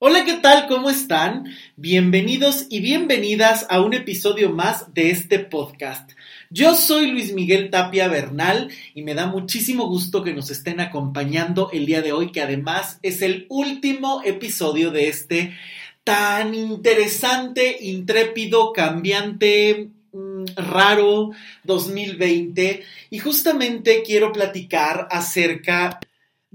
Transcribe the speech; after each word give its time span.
Hola, 0.00 0.24
¿qué 0.24 0.34
tal? 0.34 0.66
¿Cómo 0.66 0.90
están? 0.90 1.46
Bienvenidos 1.76 2.66
y 2.68 2.80
bienvenidas 2.80 3.64
a 3.70 3.80
un 3.80 3.94
episodio 3.94 4.50
más 4.50 4.92
de 4.92 5.10
este 5.10 5.38
podcast. 5.38 6.10
Yo 6.50 6.74
soy 6.74 7.12
Luis 7.12 7.32
Miguel 7.32 7.70
Tapia 7.70 8.08
Bernal 8.08 8.70
y 8.92 9.02
me 9.02 9.14
da 9.14 9.26
muchísimo 9.26 9.86
gusto 9.86 10.24
que 10.24 10.34
nos 10.34 10.50
estén 10.50 10.80
acompañando 10.80 11.70
el 11.72 11.86
día 11.86 12.02
de 12.02 12.12
hoy, 12.12 12.32
que 12.32 12.42
además 12.42 12.98
es 13.02 13.22
el 13.22 13.46
último 13.48 14.20
episodio 14.24 14.90
de 14.90 15.08
este 15.08 15.54
tan 16.02 16.54
interesante, 16.54 17.76
intrépido, 17.80 18.72
cambiante, 18.72 19.90
mm, 20.12 20.44
raro 20.56 21.30
2020 21.62 22.82
y 23.10 23.18
justamente 23.20 24.02
quiero 24.04 24.32
platicar 24.32 25.06
acerca 25.10 26.00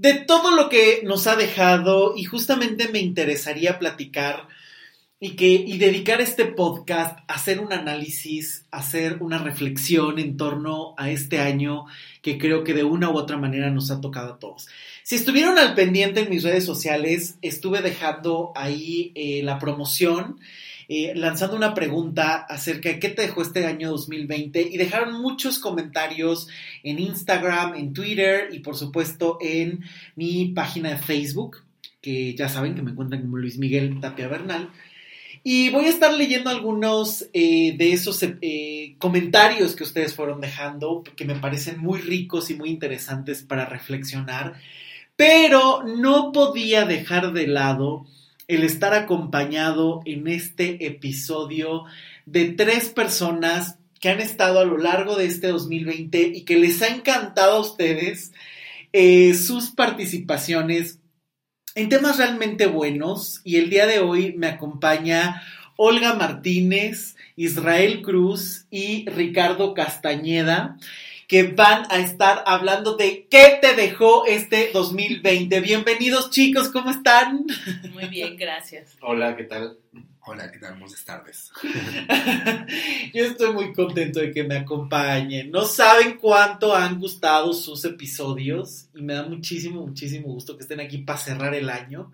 de 0.00 0.14
todo 0.14 0.56
lo 0.56 0.70
que 0.70 1.02
nos 1.04 1.26
ha 1.26 1.36
dejado 1.36 2.14
y 2.16 2.24
justamente 2.24 2.88
me 2.88 3.00
interesaría 3.00 3.78
platicar 3.78 4.48
y 5.20 5.36
que 5.36 5.48
y 5.48 5.76
dedicar 5.76 6.22
este 6.22 6.46
podcast 6.46 7.18
a 7.28 7.34
hacer 7.34 7.60
un 7.60 7.74
análisis, 7.74 8.64
a 8.70 8.78
hacer 8.78 9.18
una 9.20 9.36
reflexión 9.36 10.18
en 10.18 10.38
torno 10.38 10.94
a 10.96 11.10
este 11.10 11.38
año 11.38 11.84
que 12.22 12.38
creo 12.38 12.64
que 12.64 12.72
de 12.72 12.82
una 12.82 13.10
u 13.10 13.18
otra 13.18 13.36
manera 13.36 13.68
nos 13.68 13.90
ha 13.90 14.00
tocado 14.00 14.32
a 14.32 14.38
todos. 14.38 14.68
Si 15.02 15.16
estuvieron 15.16 15.58
al 15.58 15.74
pendiente 15.74 16.20
en 16.20 16.30
mis 16.30 16.44
redes 16.44 16.64
sociales, 16.64 17.36
estuve 17.42 17.82
dejando 17.82 18.52
ahí 18.56 19.12
eh, 19.14 19.42
la 19.42 19.58
promoción 19.58 20.38
eh, 20.92 21.12
lanzando 21.14 21.54
una 21.54 21.72
pregunta 21.72 22.38
acerca 22.38 22.88
de 22.88 22.98
qué 22.98 23.10
te 23.10 23.22
dejó 23.22 23.42
este 23.42 23.64
año 23.64 23.90
2020 23.90 24.60
y 24.72 24.76
dejaron 24.76 25.22
muchos 25.22 25.60
comentarios 25.60 26.48
en 26.82 26.98
Instagram, 26.98 27.76
en 27.76 27.92
Twitter 27.92 28.48
y 28.50 28.58
por 28.58 28.74
supuesto 28.74 29.38
en 29.40 29.84
mi 30.16 30.46
página 30.46 30.90
de 30.90 30.96
Facebook, 30.96 31.58
que 32.00 32.34
ya 32.34 32.48
saben 32.48 32.74
que 32.74 32.82
me 32.82 32.90
encuentran 32.90 33.22
como 33.22 33.36
Luis 33.36 33.56
Miguel 33.56 34.00
Tapia 34.00 34.26
Bernal. 34.26 34.68
Y 35.44 35.70
voy 35.70 35.84
a 35.84 35.90
estar 35.90 36.12
leyendo 36.12 36.50
algunos 36.50 37.24
eh, 37.34 37.76
de 37.78 37.92
esos 37.92 38.20
eh, 38.24 38.96
comentarios 38.98 39.76
que 39.76 39.84
ustedes 39.84 40.12
fueron 40.12 40.40
dejando, 40.40 41.04
que 41.14 41.24
me 41.24 41.36
parecen 41.36 41.78
muy 41.78 42.00
ricos 42.00 42.50
y 42.50 42.56
muy 42.56 42.68
interesantes 42.68 43.44
para 43.44 43.64
reflexionar, 43.64 44.54
pero 45.14 45.84
no 45.84 46.32
podía 46.32 46.84
dejar 46.84 47.32
de 47.32 47.46
lado 47.46 48.06
el 48.50 48.64
estar 48.64 48.94
acompañado 48.94 50.00
en 50.04 50.26
este 50.26 50.84
episodio 50.84 51.84
de 52.26 52.46
tres 52.46 52.88
personas 52.88 53.78
que 54.00 54.08
han 54.08 54.20
estado 54.20 54.58
a 54.58 54.64
lo 54.64 54.76
largo 54.76 55.14
de 55.14 55.26
este 55.26 55.48
2020 55.48 56.32
y 56.34 56.44
que 56.44 56.58
les 56.58 56.82
ha 56.82 56.88
encantado 56.88 57.52
a 57.52 57.60
ustedes 57.60 58.32
eh, 58.92 59.34
sus 59.34 59.70
participaciones 59.70 60.98
en 61.76 61.88
temas 61.88 62.18
realmente 62.18 62.66
buenos. 62.66 63.40
Y 63.44 63.56
el 63.56 63.70
día 63.70 63.86
de 63.86 64.00
hoy 64.00 64.34
me 64.36 64.48
acompaña 64.48 65.42
Olga 65.76 66.14
Martínez, 66.14 67.14
Israel 67.36 68.02
Cruz 68.02 68.66
y 68.68 69.08
Ricardo 69.08 69.74
Castañeda 69.74 70.76
que 71.30 71.44
van 71.44 71.84
a 71.90 72.00
estar 72.00 72.42
hablando 72.44 72.96
de 72.96 73.28
qué 73.30 73.60
te 73.62 73.76
dejó 73.76 74.26
este 74.26 74.72
2020. 74.72 75.60
Bienvenidos 75.60 76.30
chicos, 76.30 76.70
¿cómo 76.70 76.90
están? 76.90 77.46
Muy 77.92 78.08
bien, 78.08 78.36
gracias. 78.36 78.96
Hola, 79.00 79.36
¿qué 79.36 79.44
tal? 79.44 79.78
Hola, 80.26 80.50
¿qué 80.50 80.58
tal? 80.58 80.80
Buenas 80.80 81.04
tardes. 81.04 81.52
Yo 83.14 83.26
estoy 83.26 83.52
muy 83.52 83.72
contento 83.72 84.18
de 84.18 84.32
que 84.32 84.42
me 84.42 84.56
acompañen. 84.56 85.52
No 85.52 85.66
saben 85.66 86.18
cuánto 86.20 86.74
han 86.74 86.98
gustado 86.98 87.52
sus 87.52 87.84
episodios 87.84 88.88
y 88.92 89.00
me 89.00 89.14
da 89.14 89.22
muchísimo, 89.22 89.86
muchísimo 89.86 90.32
gusto 90.32 90.56
que 90.56 90.62
estén 90.62 90.80
aquí 90.80 90.98
para 90.98 91.20
cerrar 91.20 91.54
el 91.54 91.70
año. 91.70 92.10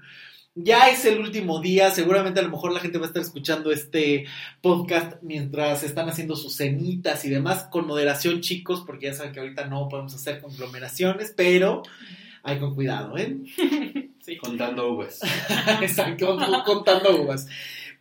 Ya 0.59 0.89
es 0.89 1.05
el 1.05 1.21
último 1.21 1.61
día, 1.61 1.91
seguramente 1.91 2.41
a 2.41 2.43
lo 2.43 2.49
mejor 2.49 2.73
la 2.73 2.81
gente 2.81 2.97
va 2.97 3.05
a 3.05 3.09
estar 3.09 3.21
escuchando 3.21 3.71
este 3.71 4.25
podcast 4.63 5.19
mientras 5.21 5.83
están 5.83 6.09
haciendo 6.09 6.35
sus 6.35 6.57
cenitas 6.57 7.27
y 7.27 7.29
demás, 7.29 7.65
con 7.71 7.87
moderación 7.87 8.41
chicos, 8.41 8.83
porque 8.87 9.09
ya 9.09 9.13
saben 9.13 9.33
que 9.33 9.41
ahorita 9.41 9.67
no 9.67 9.87
podemos 9.91 10.15
hacer 10.15 10.41
conglomeraciones, 10.41 11.35
pero 11.37 11.83
hay 12.43 12.59
con 12.59 12.75
cuidado, 12.75 13.19
¿eh? 13.19 13.37
Sí. 14.27 14.39
Contando 14.39 14.91
uvas. 14.91 15.21
Están 15.83 16.17
contando 16.65 17.23
uvas. 17.23 17.47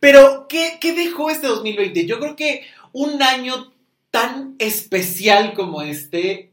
Pero, 0.00 0.46
¿qué, 0.48 0.78
¿qué 0.80 0.92
dejó 0.92 1.30
este 1.30 1.46
2020? 1.46 2.04
Yo 2.04 2.18
creo 2.18 2.34
que 2.34 2.64
un 2.90 3.22
año 3.22 3.72
tan 4.10 4.56
especial 4.58 5.52
como 5.54 5.82
este 5.82 6.50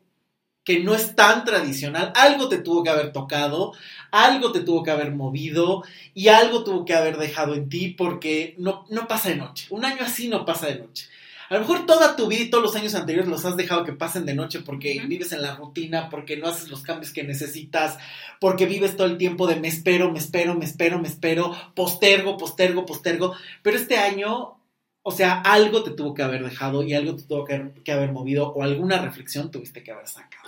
que 0.63 0.79
no 0.79 0.95
es 0.95 1.15
tan 1.15 1.43
tradicional, 1.45 2.13
algo 2.15 2.47
te 2.49 2.57
tuvo 2.57 2.83
que 2.83 2.89
haber 2.89 3.11
tocado, 3.11 3.73
algo 4.11 4.51
te 4.51 4.61
tuvo 4.61 4.83
que 4.83 4.91
haber 4.91 5.11
movido 5.11 5.83
y 6.13 6.29
algo 6.29 6.63
tuvo 6.63 6.85
que 6.85 6.93
haber 6.93 7.17
dejado 7.17 7.55
en 7.55 7.69
ti 7.69 7.89
porque 7.89 8.55
no, 8.57 8.85
no 8.89 9.07
pasa 9.07 9.29
de 9.29 9.35
noche. 9.35 9.67
Un 9.69 9.85
año 9.85 9.99
así 10.01 10.27
no 10.27 10.45
pasa 10.45 10.67
de 10.67 10.79
noche. 10.79 11.09
A 11.49 11.55
lo 11.55 11.59
mejor 11.59 11.85
toda 11.85 12.15
tu 12.15 12.27
vida 12.27 12.41
y 12.41 12.49
todos 12.49 12.63
los 12.63 12.75
años 12.75 12.95
anteriores 12.95 13.29
los 13.29 13.45
has 13.45 13.57
dejado 13.57 13.83
que 13.83 13.93
pasen 13.93 14.25
de 14.25 14.33
noche 14.33 14.61
porque 14.61 14.99
vives 15.07 15.33
en 15.33 15.41
la 15.41 15.55
rutina, 15.55 16.09
porque 16.09 16.37
no 16.37 16.47
haces 16.47 16.69
los 16.69 16.81
cambios 16.81 17.11
que 17.13 17.23
necesitas, 17.23 17.99
porque 18.39 18.65
vives 18.65 18.95
todo 18.95 19.07
el 19.07 19.17
tiempo 19.17 19.45
de 19.45 19.57
me 19.57 19.67
espero, 19.67 20.11
me 20.11 20.19
espero, 20.19 20.55
me 20.55 20.65
espero, 20.65 20.99
me 20.99 21.07
espero, 21.07 21.55
postergo, 21.75 22.37
postergo, 22.37 22.85
postergo. 22.85 23.35
Pero 23.61 23.77
este 23.77 23.97
año, 23.97 24.57
o 25.03 25.11
sea, 25.11 25.41
algo 25.41 25.83
te 25.83 25.91
tuvo 25.91 26.13
que 26.13 26.23
haber 26.23 26.43
dejado 26.43 26.81
y 26.81 26.93
algo 26.93 27.15
te 27.15 27.23
tuvo 27.23 27.45
que, 27.45 27.71
que 27.83 27.91
haber 27.91 28.11
movido 28.13 28.51
o 28.51 28.63
alguna 28.63 28.99
reflexión 28.99 29.51
tuviste 29.51 29.83
que 29.83 29.91
haber 29.91 30.07
sacado. 30.07 30.42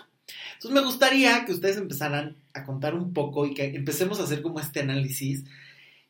Entonces 0.56 0.72
me 0.72 0.86
gustaría 0.86 1.46
que 1.46 1.54
ustedes 1.54 1.78
empezaran 1.78 2.38
a 2.54 2.64
contar 2.64 2.96
un 2.96 3.14
poco 3.14 3.46
y 3.46 3.54
que 3.54 3.76
empecemos 3.76 4.20
a 4.20 4.24
hacer 4.24 4.42
como 4.42 4.60
este 4.60 4.82
análisis. 4.82 5.44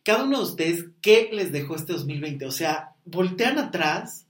Cada 0.03 0.23
uno 0.23 0.37
de 0.37 0.43
ustedes, 0.43 0.85
¿qué 1.01 1.29
les 1.31 1.51
dejó 1.51 1.75
este 1.75 1.93
2020? 1.93 2.45
O 2.45 2.51
sea, 2.51 2.95
voltean 3.05 3.57
atrás 3.57 4.25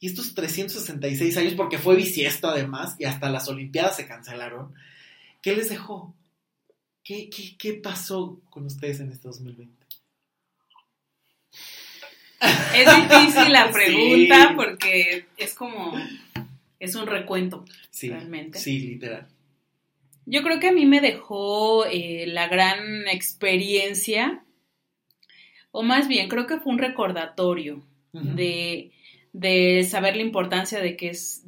y 0.00 0.06
estos 0.06 0.34
366 0.34 1.36
años, 1.36 1.54
porque 1.54 1.78
fue 1.78 1.96
bisiesto 1.96 2.48
además, 2.48 2.94
y 2.98 3.04
hasta 3.04 3.28
las 3.28 3.48
Olimpiadas 3.48 3.96
se 3.96 4.06
cancelaron, 4.06 4.74
¿qué 5.42 5.56
les 5.56 5.68
dejó? 5.68 6.14
¿Qué, 7.02 7.28
qué, 7.30 7.56
qué 7.58 7.74
pasó 7.74 8.40
con 8.50 8.66
ustedes 8.66 9.00
en 9.00 9.10
este 9.10 9.28
2020? 9.28 9.78
Es 12.40 12.96
difícil 12.96 13.52
la 13.52 13.70
pregunta 13.72 14.48
sí. 14.48 14.54
porque 14.54 15.26
es 15.36 15.54
como, 15.54 15.94
es 16.78 16.94
un 16.94 17.06
recuento, 17.06 17.64
sí, 17.90 18.10
realmente. 18.10 18.58
Sí, 18.58 18.78
literal. 18.80 19.26
Yo 20.30 20.42
creo 20.42 20.60
que 20.60 20.68
a 20.68 20.72
mí 20.72 20.84
me 20.84 21.00
dejó 21.00 21.86
eh, 21.86 22.26
la 22.26 22.48
gran 22.48 23.08
experiencia, 23.08 24.44
o 25.70 25.82
más 25.82 26.06
bien 26.06 26.28
creo 26.28 26.46
que 26.46 26.58
fue 26.58 26.72
un 26.74 26.78
recordatorio 26.78 27.86
uh 28.12 28.20
-huh. 28.20 28.34
de, 28.34 28.92
de, 29.32 29.84
saber 29.84 30.16
la 30.16 30.22
importancia 30.22 30.80
de 30.80 30.98
que 30.98 31.08
es 31.08 31.46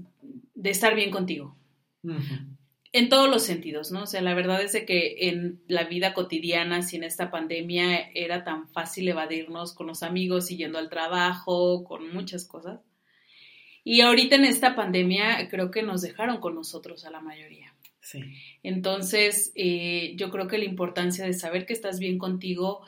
de 0.55 0.71
estar 0.71 0.95
bien 0.95 1.11
contigo. 1.11 1.59
Uh 2.03 2.13
-huh. 2.13 2.47
En 2.93 3.11
todos 3.11 3.29
los 3.29 3.43
sentidos, 3.43 3.93
¿no? 3.93 4.05
O 4.05 4.07
sea, 4.07 4.23
la 4.23 4.35
verdad 4.35 4.63
es 4.63 4.73
de 4.73 4.87
que 4.87 5.29
en 5.29 5.61
la 5.69 5.85
vida 5.85 6.15
cotidiana, 6.15 6.81
sin 6.81 7.05
esta 7.05 7.31
pandemia, 7.31 8.11
era 8.15 8.45
tan 8.45 8.67
fácil 8.69 9.09
evadirnos 9.09 9.75
con 9.75 9.89
los 9.89 10.03
amigos 10.03 10.51
y 10.51 10.57
yendo 10.57 10.79
al 10.79 10.89
trabajo, 10.89 11.85
con 11.85 12.13
muchas 12.15 12.47
cosas. 12.47 12.81
Y 13.85 14.01
ahorita 14.01 14.37
en 14.37 14.47
esta 14.47 14.75
pandemia 14.75 15.49
creo 15.51 15.71
que 15.71 15.83
nos 15.83 16.01
dejaron 16.01 16.39
con 16.41 16.55
nosotros 16.55 17.05
a 17.05 17.11
la 17.11 17.21
mayoría. 17.21 17.75
Sí. 18.00 18.21
Entonces, 18.62 19.53
eh, 19.55 20.15
yo 20.16 20.31
creo 20.31 20.49
que 20.49 20.59
la 20.59 20.65
importancia 20.65 21.25
de 21.25 21.33
saber 21.33 21.66
que 21.66 21.75
estás 21.75 21.99
bien 21.99 22.19
contigo 22.19 22.83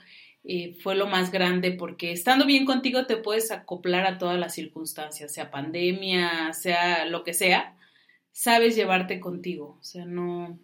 eh, 0.45 0.75
fue 0.83 0.97
lo 0.97 1.07
más 1.07 1.31
grande 1.31 1.71
porque 1.71 2.11
estando 2.11 2.47
bien 2.47 2.65
contigo 2.65 3.07
te 3.07 3.17
puedes 3.17 3.53
acoplar 3.53 4.07
a 4.07 4.19
todas 4.19 4.39
las 4.39 4.55
circunstancias, 4.55 5.33
sea 5.33 5.53
pandemia, 5.53 6.53
sea 6.53 7.05
lo 7.05 7.23
que 7.23 7.33
sea, 7.33 7.77
sabes 8.33 8.75
llevarte 8.75 9.21
contigo, 9.21 9.79
o 9.81 9.85
sea, 9.85 10.05
no... 10.05 10.59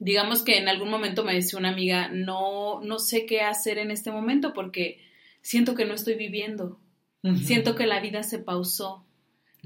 Digamos 0.00 0.44
que 0.44 0.58
en 0.58 0.68
algún 0.68 0.90
momento 0.90 1.24
me 1.24 1.34
decía 1.34 1.58
una 1.58 1.70
amiga, 1.70 2.08
no, 2.08 2.80
no 2.82 3.00
sé 3.00 3.26
qué 3.26 3.40
hacer 3.40 3.78
en 3.78 3.90
este 3.90 4.12
momento 4.12 4.52
porque 4.52 5.00
siento 5.42 5.74
que 5.74 5.84
no 5.84 5.94
estoy 5.94 6.14
viviendo, 6.14 6.80
uh 7.24 7.30
-huh. 7.30 7.38
siento 7.38 7.74
que 7.74 7.86
la 7.86 8.00
vida 8.00 8.22
se 8.22 8.38
pausó, 8.38 9.04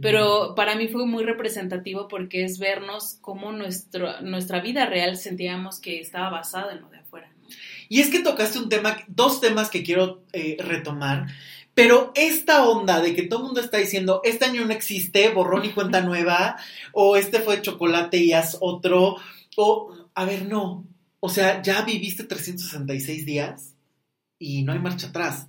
pero 0.00 0.54
para 0.54 0.74
mí 0.74 0.88
fue 0.88 1.06
muy 1.06 1.24
representativo 1.24 2.08
porque 2.08 2.44
es 2.44 2.58
vernos 2.58 3.18
cómo 3.20 3.52
nuestro, 3.52 4.20
nuestra 4.22 4.60
vida 4.60 4.86
real 4.86 5.16
sentíamos 5.16 5.80
que 5.80 6.00
estaba 6.00 6.30
basada 6.30 6.72
en 6.72 6.80
lo 6.80 6.88
de 6.88 6.98
afuera. 6.98 7.30
Y 7.88 8.00
es 8.00 8.10
que 8.10 8.20
tocaste 8.20 8.58
un 8.58 8.68
tema, 8.68 8.96
dos 9.06 9.40
temas 9.40 9.68
que 9.68 9.82
quiero 9.82 10.22
eh, 10.32 10.56
retomar, 10.58 11.26
pero 11.74 12.12
esta 12.14 12.68
onda 12.68 13.00
de 13.00 13.14
que 13.14 13.22
todo 13.22 13.40
el 13.40 13.46
mundo 13.46 13.60
está 13.60 13.78
diciendo, 13.78 14.20
este 14.24 14.44
año 14.44 14.64
no 14.64 14.72
existe, 14.72 15.28
borrón 15.30 15.64
y 15.64 15.70
cuenta 15.74 16.00
nueva, 16.00 16.56
o 16.92 17.16
este 17.16 17.40
fue 17.40 17.62
chocolate 17.62 18.18
y 18.18 18.32
haz 18.32 18.58
otro, 18.60 19.16
o, 19.56 19.94
a 20.14 20.24
ver, 20.24 20.46
no, 20.46 20.86
o 21.20 21.28
sea, 21.28 21.62
ya 21.62 21.82
viviste 21.82 22.24
366 22.24 23.24
días 23.24 23.74
y 24.38 24.62
no 24.62 24.72
hay 24.72 24.78
marcha 24.78 25.08
atrás. 25.08 25.48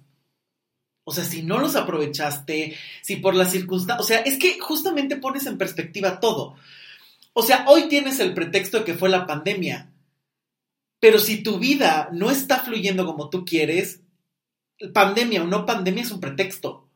O 1.06 1.12
sea, 1.12 1.24
si 1.24 1.44
no 1.44 1.60
los 1.60 1.76
aprovechaste, 1.76 2.78
si 3.02 3.18
por 3.18 3.36
las 3.36 3.52
circunstancias, 3.52 4.00
o 4.00 4.08
sea, 4.08 4.20
es 4.20 4.38
que 4.38 4.60
justamente 4.60 5.18
pones 5.18 5.46
en 5.46 5.58
perspectiva 5.58 6.20
todo. 6.20 6.56
O 7.34 7.44
sea, 7.44 7.66
hoy 7.68 7.90
tienes 7.90 8.20
el 8.20 8.34
pretexto 8.34 8.80
de 8.80 8.86
que 8.86 8.94
fue 8.94 9.10
la 9.10 9.26
pandemia, 9.26 9.92
pero 11.00 11.20
si 11.20 11.44
tu 11.44 11.60
vida 11.60 12.10
no 12.14 12.32
está 12.32 12.60
fluyendo 12.60 13.06
como 13.06 13.30
tú 13.30 13.44
quieres, 13.44 14.02
pandemia 14.94 15.44
o 15.44 15.48
no 15.48 15.66
pandemia 15.66 16.04
es 16.04 16.12
un 16.12 16.22
pretexto. 16.22 16.90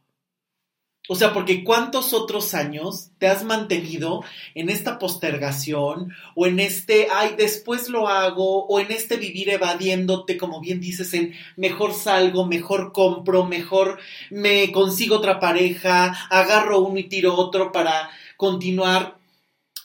O 1.09 1.15
sea, 1.15 1.33
porque 1.33 1.63
¿cuántos 1.63 2.13
otros 2.13 2.53
años 2.53 3.11
te 3.17 3.27
has 3.27 3.45
mantenido 3.45 4.23
en 4.55 4.69
esta 4.69 4.99
postergación 4.99 6.13
o 6.35 6.47
en 6.47 6.59
este, 6.59 7.07
ay, 7.09 7.35
después 7.37 7.87
lo 7.87 8.09
hago 8.09 8.65
o 8.65 8.79
en 8.81 8.91
este 8.91 9.15
vivir 9.15 9.49
evadiéndote, 9.49 10.37
como 10.37 10.59
bien 10.59 10.81
dices, 10.81 11.13
en 11.13 11.33
mejor 11.55 11.93
salgo, 11.93 12.45
mejor 12.45 12.91
compro, 12.91 13.45
mejor 13.45 13.99
me 14.29 14.71
consigo 14.73 15.17
otra 15.17 15.39
pareja, 15.39 16.27
agarro 16.29 16.79
uno 16.81 16.99
y 16.99 17.05
tiro 17.05 17.35
otro 17.35 17.71
para 17.71 18.09
continuar? 18.35 19.17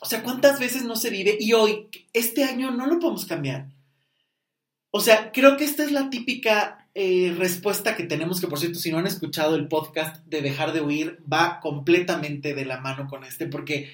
O 0.00 0.06
sea, 0.06 0.24
¿cuántas 0.24 0.58
veces 0.58 0.82
no 0.82 0.96
se 0.96 1.10
vive? 1.10 1.36
Y 1.38 1.52
hoy, 1.52 1.86
este 2.12 2.42
año 2.42 2.72
no 2.72 2.86
lo 2.86 2.98
podemos 2.98 3.26
cambiar. 3.26 3.66
O 4.90 5.00
sea, 5.00 5.30
creo 5.30 5.56
que 5.56 5.64
esta 5.64 5.84
es 5.84 5.92
la 5.92 6.10
típica 6.10 6.81
eh, 6.94 7.34
respuesta 7.38 7.96
que 7.96 8.04
tenemos, 8.04 8.40
que 8.40 8.48
por 8.48 8.58
cierto, 8.58 8.78
si 8.78 8.90
no 8.90 8.98
han 8.98 9.06
escuchado 9.06 9.56
el 9.56 9.68
podcast 9.68 10.24
de 10.26 10.42
Dejar 10.42 10.72
de 10.72 10.82
Huir, 10.82 11.18
va 11.30 11.60
completamente 11.60 12.54
de 12.54 12.64
la 12.64 12.80
mano 12.80 13.08
con 13.08 13.24
este, 13.24 13.46
porque 13.46 13.90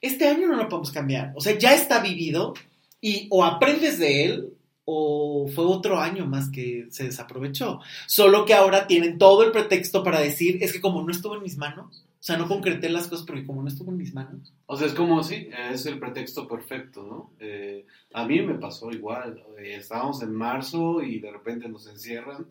este 0.00 0.28
año 0.28 0.46
no 0.46 0.56
lo 0.56 0.68
podemos 0.68 0.92
cambiar. 0.92 1.32
O 1.34 1.40
sea, 1.40 1.58
ya 1.58 1.74
está 1.74 2.00
vivido 2.00 2.54
y 3.00 3.26
o 3.30 3.44
aprendes 3.44 3.98
de 3.98 4.24
él 4.24 4.52
o 4.84 5.48
fue 5.54 5.66
otro 5.66 6.00
año 6.00 6.26
más 6.26 6.48
que 6.50 6.86
se 6.90 7.04
desaprovechó. 7.04 7.80
Solo 8.06 8.46
que 8.46 8.54
ahora 8.54 8.86
tienen 8.86 9.18
todo 9.18 9.42
el 9.42 9.52
pretexto 9.52 10.02
para 10.02 10.20
decir, 10.20 10.58
es 10.62 10.72
que 10.72 10.80
como 10.80 11.02
no 11.02 11.10
estuvo 11.10 11.34
en 11.34 11.42
mis 11.42 11.58
manos, 11.58 12.06
o 12.20 12.22
sea, 12.22 12.36
no 12.36 12.48
concreté 12.48 12.88
las 12.88 13.06
cosas 13.06 13.24
porque 13.24 13.46
como 13.46 13.62
no 13.62 13.68
estuvo 13.68 13.92
en 13.92 13.96
mis 13.96 14.12
manos. 14.12 14.52
O 14.66 14.76
sea, 14.76 14.88
es 14.88 14.94
como, 14.94 15.22
sí, 15.22 15.48
es 15.70 15.86
el 15.86 16.00
pretexto 16.00 16.48
perfecto, 16.48 17.04
¿no? 17.04 17.32
Eh, 17.38 17.86
a 18.12 18.26
mí 18.26 18.42
me 18.42 18.54
pasó 18.54 18.90
igual. 18.90 19.44
Eh, 19.56 19.76
estábamos 19.76 20.20
en 20.22 20.34
marzo 20.34 21.00
y 21.00 21.20
de 21.20 21.30
repente 21.30 21.68
nos 21.68 21.86
encierran. 21.86 22.48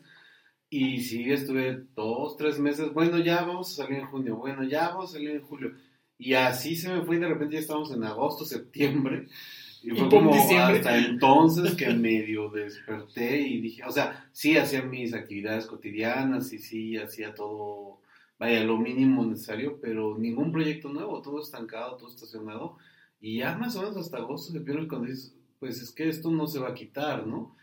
Y 0.70 1.02
sí, 1.02 1.30
estuve 1.32 1.84
dos, 1.96 2.38
tres 2.38 2.60
meses. 2.60 2.94
Bueno, 2.94 3.18
ya 3.20 3.44
vamos 3.44 3.74
a 3.74 3.84
salir 3.84 4.00
en 4.00 4.08
junio. 4.08 4.38
Bueno, 4.38 4.64
ya 4.64 4.90
vamos 4.90 5.10
a 5.10 5.14
salir 5.14 5.32
en 5.32 5.42
julio. 5.42 5.74
Y 6.18 6.34
así 6.34 6.78
se 6.78 6.94
me 6.94 7.02
fue 7.02 7.18
y 7.18 7.20
de 7.20 7.28
repente 7.28 7.56
ya 7.56 7.60
estábamos 7.60 7.92
en 7.92 8.04
agosto, 8.04 8.46
septiembre. 8.46 9.28
Y 9.84 9.92
fue 9.92 10.10
como 10.10 10.34
hasta 10.34 10.98
entonces 10.98 11.76
que 11.76 11.88
medio 11.94 12.50
desperté 12.50 13.42
y 13.42 13.62
dije, 13.62 13.84
o 13.86 13.92
sea, 13.92 14.28
sí 14.34 14.58
hacía 14.58 14.82
mis 14.82 15.14
actividades 15.14 15.68
cotidianas 15.68 16.52
y 16.52 16.58
sí 16.58 16.98
hacía 16.98 17.36
todo 17.36 18.00
vaya, 18.40 18.64
lo 18.64 18.78
mínimo 18.78 19.26
necesario, 19.26 19.80
pero 19.82 20.18
ningún 20.18 20.52
proyecto 20.52 20.90
nuevo, 20.90 21.22
todo 21.22 21.42
estancado, 21.42 21.98
todo 21.98 22.10
estacionado. 22.10 22.78
Y 23.20 23.38
ya 23.40 23.58
más 23.58 23.76
o 23.76 23.82
menos 23.82 23.98
hasta 23.98 24.18
agosto, 24.18 24.54
septiembre, 24.54 24.88
cuando 24.88 25.08
dices, 25.08 25.34
pues 25.60 25.82
es 25.82 25.92
que 25.92 26.08
esto 26.08 26.30
no 26.30 26.48
se 26.48 26.60
va 26.60 26.70
a 26.70 26.74
quitar, 26.74 27.26
¿no? 27.26 27.56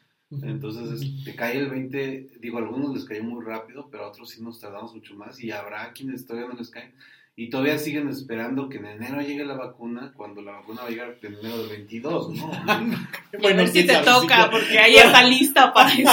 Entonces 0.42 1.24
te 1.24 1.34
cae 1.36 1.58
el 1.58 1.70
20, 1.70 2.38
digo, 2.40 2.58
a 2.58 2.62
algunos 2.62 2.92
les 2.92 3.04
cae 3.04 3.22
muy 3.22 3.44
rápido, 3.44 3.88
pero 3.88 4.04
a 4.04 4.08
otros 4.08 4.30
sí 4.30 4.42
nos 4.42 4.58
tardamos 4.58 4.92
mucho 4.94 5.14
más 5.14 5.40
y 5.40 5.52
habrá 5.52 5.92
quienes 5.92 6.26
todavía 6.26 6.48
no 6.48 6.58
les 6.58 6.70
caen. 6.70 6.92
Y 7.36 7.50
todavía 7.50 7.78
siguen 7.78 8.08
esperando 8.08 8.68
que 8.68 8.78
en 8.78 8.86
enero 8.86 9.20
llegue 9.20 9.44
la 9.44 9.54
vacuna, 9.54 10.12
cuando 10.16 10.40
la 10.40 10.52
vacuna 10.52 10.82
va 10.82 10.88
a 10.88 10.90
llegar 10.90 11.18
en 11.20 11.34
enero 11.34 11.58
del 11.58 11.68
22, 11.68 12.30
¿no? 12.30 12.50
bueno, 13.40 13.66
si 13.66 13.84
te 13.84 13.96
toca, 13.98 14.50
porque 14.50 14.78
ahí 14.78 14.96
está 14.96 15.24
lista 15.24 15.72
para 15.72 15.92
eso. 15.94 16.12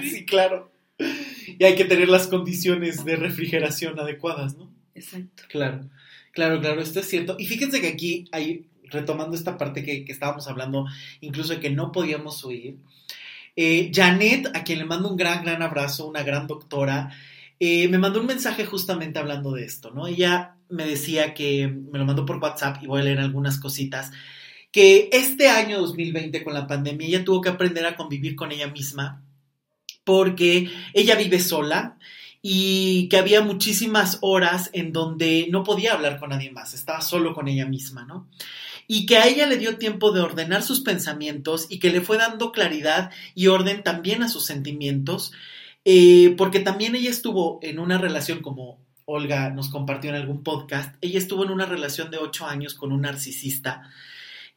sí, 0.00 0.24
claro. 0.26 0.70
Y 1.58 1.64
hay 1.64 1.74
que 1.74 1.84
tener 1.84 2.08
las 2.08 2.28
condiciones 2.28 3.04
de 3.04 3.16
refrigeración 3.16 3.98
adecuadas, 3.98 4.56
¿no? 4.56 4.70
Exacto. 4.94 5.42
Claro, 5.48 5.88
claro, 6.32 6.60
claro, 6.60 6.80
esto 6.80 7.00
es 7.00 7.08
cierto. 7.08 7.36
Y 7.38 7.46
fíjense 7.46 7.80
que 7.80 7.88
aquí 7.88 8.28
hay, 8.30 8.66
retomando 8.84 9.34
esta 9.34 9.58
parte 9.58 9.82
que, 9.82 10.04
estábamos 10.08 10.46
hablando, 10.46 10.86
incluso 11.20 11.54
de 11.54 11.60
que 11.60 11.70
no 11.70 11.90
podíamos 11.90 12.44
oír. 12.44 12.76
Eh, 13.56 13.90
Janet, 13.92 14.54
a 14.54 14.62
quien 14.62 14.78
le 14.78 14.84
mando 14.84 15.10
un 15.10 15.16
gran, 15.16 15.42
gran 15.42 15.62
abrazo, 15.62 16.06
una 16.06 16.22
gran 16.22 16.46
doctora, 16.46 17.10
eh, 17.58 17.88
me 17.88 17.98
mandó 17.98 18.20
un 18.20 18.26
mensaje 18.26 18.64
justamente 18.64 19.18
hablando 19.18 19.52
de 19.52 19.64
esto, 19.64 19.90
¿no? 19.90 20.06
Ella 20.06 20.54
me 20.68 20.86
decía 20.86 21.34
que 21.34 21.66
me 21.66 21.98
lo 21.98 22.04
mandó 22.04 22.24
por 22.24 22.36
WhatsApp 22.36 22.80
y 22.82 22.86
voy 22.86 23.00
a 23.00 23.04
leer 23.04 23.18
algunas 23.18 23.58
cositas, 23.58 24.12
que 24.70 25.08
este 25.12 25.48
año 25.48 25.80
2020 25.80 26.44
con 26.44 26.54
la 26.54 26.68
pandemia 26.68 27.08
ella 27.08 27.24
tuvo 27.24 27.40
que 27.40 27.48
aprender 27.48 27.84
a 27.84 27.96
convivir 27.96 28.36
con 28.36 28.52
ella 28.52 28.68
misma 28.68 29.24
porque 30.08 30.70
ella 30.94 31.16
vive 31.16 31.38
sola 31.38 31.98
y 32.40 33.10
que 33.10 33.18
había 33.18 33.42
muchísimas 33.42 34.16
horas 34.22 34.70
en 34.72 34.90
donde 34.90 35.48
no 35.50 35.64
podía 35.64 35.92
hablar 35.92 36.18
con 36.18 36.30
nadie 36.30 36.50
más, 36.50 36.72
estaba 36.72 37.02
solo 37.02 37.34
con 37.34 37.46
ella 37.46 37.66
misma, 37.66 38.06
¿no? 38.06 38.26
Y 38.86 39.04
que 39.04 39.18
a 39.18 39.26
ella 39.26 39.46
le 39.46 39.58
dio 39.58 39.76
tiempo 39.76 40.10
de 40.10 40.22
ordenar 40.22 40.62
sus 40.62 40.80
pensamientos 40.80 41.66
y 41.68 41.78
que 41.78 41.90
le 41.90 42.00
fue 42.00 42.16
dando 42.16 42.52
claridad 42.52 43.10
y 43.34 43.48
orden 43.48 43.82
también 43.82 44.22
a 44.22 44.30
sus 44.30 44.46
sentimientos, 44.46 45.32
eh, 45.84 46.34
porque 46.38 46.60
también 46.60 46.94
ella 46.94 47.10
estuvo 47.10 47.58
en 47.60 47.78
una 47.78 47.98
relación 47.98 48.40
como 48.40 48.80
Olga 49.04 49.50
nos 49.50 49.68
compartió 49.68 50.08
en 50.08 50.16
algún 50.16 50.42
podcast, 50.42 50.96
ella 51.02 51.18
estuvo 51.18 51.44
en 51.44 51.50
una 51.50 51.66
relación 51.66 52.10
de 52.10 52.16
ocho 52.16 52.46
años 52.46 52.72
con 52.72 52.92
un 52.92 53.02
narcisista 53.02 53.90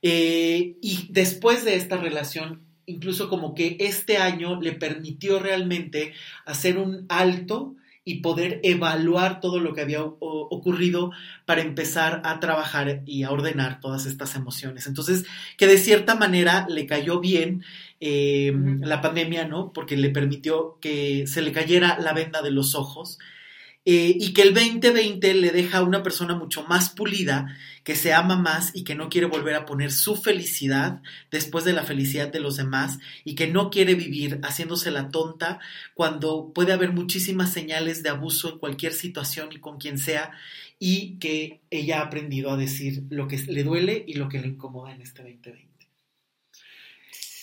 eh, 0.01 0.77
y 0.81 1.07
después 1.09 1.65
de 1.65 1.75
esta 1.75 1.97
relación 1.97 2.70
incluso 2.91 3.29
como 3.29 3.55
que 3.55 3.77
este 3.79 4.17
año 4.17 4.61
le 4.61 4.73
permitió 4.73 5.39
realmente 5.39 6.13
hacer 6.45 6.77
un 6.77 7.05
alto 7.09 7.75
y 8.03 8.21
poder 8.21 8.59
evaluar 8.63 9.41
todo 9.41 9.59
lo 9.59 9.73
que 9.73 9.81
había 9.81 10.01
ocurrido 10.03 11.11
para 11.45 11.61
empezar 11.61 12.21
a 12.25 12.39
trabajar 12.39 13.03
y 13.05 13.23
a 13.23 13.31
ordenar 13.31 13.79
todas 13.79 14.05
estas 14.07 14.35
emociones. 14.35 14.87
Entonces, 14.87 15.25
que 15.57 15.67
de 15.67 15.77
cierta 15.77 16.15
manera 16.15 16.65
le 16.67 16.87
cayó 16.87 17.19
bien 17.19 17.63
eh, 17.99 18.53
la 18.79 19.01
pandemia, 19.01 19.47
¿no? 19.47 19.71
Porque 19.71 19.97
le 19.97 20.09
permitió 20.09 20.79
que 20.81 21.27
se 21.27 21.43
le 21.43 21.51
cayera 21.51 21.99
la 21.99 22.13
venda 22.13 22.41
de 22.41 22.51
los 22.51 22.73
ojos 22.73 23.19
eh, 23.83 24.15
y 24.19 24.33
que 24.33 24.43
el 24.43 24.53
2020 24.53 25.33
le 25.33 25.49
deja 25.49 25.79
a 25.79 25.83
una 25.83 26.03
persona 26.03 26.35
mucho 26.35 26.63
más 26.63 26.91
pulida, 26.91 27.57
que 27.83 27.95
se 27.95 28.13
ama 28.13 28.37
más 28.37 28.75
y 28.75 28.83
que 28.83 28.93
no 28.93 29.09
quiere 29.09 29.25
volver 29.25 29.55
a 29.55 29.65
poner 29.65 29.91
su 29.91 30.15
felicidad 30.15 31.01
después 31.31 31.65
de 31.65 31.73
la 31.73 31.83
felicidad 31.83 32.31
de 32.31 32.39
los 32.39 32.57
demás 32.57 32.99
y 33.23 33.33
que 33.33 33.47
no 33.47 33.71
quiere 33.71 33.95
vivir 33.95 34.39
haciéndose 34.43 34.91
la 34.91 35.09
tonta 35.09 35.59
cuando 35.95 36.51
puede 36.53 36.73
haber 36.73 36.91
muchísimas 36.93 37.51
señales 37.51 38.03
de 38.03 38.09
abuso 38.09 38.51
en 38.51 38.59
cualquier 38.59 38.93
situación 38.93 39.49
y 39.51 39.57
con 39.57 39.79
quien 39.79 39.97
sea 39.97 40.31
y 40.77 41.17
que 41.17 41.61
ella 41.71 41.99
ha 41.99 42.05
aprendido 42.05 42.51
a 42.51 42.57
decir 42.57 43.03
lo 43.09 43.27
que 43.27 43.37
le 43.37 43.63
duele 43.63 44.03
y 44.07 44.13
lo 44.13 44.29
que 44.29 44.39
le 44.39 44.47
incomoda 44.47 44.93
en 44.93 45.01
este 45.01 45.23
2020. 45.23 45.71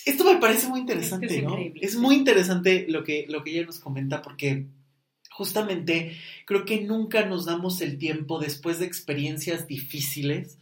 Esto 0.05 0.23
me 0.23 0.39
parece 0.39 0.67
muy 0.67 0.79
interesante, 0.79 1.41
¿no? 1.41 1.57
Es 1.75 1.97
muy 1.97 2.15
interesante 2.15 2.85
lo 2.87 3.03
que, 3.03 3.25
lo 3.27 3.43
que 3.43 3.51
ella 3.51 3.65
nos 3.65 3.79
comenta 3.79 4.21
porque 4.21 4.65
justamente 5.39 6.17
creo 6.45 6.65
que 6.65 6.81
nunca 6.81 7.25
nos 7.25 7.45
damos 7.45 7.79
el 7.79 7.97
tiempo 7.97 8.39
después 8.39 8.77
de 8.79 8.85
experiencias 8.85 9.67
difíciles 9.67 10.57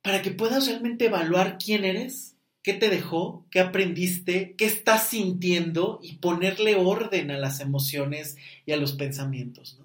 para 0.00 0.22
que 0.22 0.30
puedas 0.30 0.68
realmente 0.68 1.06
evaluar 1.06 1.58
quién 1.58 1.84
eres, 1.84 2.36
qué 2.62 2.72
te 2.72 2.88
dejó, 2.88 3.44
qué 3.50 3.58
aprendiste, 3.58 4.54
qué 4.56 4.66
estás 4.66 5.08
sintiendo 5.08 5.98
y 6.04 6.18
ponerle 6.18 6.76
orden 6.76 7.32
a 7.32 7.36
las 7.36 7.58
emociones 7.58 8.36
y 8.64 8.70
a 8.70 8.76
los 8.76 8.92
pensamientos. 8.92 9.76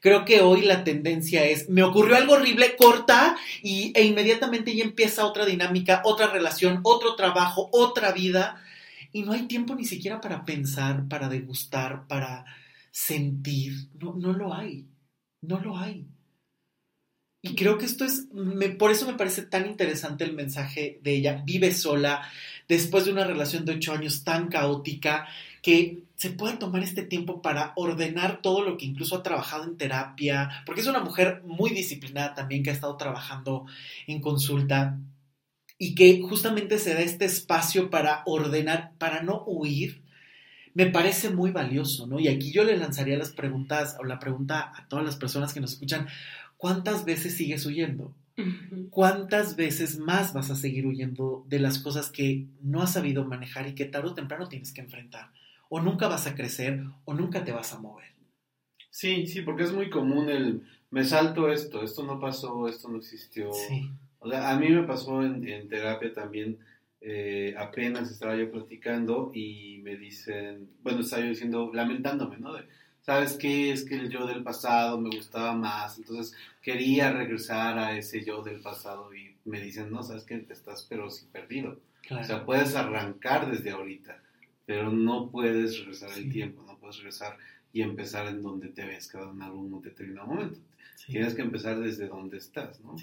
Creo 0.00 0.24
que 0.24 0.40
hoy 0.40 0.62
la 0.62 0.82
tendencia 0.82 1.44
es, 1.44 1.68
me 1.68 1.82
ocurrió 1.82 2.16
algo 2.16 2.32
horrible, 2.32 2.74
corta 2.76 3.36
y, 3.62 3.92
e 3.94 4.04
inmediatamente 4.04 4.74
ya 4.74 4.82
empieza 4.82 5.26
otra 5.26 5.44
dinámica, 5.44 6.00
otra 6.06 6.28
relación, 6.28 6.80
otro 6.84 7.16
trabajo, 7.16 7.68
otra 7.70 8.12
vida. 8.12 8.62
Y 9.12 9.24
no 9.24 9.32
hay 9.32 9.42
tiempo 9.42 9.74
ni 9.74 9.84
siquiera 9.84 10.22
para 10.22 10.46
pensar, 10.46 11.06
para 11.06 11.28
degustar, 11.28 12.06
para, 12.08 12.46
sentir, 12.94 13.90
no, 14.00 14.14
no 14.14 14.32
lo 14.32 14.54
hay, 14.54 14.86
no 15.40 15.58
lo 15.58 15.76
hay. 15.76 16.06
Y 17.42 17.56
creo 17.56 17.76
que 17.76 17.86
esto 17.86 18.04
es, 18.04 18.28
me, 18.32 18.68
por 18.68 18.92
eso 18.92 19.04
me 19.04 19.18
parece 19.18 19.42
tan 19.42 19.66
interesante 19.66 20.22
el 20.22 20.32
mensaje 20.32 21.00
de 21.02 21.16
ella. 21.16 21.42
Vive 21.44 21.74
sola, 21.74 22.22
después 22.68 23.04
de 23.04 23.12
una 23.12 23.24
relación 23.24 23.64
de 23.64 23.72
ocho 23.72 23.92
años 23.92 24.22
tan 24.22 24.48
caótica, 24.48 25.26
que 25.60 26.04
se 26.14 26.30
puede 26.30 26.56
tomar 26.56 26.84
este 26.84 27.02
tiempo 27.02 27.42
para 27.42 27.72
ordenar 27.74 28.40
todo 28.40 28.62
lo 28.62 28.76
que 28.76 28.86
incluso 28.86 29.16
ha 29.16 29.22
trabajado 29.24 29.64
en 29.64 29.76
terapia, 29.76 30.62
porque 30.64 30.80
es 30.80 30.86
una 30.86 31.00
mujer 31.00 31.42
muy 31.44 31.70
disciplinada 31.70 32.34
también 32.34 32.62
que 32.62 32.70
ha 32.70 32.74
estado 32.74 32.96
trabajando 32.96 33.66
en 34.06 34.20
consulta 34.20 34.98
y 35.76 35.96
que 35.96 36.22
justamente 36.22 36.78
se 36.78 36.94
da 36.94 37.00
este 37.00 37.24
espacio 37.24 37.90
para 37.90 38.22
ordenar, 38.24 38.92
para 38.98 39.22
no 39.22 39.42
huir, 39.46 40.03
me 40.74 40.86
parece 40.86 41.30
muy 41.30 41.52
valioso, 41.52 42.06
¿no? 42.06 42.18
Y 42.18 42.28
aquí 42.28 42.52
yo 42.52 42.64
le 42.64 42.76
lanzaría 42.76 43.16
las 43.16 43.30
preguntas 43.30 43.96
o 44.00 44.04
la 44.04 44.18
pregunta 44.18 44.72
a 44.76 44.88
todas 44.88 45.04
las 45.04 45.16
personas 45.16 45.54
que 45.54 45.60
nos 45.60 45.72
escuchan, 45.72 46.08
¿cuántas 46.56 47.04
veces 47.04 47.36
sigues 47.36 47.64
huyendo? 47.64 48.12
¿Cuántas 48.90 49.54
veces 49.54 50.00
más 50.00 50.34
vas 50.34 50.50
a 50.50 50.56
seguir 50.56 50.86
huyendo 50.86 51.44
de 51.48 51.60
las 51.60 51.78
cosas 51.78 52.10
que 52.10 52.46
no 52.60 52.82
has 52.82 52.92
sabido 52.92 53.24
manejar 53.24 53.68
y 53.68 53.76
que 53.76 53.84
tarde 53.84 54.08
o 54.08 54.14
temprano 54.14 54.48
tienes 54.48 54.72
que 54.72 54.80
enfrentar? 54.80 55.30
O 55.68 55.80
nunca 55.80 56.08
vas 56.08 56.26
a 56.26 56.34
crecer 56.34 56.82
o 57.04 57.14
nunca 57.14 57.44
te 57.44 57.52
vas 57.52 57.72
a 57.72 57.78
mover. 57.78 58.12
Sí, 58.90 59.28
sí, 59.28 59.42
porque 59.42 59.62
es 59.62 59.72
muy 59.72 59.88
común 59.88 60.28
el 60.28 60.62
me 60.90 61.04
salto 61.04 61.50
esto, 61.50 61.82
esto 61.82 62.04
no 62.04 62.20
pasó, 62.20 62.68
esto 62.68 62.88
no 62.88 62.98
existió. 62.98 63.52
Sí. 63.52 63.90
O 64.18 64.28
sea, 64.28 64.50
a 64.50 64.58
mí 64.58 64.68
me 64.68 64.84
pasó 64.84 65.24
en, 65.24 65.46
en 65.46 65.68
terapia 65.68 66.12
también 66.12 66.58
eh, 67.06 67.54
apenas 67.58 68.10
estaba 68.10 68.34
yo 68.34 68.50
platicando 68.50 69.30
y 69.34 69.78
me 69.82 69.96
dicen, 69.96 70.70
bueno, 70.82 71.00
estaba 71.00 71.22
yo 71.22 71.28
diciendo, 71.28 71.70
lamentándome, 71.74 72.38
¿no? 72.38 72.54
De, 72.54 72.64
¿Sabes 73.02 73.34
qué? 73.34 73.70
Es 73.70 73.84
que 73.84 73.96
el 73.96 74.08
yo 74.08 74.26
del 74.26 74.42
pasado 74.42 74.98
me 74.98 75.14
gustaba 75.14 75.52
más, 75.52 75.98
entonces 75.98 76.34
quería 76.62 77.12
regresar 77.12 77.78
a 77.78 77.94
ese 77.94 78.24
yo 78.24 78.42
del 78.42 78.62
pasado 78.62 79.14
y 79.14 79.36
me 79.44 79.60
dicen, 79.60 79.90
no, 79.90 80.02
sabes 80.02 80.24
que 80.24 80.38
te 80.38 80.54
estás 80.54 80.86
pero 80.88 81.10
sí 81.10 81.26
perdido. 81.30 81.78
O 82.10 82.24
sea, 82.24 82.46
puedes 82.46 82.74
arrancar 82.74 83.50
desde 83.50 83.72
ahorita, 83.72 84.22
pero 84.64 84.90
no 84.90 85.30
puedes 85.30 85.78
regresar 85.80 86.10
el 86.16 86.32
tiempo, 86.32 86.64
no 86.66 86.78
puedes 86.78 86.96
regresar 86.96 87.36
y 87.70 87.82
empezar 87.82 88.28
en 88.28 88.42
donde 88.42 88.68
te 88.68 88.80
habías 88.80 89.08
quedado 89.08 89.32
en 89.32 89.42
algún 89.42 89.82
determinado 89.82 90.28
momento. 90.28 90.58
Tienes 91.06 91.34
que 91.34 91.42
empezar 91.42 91.78
desde 91.80 92.08
donde 92.08 92.38
estás, 92.38 92.80
¿no? 92.80 92.96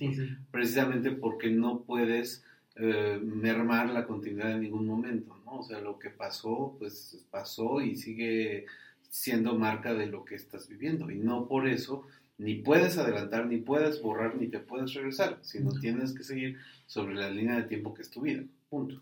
Precisamente 0.49 1.11
porque 1.11 1.51
no 1.51 1.81
puedes 1.81 2.43
eh, 2.75 3.19
mermar 3.21 3.89
la 3.89 4.05
continuidad 4.05 4.51
en 4.51 4.61
ningún 4.61 4.87
momento, 4.87 5.37
¿no? 5.45 5.59
O 5.59 5.63
sea, 5.63 5.79
lo 5.81 5.99
que 5.99 6.09
pasó, 6.09 6.75
pues 6.79 7.25
pasó 7.29 7.81
y 7.81 7.95
sigue 7.95 8.65
siendo 9.09 9.55
marca 9.55 9.93
de 9.93 10.07
lo 10.07 10.23
que 10.23 10.35
estás 10.35 10.69
viviendo. 10.69 11.11
Y 11.11 11.15
no 11.15 11.47
por 11.47 11.67
eso 11.67 12.07
ni 12.37 12.55
puedes 12.55 12.97
adelantar, 12.97 13.45
ni 13.45 13.57
puedes 13.57 14.01
borrar, 14.01 14.35
ni 14.35 14.47
te 14.47 14.59
puedes 14.59 14.93
regresar, 14.93 15.37
sino 15.41 15.71
tienes 15.79 16.13
que 16.13 16.23
seguir 16.23 16.57
sobre 16.87 17.13
la 17.13 17.29
línea 17.29 17.55
de 17.55 17.63
tiempo 17.63 17.93
que 17.93 18.01
es 18.01 18.09
tu 18.09 18.21
vida. 18.21 18.43
Punto. 18.69 19.01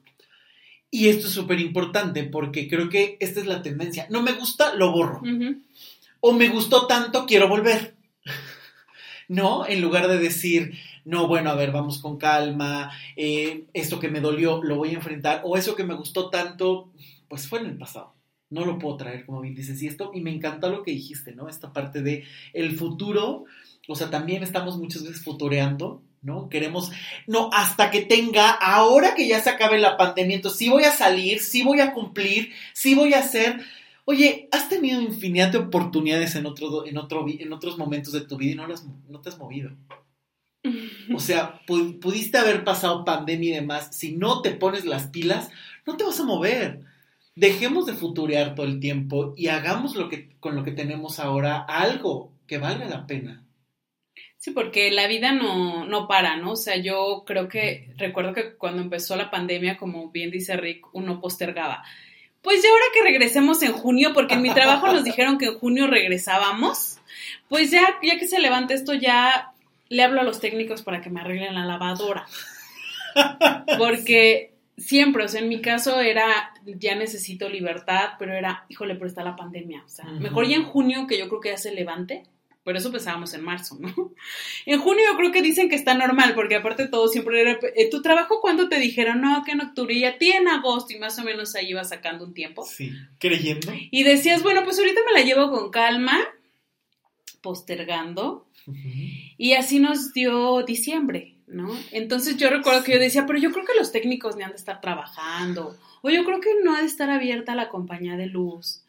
Y 0.92 1.10
esto 1.10 1.28
es 1.28 1.34
súper 1.34 1.60
importante 1.60 2.24
porque 2.24 2.68
creo 2.68 2.90
que 2.90 3.18
esta 3.20 3.40
es 3.40 3.46
la 3.46 3.62
tendencia. 3.62 4.08
No 4.10 4.24
me 4.24 4.34
gusta, 4.34 4.76
lo 4.76 4.92
borro. 4.92 5.22
O 6.20 6.34
me 6.34 6.50
gustó 6.50 6.88
tanto, 6.88 7.26
quiero 7.26 7.48
volver. 7.48 7.94
¿No? 9.28 9.66
En 9.68 9.82
lugar 9.82 10.08
de 10.08 10.18
decir, 10.18 10.74
no, 11.06 11.28
bueno, 11.28 11.50
a 11.50 11.56
ver, 11.56 11.72
vamos 11.72 12.00
con 12.00 12.18
calma, 12.18 12.92
eh, 13.16 13.66
esto 13.74 14.00
que 14.00 14.10
me 14.10 14.22
dolió 14.22 14.62
lo 14.64 14.78
voy 14.78 14.90
a 14.90 14.94
enfrentar, 14.94 15.42
o 15.44 15.58
eso 15.58 15.76
que 15.76 15.84
me 15.84 15.96
gustó 15.96 16.30
tanto, 16.30 16.92
pues 17.28 17.48
fue 17.48 17.60
en 17.60 17.68
el 17.68 17.78
pasado 17.78 18.14
no 18.50 18.66
lo 18.66 18.80
puedo 18.80 18.98
traer, 18.98 19.26
como 19.26 19.42
bien 19.42 19.56
dices. 19.56 19.82
Y 19.82 19.88
esto, 19.88 20.12
y 20.14 20.22
me 20.22 20.34
encantó 20.34 20.70
lo 20.70 20.84
que 20.84 20.92
dijiste, 20.92 21.34
¿no? 21.34 21.48
Esta 21.48 21.72
parte 21.72 22.02
de 22.02 22.24
el 22.54 22.76
futuro, 22.76 23.46
o 23.88 23.96
sea, 23.96 24.10
también 24.10 24.44
estamos 24.44 24.78
muchas 24.78 25.04
veces 25.04 25.24
futureando, 25.24 26.02
¿no? 26.22 26.50
Queremos, 26.50 26.92
no, 27.28 27.50
hasta 27.54 27.92
que 27.92 28.02
tenga, 28.02 28.50
ahora 28.52 29.16
que 29.16 29.28
ya 29.28 29.42
se 29.42 29.50
acabe 29.50 29.80
la 29.80 29.98
pandemia, 29.98 30.36
entonces 30.36 30.58
sí 30.58 30.70
voy 30.70 30.84
a 30.84 30.92
salir, 30.92 31.40
sí 31.40 31.64
voy 31.64 31.80
a 31.80 31.94
cumplir, 31.94 32.52
sí 32.74 32.96
voy 32.96 33.14
a 33.14 33.20
hacer. 33.20 33.62
Oye, 34.06 34.50
has 34.52 34.70
tenido 34.70 35.02
infinidad 35.02 35.52
de 35.52 35.60
oportunidades 35.60 36.36
en, 36.36 36.48
otro, 36.48 36.86
en, 36.86 36.98
otro, 36.98 37.26
en 37.28 37.54
otros 37.54 37.78
momentos 37.78 38.14
de 38.14 38.22
tu 38.22 38.38
vida 38.38 38.54
y 38.54 38.56
no, 38.56 38.68
las, 38.68 38.86
no 39.08 39.22
te 39.22 39.30
has 39.30 39.38
movido. 39.38 39.72
O 41.16 41.20
sea, 41.20 41.62
pudiste 41.66 42.38
haber 42.38 42.64
pasado 42.64 43.06
pandemia 43.06 43.50
y 43.50 43.56
demás. 43.56 43.90
Si 43.92 44.16
no 44.16 44.42
te 44.42 44.52
pones 44.52 44.86
las 44.86 45.08
pilas, 45.08 45.50
no 45.86 45.98
te 45.98 46.04
vas 46.04 46.20
a 46.20 46.24
mover 46.24 46.82
dejemos 47.40 47.86
de 47.86 47.94
futurear 47.94 48.54
todo 48.54 48.66
el 48.66 48.82
tiempo 48.82 49.34
y 49.38 49.48
hagamos 49.48 49.96
lo 49.96 50.10
que, 50.10 50.30
con 50.42 50.56
lo 50.56 50.64
que 50.66 50.72
tenemos 50.72 51.20
ahora 51.20 51.60
algo 51.60 52.34
que 52.46 52.58
valga 52.58 52.86
la 52.86 53.08
pena. 53.08 53.46
Sí, 54.38 54.52
porque 54.52 54.92
la 54.92 55.08
vida 55.08 55.32
no, 55.32 55.86
no 55.86 56.08
para, 56.08 56.36
¿no? 56.36 56.52
O 56.52 56.56
sea, 56.58 56.76
yo 56.78 57.24
creo 57.26 57.48
que, 57.48 57.94
recuerdo 57.98 58.34
que 58.34 58.56
cuando 58.56 58.82
empezó 58.82 59.16
la 59.16 59.32
pandemia, 59.32 59.78
como 59.78 60.12
bien 60.12 60.32
dice 60.32 60.58
Rick, 60.58 60.88
uno 60.94 61.22
postergaba. 61.22 61.84
Pues 62.42 62.62
ya 62.62 62.70
ahora 62.70 62.86
que 62.94 63.04
regresemos 63.04 63.62
en 63.64 63.72
junio, 63.72 64.12
porque 64.14 64.34
en 64.34 64.42
mi 64.42 64.54
trabajo 64.54 64.88
nos 64.88 65.04
dijeron 65.06 65.38
que 65.38 65.46
en 65.46 65.60
junio 65.60 65.88
regresábamos, 65.88 67.00
pues 67.48 67.72
ya, 67.72 68.00
ya 68.04 68.18
que 68.18 68.28
se 68.28 68.40
levante 68.40 68.74
esto, 68.74 68.94
ya 68.94 69.54
le 69.90 70.04
hablo 70.04 70.22
a 70.22 70.24
los 70.24 70.40
técnicos 70.40 70.84
para 70.84 71.02
que 71.02 71.10
me 71.10 71.22
arreglen 71.22 71.56
la 71.56 71.66
lavadora. 71.66 72.26
Porque 73.78 74.54
siempre, 74.78 75.26
o 75.26 75.28
sea, 75.28 75.42
en 75.42 75.50
mi 75.50 75.62
caso 75.62 76.00
era, 76.00 76.54
ya 76.66 76.96
necesito 76.96 77.50
libertad, 77.50 78.12
pero 78.18 78.34
era, 78.34 78.66
híjole, 78.70 78.96
pero 78.96 79.08
está 79.08 79.24
la 79.24 79.36
pandemia, 79.36 79.84
o 79.86 79.90
sea, 79.90 80.06
mejor 80.06 80.48
ya 80.48 80.56
en 80.56 80.64
junio, 80.64 81.06
que 81.08 81.18
yo 81.18 81.28
creo 81.28 81.42
que 81.42 81.50
ya 81.50 81.58
se 81.58 81.74
levante, 81.74 82.24
por 82.64 82.78
eso 82.78 82.92
pensábamos 82.92 83.34
en 83.34 83.44
marzo, 83.44 83.78
¿no? 83.80 84.14
En 84.66 84.80
junio 84.80 85.04
yo 85.12 85.18
creo 85.18 85.32
que 85.32 85.42
dicen 85.42 85.70
que 85.70 85.76
está 85.76 85.96
normal, 85.96 86.36
porque 86.36 86.56
aparte 86.56 86.88
todo 86.88 87.08
siempre 87.08 87.42
era, 87.42 87.58
eh, 87.76 87.90
¿tu 87.90 88.02
trabajo 88.02 88.42
cuando 88.42 88.70
te 88.70 88.80
dijeron? 88.80 89.22
No, 89.22 89.44
que 89.44 89.52
en 89.52 89.62
octubre, 89.62 89.94
y 89.94 90.06
a 90.06 90.18
ti 90.18 90.32
en 90.32 90.48
agosto, 90.48 90.94
y 90.94 91.00
más 91.00 91.18
o 91.18 91.24
menos 91.24 91.56
ahí 91.56 91.70
iba 91.70 91.84
sacando 91.84 92.26
un 92.26 92.34
tiempo. 92.34 92.66
Sí, 92.66 92.92
creyendo. 93.18 93.72
Y 93.90 94.04
decías, 94.04 94.44
bueno, 94.44 94.64
pues 94.64 94.78
ahorita 94.78 95.02
me 95.06 95.20
la 95.20 95.26
llevo 95.26 95.50
con 95.50 95.72
calma, 95.72 96.20
postergando, 97.42 98.49
y 99.38 99.54
así 99.54 99.80
nos 99.80 100.14
dio 100.14 100.64
diciembre. 100.64 101.36
¿no? 101.50 101.76
Entonces 101.92 102.38
yo 102.38 102.50
recuerdo 102.50 102.84
que 102.84 102.94
yo 102.94 103.00
decía, 103.00 103.26
pero 103.26 103.40
yo 103.40 103.52
creo 103.52 103.66
que 103.66 103.78
los 103.78 103.92
técnicos 103.92 104.36
ni 104.36 104.44
han 104.44 104.52
de 104.52 104.58
estar 104.58 104.82
trabajando, 104.82 105.76
o 106.02 106.10
yo 106.10 106.24
creo 106.24 106.40
que 106.40 106.52
no 106.64 106.76
ha 106.76 106.82
de 106.82 106.88
estar 106.88 107.10
abierta 107.10 107.56
la 107.56 107.70
compañía 107.70 108.16
de 108.16 108.28
luz. 108.28 108.84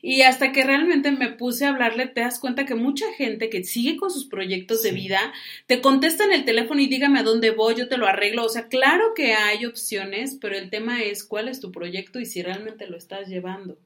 Y 0.00 0.20
hasta 0.20 0.52
que 0.52 0.64
realmente 0.64 1.10
me 1.12 1.30
puse 1.30 1.64
a 1.64 1.70
hablarle, 1.70 2.06
te 2.06 2.20
das 2.20 2.38
cuenta 2.38 2.66
que 2.66 2.74
mucha 2.74 3.06
gente 3.14 3.48
que 3.48 3.64
sigue 3.64 3.96
con 3.96 4.10
sus 4.10 4.26
proyectos 4.26 4.82
de 4.82 4.92
vida, 4.92 5.32
te 5.66 5.80
contesta 5.80 6.24
en 6.24 6.32
el 6.32 6.44
teléfono 6.44 6.80
y 6.80 6.88
dígame 6.88 7.20
a 7.20 7.22
dónde 7.22 7.50
voy, 7.50 7.74
yo 7.74 7.88
te 7.88 7.96
lo 7.96 8.06
arreglo. 8.06 8.44
O 8.44 8.50
sea, 8.50 8.68
claro 8.68 9.14
que 9.16 9.32
hay 9.32 9.64
opciones, 9.64 10.36
pero 10.38 10.56
el 10.56 10.68
tema 10.68 11.02
es 11.02 11.24
cuál 11.24 11.48
es 11.48 11.60
tu 11.60 11.72
proyecto 11.72 12.20
y 12.20 12.26
si 12.26 12.42
realmente 12.42 12.86
lo 12.86 12.98
estás 12.98 13.28
llevando. 13.28 13.78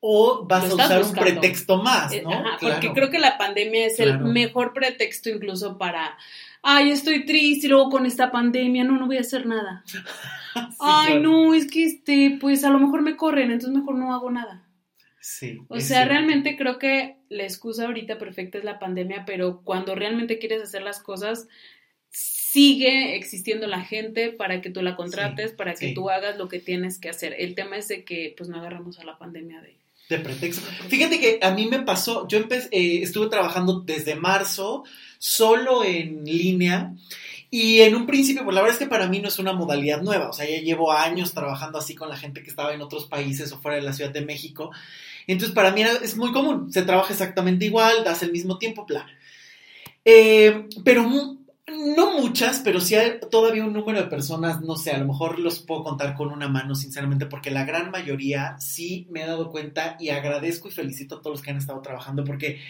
O 0.00 0.46
vas 0.46 0.70
a 0.70 0.74
usar 0.74 1.02
un 1.02 1.12
pretexto 1.12 1.82
más, 1.82 2.12
¿no? 2.22 2.32
Eh, 2.32 2.44
porque 2.60 2.92
creo 2.92 3.10
que 3.10 3.18
la 3.18 3.36
pandemia 3.36 3.86
es 3.86 3.98
el 3.98 4.20
mejor 4.20 4.72
pretexto 4.72 5.28
incluso 5.28 5.76
para 5.76 6.16
ay, 6.62 6.90
estoy 6.90 7.24
triste 7.24 7.66
y 7.66 7.70
luego 7.70 7.90
con 7.90 8.06
esta 8.06 8.30
pandemia, 8.30 8.84
no, 8.84 8.98
no 8.98 9.06
voy 9.06 9.16
a 9.16 9.20
hacer 9.20 9.46
nada. 9.46 9.84
ay, 10.80 11.20
no, 11.20 11.54
es 11.54 11.70
que 11.70 11.84
este, 11.84 12.36
pues 12.40 12.64
a 12.64 12.70
lo 12.70 12.78
mejor 12.78 13.02
me 13.02 13.16
corren, 13.16 13.50
entonces 13.50 13.78
mejor 13.78 13.94
no 13.96 14.14
hago 14.14 14.30
nada. 14.30 14.64
Sí. 15.20 15.58
O 15.68 15.80
sea, 15.80 16.04
realmente 16.06 16.56
creo 16.56 16.78
que 16.78 17.16
la 17.28 17.42
excusa 17.42 17.86
ahorita 17.86 18.18
perfecta 18.18 18.58
es 18.58 18.64
la 18.64 18.78
pandemia, 18.78 19.24
pero 19.26 19.62
cuando 19.62 19.94
realmente 19.94 20.38
quieres 20.38 20.62
hacer 20.62 20.82
las 20.82 21.00
cosas, 21.00 21.48
sigue 22.10 23.16
existiendo 23.16 23.66
la 23.66 23.82
gente 23.82 24.30
para 24.30 24.62
que 24.62 24.70
tú 24.70 24.80
la 24.80 24.96
contrates, 24.96 25.52
para 25.52 25.74
que 25.74 25.92
tú 25.92 26.08
hagas 26.08 26.38
lo 26.38 26.48
que 26.48 26.60
tienes 26.60 26.98
que 26.98 27.10
hacer. 27.10 27.34
El 27.38 27.54
tema 27.54 27.76
es 27.76 27.88
de 27.88 28.04
que 28.04 28.34
pues 28.36 28.48
no 28.48 28.58
agarramos 28.58 28.98
a 28.98 29.04
la 29.04 29.18
pandemia 29.18 29.60
de 29.60 29.76
de 30.08 30.18
pretexto. 30.18 30.66
Fíjate 30.88 31.20
que 31.20 31.38
a 31.42 31.50
mí 31.50 31.66
me 31.66 31.80
pasó, 31.80 32.26
yo 32.28 32.38
empecé, 32.38 32.68
eh, 32.72 33.02
estuve 33.02 33.28
trabajando 33.28 33.80
desde 33.80 34.14
marzo 34.14 34.84
solo 35.18 35.84
en 35.84 36.24
línea 36.24 36.94
y 37.50 37.80
en 37.80 37.94
un 37.94 38.06
principio, 38.06 38.44
pues 38.44 38.54
la 38.54 38.60
verdad 38.62 38.74
es 38.74 38.78
que 38.78 38.90
para 38.90 39.08
mí 39.08 39.20
no 39.20 39.28
es 39.28 39.38
una 39.38 39.52
modalidad 39.52 40.02
nueva, 40.02 40.28
o 40.28 40.32
sea, 40.32 40.48
ya 40.48 40.60
llevo 40.60 40.92
años 40.92 41.32
trabajando 41.32 41.78
así 41.78 41.94
con 41.94 42.08
la 42.08 42.16
gente 42.16 42.42
que 42.42 42.50
estaba 42.50 42.74
en 42.74 42.82
otros 42.82 43.06
países 43.06 43.52
o 43.52 43.60
fuera 43.60 43.76
de 43.76 43.82
la 43.82 43.92
Ciudad 43.92 44.10
de 44.10 44.22
México. 44.22 44.70
Entonces 45.26 45.54
para 45.54 45.72
mí 45.72 45.82
es 45.82 46.16
muy 46.16 46.32
común, 46.32 46.72
se 46.72 46.82
trabaja 46.82 47.12
exactamente 47.12 47.66
igual, 47.66 48.04
das 48.04 48.22
el 48.22 48.32
mismo 48.32 48.58
tiempo, 48.58 48.86
bla. 48.86 49.06
Eh, 50.04 50.68
pero 50.84 51.04
no 51.68 52.18
muchas, 52.18 52.60
pero 52.60 52.80
sí 52.80 52.94
hay 52.94 53.20
todavía 53.30 53.64
un 53.64 53.72
número 53.72 54.00
de 54.00 54.08
personas, 54.08 54.60
no 54.60 54.76
sé, 54.76 54.90
a 54.92 54.98
lo 54.98 55.06
mejor 55.06 55.38
los 55.38 55.60
puedo 55.60 55.84
contar 55.84 56.14
con 56.14 56.32
una 56.32 56.48
mano, 56.48 56.74
sinceramente, 56.74 57.26
porque 57.26 57.50
la 57.50 57.64
gran 57.64 57.90
mayoría 57.90 58.56
sí 58.58 59.06
me 59.10 59.22
he 59.22 59.26
dado 59.26 59.50
cuenta 59.50 59.96
y 60.00 60.10
agradezco 60.10 60.68
y 60.68 60.72
felicito 60.72 61.16
a 61.16 61.20
todos 61.20 61.36
los 61.36 61.42
que 61.42 61.50
han 61.50 61.58
estado 61.58 61.80
trabajando, 61.82 62.24
porque 62.24 62.60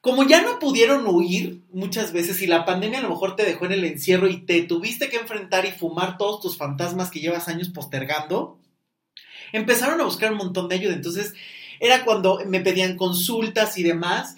como 0.00 0.24
ya 0.24 0.42
no 0.42 0.58
pudieron 0.58 1.06
huir 1.06 1.60
muchas 1.72 2.12
veces 2.12 2.42
y 2.42 2.46
la 2.46 2.64
pandemia 2.64 2.98
a 2.98 3.02
lo 3.02 3.10
mejor 3.10 3.36
te 3.36 3.44
dejó 3.44 3.66
en 3.66 3.72
el 3.72 3.84
encierro 3.84 4.26
y 4.28 4.38
te 4.38 4.62
tuviste 4.62 5.08
que 5.08 5.18
enfrentar 5.18 5.64
y 5.64 5.70
fumar 5.70 6.18
todos 6.18 6.40
tus 6.40 6.56
fantasmas 6.56 7.10
que 7.10 7.20
llevas 7.20 7.48
años 7.48 7.68
postergando, 7.68 8.58
empezaron 9.52 10.00
a 10.00 10.04
buscar 10.04 10.32
un 10.32 10.38
montón 10.38 10.68
de 10.68 10.74
ayuda. 10.74 10.94
Entonces, 10.94 11.34
era 11.78 12.04
cuando 12.04 12.40
me 12.46 12.60
pedían 12.60 12.96
consultas 12.96 13.78
y 13.78 13.82
demás. 13.82 14.36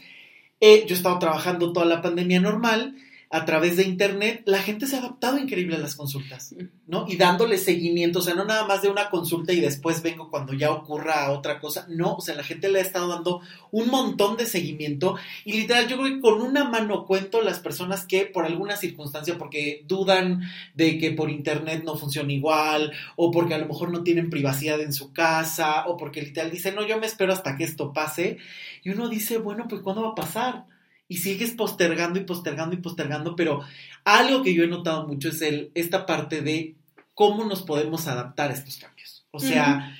Eh, 0.61 0.85
yo 0.87 0.95
estaba 0.95 1.19
trabajando 1.19 1.73
toda 1.73 1.87
la 1.87 2.01
pandemia 2.01 2.41
normal 2.41 2.97
a 3.35 3.45
través 3.45 3.77
de 3.77 3.83
Internet, 3.83 4.43
la 4.47 4.63
gente 4.63 4.87
se 4.87 4.95
ha 4.95 5.01
adaptado 5.01 5.39
increíble 5.39 5.75
a 5.75 5.81
las 5.81 5.97
consultas, 5.97 6.55
¿no? 6.87 7.05
Y 7.09 7.17
dándole 7.17 7.59
seguimiento, 7.59 8.21
o 8.21 8.23
sea, 8.23 8.35
no 8.35 8.45
nada 8.45 8.65
más 8.65 8.81
de 8.81 8.89
una 8.89 9.11
consulta 9.11 9.53
y 9.53 9.59
después 9.59 10.03
vengo 10.03 10.31
cuando 10.31 10.53
ya 10.53 10.71
ocurra 10.71 11.33
otra 11.33 11.59
cosa, 11.59 11.85
no, 11.89 12.15
o 12.15 12.21
sea, 12.21 12.37
la 12.37 12.45
gente 12.45 12.69
le 12.69 12.79
ha 12.79 12.83
estado 12.83 13.09
dando 13.09 13.41
un 13.73 13.89
montón 13.89 14.37
de 14.37 14.47
seguimiento 14.47 15.17
y 15.45 15.55
literal, 15.55 15.89
yo 15.89 15.97
creo 15.97 16.15
que 16.15 16.21
con 16.21 16.43
una 16.43 16.63
mano 16.63 17.07
cuento 17.07 17.43
las 17.43 17.59
personas 17.59 18.07
que 18.07 18.25
por 18.25 18.45
alguna 18.45 18.77
circunstancia, 18.77 19.37
porque 19.37 19.83
dudan 19.89 20.43
de 20.75 20.97
que 20.99 21.11
por 21.11 21.29
Internet 21.29 21.83
no 21.85 21.97
funciona 21.97 22.33
igual, 22.33 22.93
o 23.17 23.33
porque 23.33 23.55
a 23.55 23.59
lo 23.59 23.67
mejor 23.67 23.91
no 23.91 24.05
tienen 24.05 24.31
privacidad 24.31 24.81
en 24.81 24.93
su 24.93 25.13
casa, 25.13 25.89
o 25.89 25.97
porque 25.97 26.23
literal 26.23 26.53
dicen, 26.53 26.77
no, 26.77 26.87
yo 26.87 27.01
me 27.01 27.07
espero 27.07 27.33
hasta 27.33 27.57
que 27.57 27.65
esto 27.65 27.93
pase, 27.93 28.39
y 28.85 28.91
uno 28.91 29.09
dice, 29.09 29.39
bueno, 29.39 29.67
pues 29.69 29.83
¿cuándo 29.83 30.05
va 30.05 30.11
a 30.11 30.15
pasar? 30.15 30.67
Y 31.09 31.19
sigues 31.19 31.53
postergando 31.53 32.19
y 32.19 32.25
postergando 32.25 32.75
y 32.75 32.81
postergando, 32.81 33.37
pero 33.37 33.61
algo 34.05 34.43
que 34.43 34.55
yo 34.55 34.65
he 34.65 34.69
notado 34.69 35.07
mucho 35.07 35.29
es 35.29 35.43
el, 35.43 35.71
esta 35.75 36.07
parte 36.07 36.41
de 36.41 36.77
cómo 37.15 37.45
nos 37.45 37.63
podemos 37.63 38.07
adaptar 38.07 38.51
a 38.51 38.55
estos 38.55 38.79
cambios. 38.79 39.27
O 39.31 39.41
sea, 39.41 39.97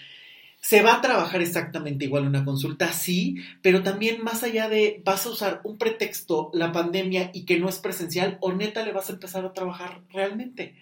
se 0.61 0.83
va 0.83 0.95
a 0.95 1.01
trabajar 1.01 1.43
exactamente 1.43 2.07
igual 2.07 2.27
una 2.27 2.45
consulta, 2.45 2.93
sí, 2.93 3.37
pero 3.61 3.83
también 3.83 4.23
más 4.23 4.43
allá 4.43 4.69
de 4.69 5.03
vas 5.05 5.27
a 5.27 5.31
usar 5.31 5.61
un 5.65 5.77
pretexto, 5.77 6.51
la 6.55 6.73
pandemia 6.73 7.31
y 7.35 7.45
que 7.45 7.59
no 7.59 7.69
es 7.69 7.79
presencial, 7.79 8.39
o 8.41 8.53
neta 8.53 8.85
le 8.85 8.93
vas 8.93 9.11
a 9.11 9.13
empezar 9.13 9.45
a 9.45 9.53
trabajar 9.53 10.03
realmente. 10.09 10.75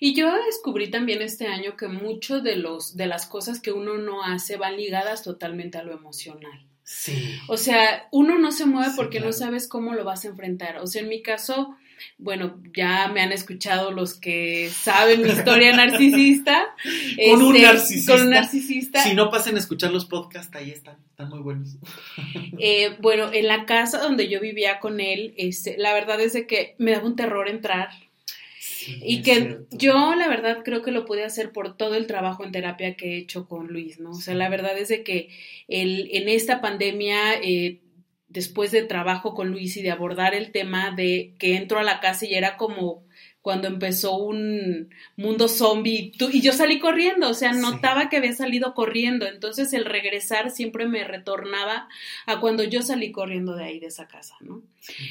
Y 0.00 0.14
yo 0.14 0.32
descubrí 0.46 0.90
también 0.90 1.22
este 1.22 1.46
año 1.46 1.76
que 1.76 1.88
mucho 1.88 2.40
de 2.40 2.56
los 2.56 2.96
de 2.96 3.06
las 3.06 3.26
cosas 3.26 3.60
que 3.60 3.72
uno 3.72 3.98
no 3.98 4.22
hace 4.22 4.56
van 4.56 4.76
ligadas 4.76 5.22
totalmente 5.22 5.78
a 5.78 5.82
lo 5.82 5.92
emocional. 5.92 6.66
Sí. 6.84 7.38
O 7.48 7.56
sea, 7.56 8.08
uno 8.12 8.38
no 8.38 8.52
se 8.52 8.66
mueve 8.66 8.90
Sí, 8.90 8.96
porque 8.96 9.16
claro. 9.18 9.26
no 9.28 9.32
sabes 9.32 9.66
cómo 9.68 9.94
lo 9.94 10.04
vas 10.04 10.24
a 10.24 10.28
enfrentar. 10.28 10.78
O 10.78 10.86
sea, 10.86 11.02
en 11.02 11.08
mi 11.08 11.22
caso, 11.22 11.74
bueno, 12.18 12.60
ya 12.76 13.08
me 13.08 13.22
han 13.22 13.32
escuchado 13.32 13.90
los 13.90 14.14
que 14.14 14.68
saben 14.70 15.22
mi 15.22 15.30
historia 15.30 15.72
narcisista. 15.76 16.74
Con 17.30 17.42
un 17.42 17.56
Este, 17.56 17.66
narcisista. 17.66 18.12
Con 18.12 18.22
un 18.22 18.30
narcisista. 18.30 19.02
Si 19.02 19.14
no 19.14 19.30
pasen 19.30 19.56
a 19.56 19.60
escuchar 19.60 19.92
los 19.92 20.04
podcasts, 20.04 20.54
ahí 20.56 20.70
están, 20.70 20.96
están 21.10 21.28
muy 21.30 21.40
buenos. 21.40 21.76
Eh, 22.60 22.96
bueno, 23.00 23.32
en 23.32 23.48
la 23.48 23.66
casa 23.66 23.98
donde 23.98 24.28
yo 24.28 24.40
vivía 24.40 24.78
con 24.78 25.00
él, 25.00 25.34
este, 25.36 25.76
la 25.76 25.92
verdad 25.92 26.20
es 26.20 26.34
de 26.34 26.46
que 26.46 26.76
me 26.78 26.92
daba 26.92 27.06
un 27.06 27.16
terror 27.16 27.48
entrar. 27.48 27.88
Y 29.02 29.22
que 29.22 29.58
yo 29.70 30.14
la 30.14 30.28
verdad 30.28 30.58
creo 30.64 30.82
que 30.82 30.90
lo 30.90 31.04
pude 31.04 31.24
hacer 31.24 31.52
por 31.52 31.76
todo 31.76 31.94
el 31.94 32.06
trabajo 32.06 32.44
en 32.44 32.52
terapia 32.52 32.96
que 32.96 33.14
he 33.14 33.18
hecho 33.18 33.48
con 33.48 33.68
Luis, 33.68 34.00
¿no? 34.00 34.10
O 34.10 34.20
sea, 34.20 34.34
la 34.34 34.48
verdad 34.48 34.76
es 34.78 34.88
de 34.88 35.02
que 35.02 35.28
el, 35.68 36.08
en 36.12 36.28
esta 36.28 36.60
pandemia, 36.60 37.34
eh, 37.42 37.80
después 38.28 38.72
de 38.72 38.82
trabajo 38.82 39.34
con 39.34 39.50
Luis 39.50 39.76
y 39.76 39.82
de 39.82 39.90
abordar 39.90 40.34
el 40.34 40.50
tema 40.50 40.90
de 40.90 41.34
que 41.38 41.56
entro 41.56 41.78
a 41.78 41.84
la 41.84 42.00
casa 42.00 42.26
y 42.26 42.34
era 42.34 42.56
como 42.56 43.04
cuando 43.44 43.68
empezó 43.68 44.16
un 44.16 44.88
mundo 45.18 45.48
zombie 45.48 45.92
y 45.94 46.10
tú- 46.12 46.30
y 46.32 46.40
yo 46.40 46.54
salí 46.54 46.78
corriendo, 46.78 47.28
o 47.28 47.34
sea, 47.34 47.52
Sí. 47.52 47.60
notaba 47.60 48.08
que 48.08 48.16
había 48.16 48.32
salido 48.32 48.72
corriendo, 48.72 49.26
entonces 49.26 49.74
el 49.74 49.84
regresar 49.84 50.50
siempre 50.50 50.86
me 50.88 51.04
retornaba 51.04 51.86
a 52.24 52.40
cuando 52.40 52.64
yo 52.64 52.80
salí 52.80 53.12
corriendo 53.12 53.54
de 53.54 53.64
ahí, 53.64 53.80
de 53.80 53.88
esa 53.88 54.08
casa, 54.08 54.34
¿no? 54.40 54.62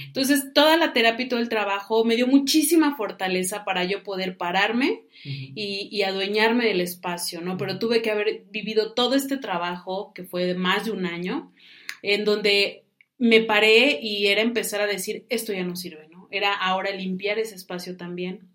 Entonces, 0.07 0.51
toda 0.51 0.77
la 0.77 0.93
terapia 0.93 1.27
y 1.27 1.29
todo 1.29 1.39
el 1.41 1.47
trabajo 1.47 2.03
me 2.05 2.15
dio 2.15 2.25
muchísima 2.25 2.95
fortaleza 2.95 3.63
para 3.65 3.83
yo 3.83 4.01
poder 4.01 4.35
pararme 4.35 5.03
y, 5.23 5.87
y 5.91 6.01
adueñarme 6.01 6.65
del 6.65 6.81
espacio, 6.81 7.39
¿no? 7.39 7.55
Pero 7.57 7.77
tuve 7.77 8.01
que 8.01 8.09
haber 8.09 8.45
vivido 8.49 8.93
todo 8.93 9.13
este 9.13 9.37
trabajo, 9.37 10.11
que 10.15 10.23
fue 10.23 10.45
de 10.45 10.55
más 10.55 10.85
de 10.85 10.91
un 10.91 11.05
año, 11.05 11.51
en 12.01 12.25
donde 12.25 12.83
me 13.19 13.41
paré 13.41 13.99
y 14.01 14.25
era 14.25 14.41
empezar 14.41 14.81
a 14.81 14.87
decir, 14.87 15.25
esto 15.29 15.53
ya 15.53 15.63
no 15.63 15.75
sirve. 15.75 16.07
Era 16.35 16.53
ahora 16.53 16.89
limpiar 16.89 17.37
ese 17.37 17.53
espacio 17.53 17.95
también, 17.95 18.49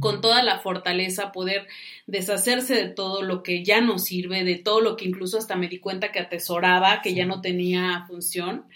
con 0.00 0.20
toda 0.20 0.42
la 0.42 0.58
fortaleza, 0.58 1.32
poder 1.32 1.66
deshacerse 2.06 2.74
de 2.74 2.88
todo 2.88 3.22
lo 3.22 3.42
que 3.42 3.64
ya 3.64 3.80
no 3.80 3.98
sirve, 3.98 4.44
de 4.44 4.56
todo 4.56 4.82
lo 4.82 4.96
que 4.96 5.06
incluso 5.06 5.38
hasta 5.38 5.56
me 5.56 5.68
di 5.68 5.78
cuenta 5.78 6.12
que 6.12 6.18
atesoraba, 6.18 7.00
que 7.00 7.14
ya 7.14 7.24
no 7.24 7.40
tenía 7.40 8.04
función. 8.06 8.66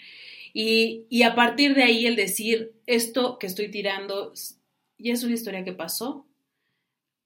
Y, 0.53 1.05
y 1.09 1.21
a 1.21 1.35
partir 1.35 1.75
de 1.75 1.83
ahí 1.83 2.07
el 2.07 2.15
decir, 2.15 2.73
esto 2.87 3.37
que 3.37 3.45
estoy 3.45 3.69
tirando 3.69 4.33
ya 4.97 5.13
es 5.13 5.23
una 5.23 5.35
historia 5.35 5.63
que 5.63 5.73
pasó, 5.73 6.25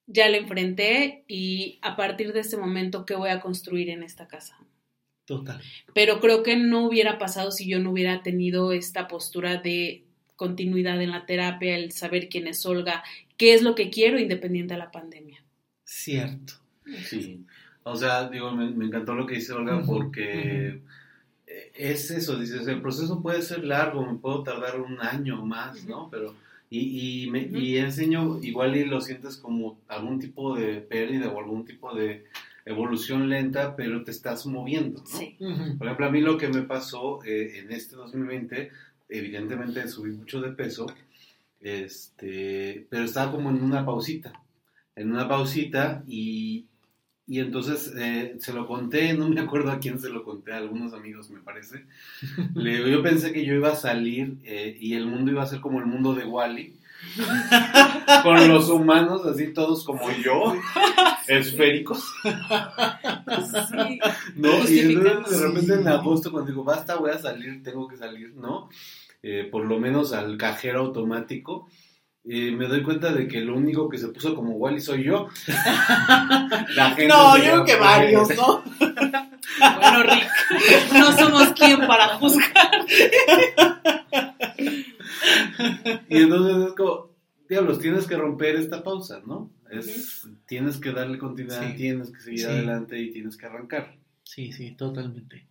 ya 0.06 0.28
la 0.28 0.38
enfrenté 0.38 1.24
y 1.28 1.80
a 1.82 1.96
partir 1.96 2.34
de 2.34 2.40
este 2.40 2.58
momento, 2.58 3.06
¿qué 3.06 3.16
voy 3.16 3.30
a 3.30 3.40
construir 3.40 3.90
en 3.90 4.04
esta 4.04 4.28
casa? 4.28 4.58
Total. 5.26 5.62
Pero 5.94 6.20
creo 6.20 6.42
que 6.42 6.58
no 6.58 6.88
hubiera 6.88 7.20
pasado 7.20 7.52
si 7.52 7.70
yo 7.70 7.80
no 7.80 7.92
hubiera 7.92 8.24
tenido 8.24 8.72
esta 8.72 9.08
postura 9.08 9.58
de 9.58 10.09
continuidad 10.40 11.02
en 11.02 11.12
la 11.12 11.26
terapia, 11.26 11.76
el 11.76 11.92
saber 11.92 12.30
quién 12.30 12.48
es 12.48 12.66
Olga, 12.66 13.04
qué 13.36 13.54
es 13.54 13.62
lo 13.62 13.76
que 13.76 13.90
quiero 13.90 14.18
independiente 14.18 14.74
de 14.74 14.80
la 14.80 14.90
pandemia. 14.90 15.44
Cierto. 15.84 16.54
Sí. 17.04 17.46
O 17.84 17.98
sea, 17.98 18.30
digo, 18.30 18.50
me, 18.52 18.70
me 18.72 18.86
encantó 18.86 19.16
lo 19.16 19.28
que 19.28 19.36
dice 19.36 19.52
Olga 19.52 19.84
porque 19.86 20.80
eh, 21.46 21.72
es 21.76 22.10
eso, 22.10 22.40
dices, 22.40 22.66
el 22.68 22.82
proceso 22.82 23.22
puede 23.22 23.42
ser 23.42 23.66
largo, 23.66 24.06
me 24.06 24.18
puedo 24.18 24.42
tardar 24.42 24.80
un 24.80 25.02
año 25.02 25.46
más, 25.46 25.86
¿no? 25.86 26.08
Pero, 26.10 26.34
y, 26.70 27.26
y, 27.26 27.30
me, 27.30 27.42
y 27.42 27.78
enseño, 27.78 28.40
igual 28.42 28.78
y 28.78 28.86
lo 28.86 29.02
sientes 29.02 29.36
como 29.36 29.78
algún 29.90 30.20
tipo 30.20 30.56
de 30.56 30.76
pérdida 30.80 31.28
o 31.28 31.38
algún 31.38 31.66
tipo 31.66 31.94
de 31.94 32.28
evolución 32.64 33.28
lenta, 33.28 33.76
pero 33.76 34.06
te 34.06 34.12
estás 34.12 34.46
moviendo, 34.46 35.02
¿no? 35.02 35.06
Sí. 35.06 35.36
Por 35.78 35.88
ejemplo, 35.88 36.06
a 36.06 36.12
mí 36.12 36.22
lo 36.22 36.38
que 36.38 36.48
me 36.48 36.62
pasó 36.62 37.22
eh, 37.26 37.60
en 37.60 37.74
este 37.74 37.98
2020, 37.98 38.72
evidentemente 39.10 39.88
subí 39.88 40.12
mucho 40.12 40.40
de 40.40 40.52
peso, 40.52 40.86
este, 41.60 42.88
pero 42.90 43.04
estaba 43.04 43.32
como 43.32 43.50
en 43.50 43.62
una 43.62 43.86
pausita, 43.86 44.32
en 44.96 45.12
una 45.12 45.28
pausita 45.28 46.04
y, 46.08 46.66
y 47.28 47.40
entonces 47.40 47.94
eh, 47.98 48.36
se 48.40 48.54
lo 48.54 48.68
conté, 48.68 49.14
no 49.14 49.28
me 49.28 49.42
acuerdo 49.42 49.72
a 49.72 49.80
quién 49.80 50.00
se 50.00 50.10
lo 50.10 50.24
conté, 50.24 50.54
a 50.54 50.58
algunos 50.58 50.94
amigos 50.94 51.30
me 51.30 51.42
parece. 51.42 51.86
Le 52.56 52.90
yo 52.90 53.04
pensé 53.04 53.34
que 53.34 53.46
yo 53.46 53.54
iba 53.54 53.72
a 53.72 53.76
salir 53.76 54.38
eh, 54.44 54.78
y 54.80 54.94
el 54.94 55.06
mundo 55.06 55.32
iba 55.32 55.44
a 55.44 55.48
ser 55.48 55.60
como 55.60 55.80
el 55.80 55.86
mundo 55.86 56.14
de 56.14 56.26
Wally. 56.26 56.79
con 58.24 58.48
los 58.48 58.70
humanos 58.70 59.26
así 59.26 59.54
todos 59.54 59.84
como 59.86 60.10
yo, 60.12 60.56
esféricos. 61.28 62.04
Sí. 62.24 64.00
¿no? 64.36 64.70
Y 64.70 64.80
entonces 64.80 65.40
de 65.40 65.48
repente 65.48 65.74
Sí. 65.76 65.80
en 65.82 65.88
agosto 65.88 66.32
cuando 66.32 66.50
digo, 66.52 66.64
basta, 66.64 66.96
voy 66.96 67.12
a 67.12 67.20
salir, 67.20 67.62
tengo 67.64 67.88
que 67.88 67.98
salir, 67.98 68.34
¿no? 68.36 68.70
Eh, 69.22 69.48
por 69.52 69.66
lo 69.66 69.80
menos 69.80 70.14
al 70.14 70.38
cajero 70.38 70.80
automático, 70.80 71.68
eh, 72.26 72.52
me 72.52 72.68
doy 72.68 72.84
cuenta 72.84 73.12
de 73.12 73.28
que 73.28 73.40
lo 73.42 73.56
único 73.56 73.90
que 73.90 73.98
se 73.98 74.10
puso 74.10 74.36
como 74.36 74.52
Wally 74.52 74.82
soy 74.82 75.04
yo. 75.04 75.28
La 76.76 76.92
gente 76.92 77.08
No, 77.08 77.38
yo 77.38 77.44
creo 77.44 77.66
que 77.66 77.76
varios. 77.78 78.30
¿no? 78.36 78.64
Bueno, 78.80 80.04
Rick, 80.04 80.30
no 80.94 81.12
somos 81.14 81.50
quien 81.54 81.80
para 81.88 82.10
juzgar. 82.18 82.86
Y 86.10 86.18
entonces 86.18 86.68
es 86.70 86.74
como, 86.74 87.10
diablos, 87.50 87.80
tienes 87.80 88.06
que 88.08 88.16
romper 88.18 88.56
esta 88.56 88.84
pausa, 88.84 89.22
¿no? 89.26 89.52
Es, 89.72 90.28
Tienes 90.48 90.78
que 90.78 90.92
darle 90.92 91.18
continuidad, 91.20 91.70
Sí. 91.72 91.78
tienes 91.78 92.12
que 92.12 92.20
seguir 92.22 92.40
Sí. 92.40 92.46
adelante 92.46 93.00
y 93.00 93.12
tienes 93.12 93.38
que 93.38 93.46
arrancar. 93.46 93.96
Sí, 94.24 94.52
sí, 94.52 94.72
totalmente. 94.72 95.46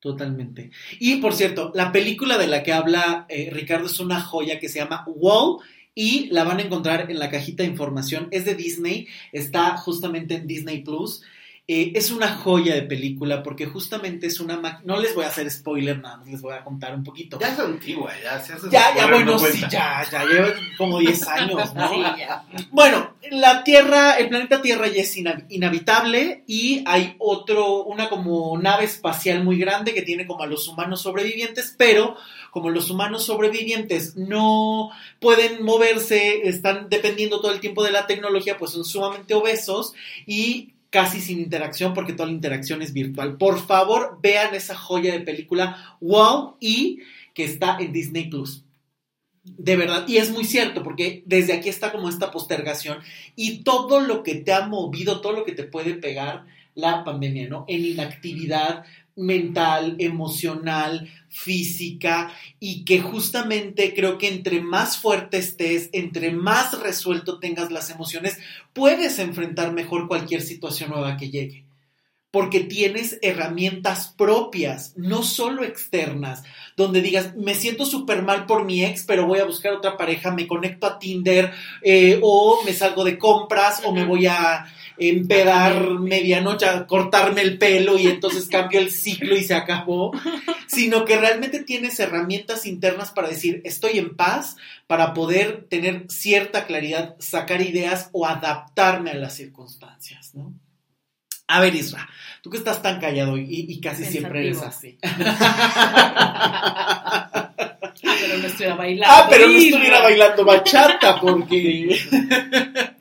Totalmente. 0.00 0.70
Y 1.00 1.16
por 1.16 1.32
cierto, 1.34 1.72
la 1.74 1.90
película 1.92 2.36
de 2.36 2.46
la 2.46 2.62
que 2.62 2.72
habla 2.72 3.24
eh, 3.28 3.48
Ricardo 3.52 3.86
es 3.86 4.00
una 4.00 4.20
joya 4.20 4.58
que 4.58 4.68
se 4.68 4.78
llama 4.78 5.04
Wall 5.06 5.60
y 5.94 6.26
la 6.30 6.44
van 6.44 6.58
a 6.58 6.62
encontrar 6.62 7.10
en 7.10 7.18
la 7.18 7.30
cajita 7.30 7.62
de 7.62 7.70
información. 7.70 8.28
Es 8.30 8.44
de 8.44 8.54
Disney, 8.54 9.06
está 9.32 9.76
justamente 9.78 10.34
en 10.34 10.46
Disney 10.46 10.82
Plus. 10.82 11.22
Eh, 11.66 11.92
es 11.94 12.10
una 12.10 12.28
joya 12.28 12.74
de 12.74 12.82
película 12.82 13.42
porque 13.42 13.64
justamente 13.64 14.26
es 14.26 14.38
una... 14.38 14.58
ma- 14.60 14.82
No 14.84 15.00
les 15.00 15.14
voy 15.14 15.24
a 15.24 15.28
hacer 15.28 15.50
spoiler, 15.50 15.98
nada 15.98 16.18
más 16.18 16.26
les 16.28 16.42
voy 16.42 16.52
a 16.52 16.62
contar 16.62 16.94
un 16.94 17.02
poquito. 17.02 17.38
Ya 17.40 17.48
es 17.54 17.58
antigua, 17.58 18.12
ya. 18.22 18.38
Si 18.38 18.52
haces 18.52 18.70
Ya, 18.70 18.94
ya, 18.94 19.06
bueno, 19.06 19.32
no 19.32 19.38
sí, 19.38 19.62
ya, 19.70 20.04
ya, 20.12 20.24
lleva 20.26 20.48
como 20.76 20.98
10 20.98 21.22
años, 21.28 21.74
¿no? 21.74 21.88
Sí, 21.88 22.02
ya. 22.18 22.44
Bueno, 22.70 23.14
la 23.30 23.64
Tierra, 23.64 24.12
el 24.18 24.28
planeta 24.28 24.60
Tierra 24.60 24.88
ya 24.88 25.00
es 25.00 25.16
inhabitable 25.16 26.44
y 26.46 26.82
hay 26.86 27.16
otro, 27.18 27.82
una 27.84 28.10
como 28.10 28.58
nave 28.58 28.84
espacial 28.84 29.42
muy 29.42 29.56
grande 29.58 29.94
que 29.94 30.02
tiene 30.02 30.26
como 30.26 30.42
a 30.42 30.46
los 30.46 30.68
humanos 30.68 31.00
sobrevivientes, 31.00 31.74
pero 31.78 32.14
como 32.50 32.68
los 32.68 32.90
humanos 32.90 33.24
sobrevivientes 33.24 34.16
no 34.16 34.90
pueden 35.18 35.64
moverse, 35.64 36.46
están 36.46 36.88
dependiendo 36.90 37.40
todo 37.40 37.52
el 37.52 37.60
tiempo 37.60 37.82
de 37.82 37.90
la 37.90 38.06
tecnología, 38.06 38.58
pues 38.58 38.72
son 38.72 38.84
sumamente 38.84 39.32
obesos 39.32 39.94
y 40.26 40.73
casi 40.94 41.20
sin 41.20 41.40
interacción 41.40 41.92
porque 41.92 42.12
toda 42.12 42.28
la 42.28 42.36
interacción 42.36 42.80
es 42.80 42.92
virtual. 42.92 43.36
Por 43.36 43.58
favor, 43.58 44.20
vean 44.22 44.54
esa 44.54 44.76
joya 44.76 45.12
de 45.12 45.22
película 45.22 45.98
Wow 46.00 46.56
y 46.60 47.00
que 47.34 47.42
está 47.42 47.78
en 47.80 47.92
Disney 47.92 48.30
Plus. 48.30 48.62
De 49.42 49.74
verdad, 49.74 50.06
y 50.06 50.18
es 50.18 50.30
muy 50.30 50.44
cierto, 50.44 50.84
porque 50.84 51.24
desde 51.26 51.52
aquí 51.52 51.68
está 51.68 51.90
como 51.90 52.08
esta 52.08 52.30
postergación 52.30 52.98
y 53.34 53.64
todo 53.64 53.98
lo 53.98 54.22
que 54.22 54.36
te 54.36 54.52
ha 54.52 54.68
movido, 54.68 55.20
todo 55.20 55.32
lo 55.32 55.44
que 55.44 55.50
te 55.50 55.64
puede 55.64 55.94
pegar 55.94 56.46
la 56.76 57.02
pandemia, 57.02 57.48
¿no? 57.48 57.64
En 57.66 57.84
inactividad 57.84 58.84
mental, 59.16 59.96
emocional, 59.98 61.08
física, 61.28 62.32
y 62.60 62.84
que 62.84 63.00
justamente 63.00 63.94
creo 63.94 64.18
que 64.18 64.28
entre 64.28 64.60
más 64.60 64.98
fuerte 64.98 65.38
estés, 65.38 65.90
entre 65.92 66.30
más 66.30 66.80
resuelto 66.80 67.38
tengas 67.38 67.70
las 67.70 67.90
emociones, 67.90 68.38
puedes 68.72 69.18
enfrentar 69.18 69.72
mejor 69.72 70.08
cualquier 70.08 70.42
situación 70.42 70.90
nueva 70.90 71.16
que 71.16 71.30
llegue. 71.30 71.64
Porque 72.30 72.60
tienes 72.60 73.18
herramientas 73.22 74.12
propias, 74.16 74.94
no 74.96 75.22
solo 75.22 75.62
externas 75.62 76.42
donde 76.76 77.00
digas, 77.00 77.36
me 77.36 77.54
siento 77.54 77.86
súper 77.86 78.22
mal 78.22 78.46
por 78.46 78.64
mi 78.64 78.84
ex, 78.84 79.04
pero 79.04 79.26
voy 79.26 79.38
a 79.38 79.44
buscar 79.44 79.72
otra 79.72 79.96
pareja, 79.96 80.32
me 80.32 80.48
conecto 80.48 80.86
a 80.86 80.98
Tinder, 80.98 81.52
eh, 81.82 82.18
o 82.22 82.62
me 82.64 82.72
salgo 82.72 83.04
de 83.04 83.18
compras, 83.18 83.82
o 83.84 83.92
me 83.92 84.04
voy 84.04 84.26
a 84.26 84.66
empedar 84.98 85.90
medianoche, 85.98 86.66
a 86.66 86.86
cortarme 86.86 87.42
el 87.42 87.58
pelo 87.58 87.98
y 87.98 88.06
entonces 88.06 88.48
cambio 88.48 88.78
el 88.80 88.90
ciclo 88.90 89.36
y 89.36 89.42
se 89.42 89.54
acabó, 89.54 90.12
sino 90.66 91.04
que 91.04 91.16
realmente 91.16 91.62
tienes 91.62 91.98
herramientas 92.00 92.66
internas 92.66 93.10
para 93.10 93.28
decir, 93.28 93.60
estoy 93.64 93.98
en 93.98 94.16
paz, 94.16 94.56
para 94.86 95.14
poder 95.14 95.66
tener 95.68 96.06
cierta 96.08 96.66
claridad, 96.66 97.16
sacar 97.18 97.60
ideas 97.62 98.10
o 98.12 98.26
adaptarme 98.26 99.10
a 99.10 99.14
las 99.14 99.34
circunstancias, 99.34 100.34
¿no? 100.34 100.54
A 101.46 101.60
ver, 101.60 101.74
Isra, 101.74 102.08
tú 102.42 102.48
que 102.48 102.56
estás 102.56 102.80
tan 102.80 103.00
callado 103.00 103.36
y, 103.36 103.66
y 103.68 103.80
casi 103.80 104.04
siempre 104.04 104.46
eres 104.46 104.62
así. 104.62 104.98
Ah, 108.06 108.16
pero 108.20 108.38
no 108.38 108.46
estuviera 108.46 108.74
bailando. 108.74 109.14
Ah, 109.16 109.26
pero 109.30 109.46
no 109.46 109.56
estuviera 109.56 110.02
bailando 110.02 110.44
bachata 110.44 111.20
porque... 111.20 111.96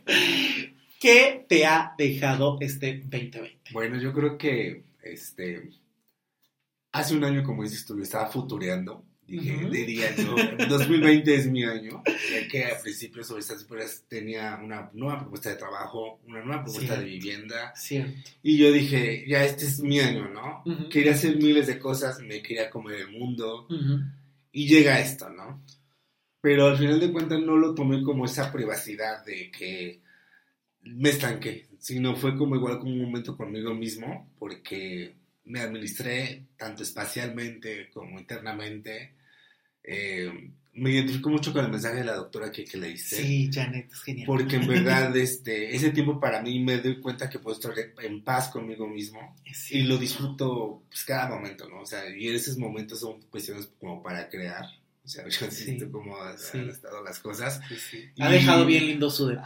¿Qué 1.03 1.45
te 1.49 1.65
ha 1.65 1.93
dejado 1.97 2.57
este 2.61 2.99
2020? 2.99 3.59
Bueno, 3.73 3.99
yo 3.99 4.13
creo 4.13 4.37
que 4.37 4.85
este 5.01 5.69
hace 6.93 7.13
un 7.17 7.25
año, 7.25 7.43
como 7.43 7.63
dices 7.63 7.85
tú, 7.85 7.97
yo 7.97 8.03
estaba 8.03 8.29
futureando. 8.29 9.03
Dije, 9.27 9.65
Ujú. 9.65 9.69
diría 9.69 10.15
yo, 10.15 10.33
2020 10.69 11.35
es 11.35 11.47
mi 11.47 11.65
año, 11.65 12.01
ya 12.05 12.47
que 12.47 12.63
a 12.71 12.79
principios 12.79 13.27
sobre 13.27 13.41
estas 13.41 13.67
fechas 13.67 14.05
tenía 14.07 14.57
una 14.63 14.91
nueva 14.93 15.19
propuesta 15.19 15.49
de 15.49 15.57
trabajo, 15.57 16.21
una 16.25 16.41
nueva 16.41 16.63
propuesta 16.63 16.95
de 16.97 17.03
vivienda, 17.03 17.73
Cierto. 17.75 18.13
y 18.41 18.57
yo 18.57 18.71
dije, 18.71 19.25
ya 19.27 19.43
este 19.43 19.65
es 19.65 19.81
mi 19.81 19.99
año, 19.99 20.29
¿no? 20.29 20.63
Quería 20.89 21.11
hacer 21.11 21.35
miles 21.35 21.67
de 21.67 21.79
cosas, 21.79 22.21
me 22.21 22.41
quería 22.41 22.69
comer 22.69 23.01
el 23.01 23.11
mundo, 23.11 23.65
Ujú. 23.69 23.99
y 24.53 24.67
llega 24.69 25.01
esto, 25.01 25.29
¿no? 25.29 25.65
Pero 26.39 26.67
al 26.67 26.77
final 26.77 27.01
de 27.01 27.11
cuentas 27.11 27.41
no 27.41 27.57
lo 27.57 27.75
tomé 27.75 28.01
como 28.03 28.23
esa 28.23 28.53
privacidad 28.53 29.25
de 29.25 29.51
que 29.51 30.02
me 30.83 31.09
estanqué, 31.09 31.67
sino 31.79 32.15
fue 32.15 32.37
como 32.37 32.55
igual 32.55 32.79
como 32.79 32.91
un 32.91 33.01
momento 33.01 33.35
conmigo 33.35 33.73
mismo, 33.73 34.29
porque 34.39 35.15
me 35.45 35.59
administré 35.59 36.45
tanto 36.57 36.83
espacialmente 36.83 37.89
como 37.91 38.19
internamente. 38.19 39.15
Eh, 39.83 40.51
me 40.75 40.91
identifico 40.91 41.29
mucho 41.29 41.53
con 41.53 41.65
el 41.65 41.71
mensaje 41.71 41.97
de 41.97 42.03
la 42.03 42.15
doctora 42.15 42.51
que, 42.51 42.65
que 42.65 42.77
le 42.77 42.91
hice. 42.91 43.17
Sí, 43.17 43.49
Janet, 43.53 43.91
es 43.91 44.01
genial. 44.01 44.25
Porque 44.25 44.55
en 44.55 44.67
verdad 44.67 45.15
este, 45.15 45.75
ese 45.75 45.91
tiempo 45.91 46.19
para 46.19 46.41
mí 46.41 46.59
me 46.59 46.79
doy 46.79 46.99
cuenta 46.99 47.29
que 47.29 47.39
puedo 47.39 47.55
estar 47.55 47.73
en 48.01 48.23
paz 48.23 48.49
conmigo 48.49 48.87
mismo 48.87 49.35
Es 49.45 49.71
y 49.71 49.83
lo 49.83 49.97
disfruto 49.97 50.83
pues, 50.89 51.03
cada 51.03 51.29
momento, 51.29 51.69
¿no? 51.69 51.81
O 51.81 51.85
sea, 51.85 52.03
y 52.09 52.27
esos 52.27 52.57
momentos 52.57 52.99
son 52.99 53.21
cuestiones 53.29 53.67
como 53.79 54.01
para 54.01 54.29
crear. 54.29 54.65
O 55.03 55.07
sea, 55.07 55.23
yo 55.27 55.51
Sí, 55.51 55.63
siento 55.65 55.91
cómo 55.91 56.21
han 56.21 56.37
sí. 56.37 56.57
han 56.59 56.69
estado 56.69 57.03
las 57.03 57.19
cosas. 57.19 57.59
Sí. 57.89 58.05
Ha 58.19 58.29
Y- 58.29 58.33
dejado 58.33 58.65
bien 58.65 58.87
lindo 58.87 59.09
su 59.09 59.27
de... 59.27 59.39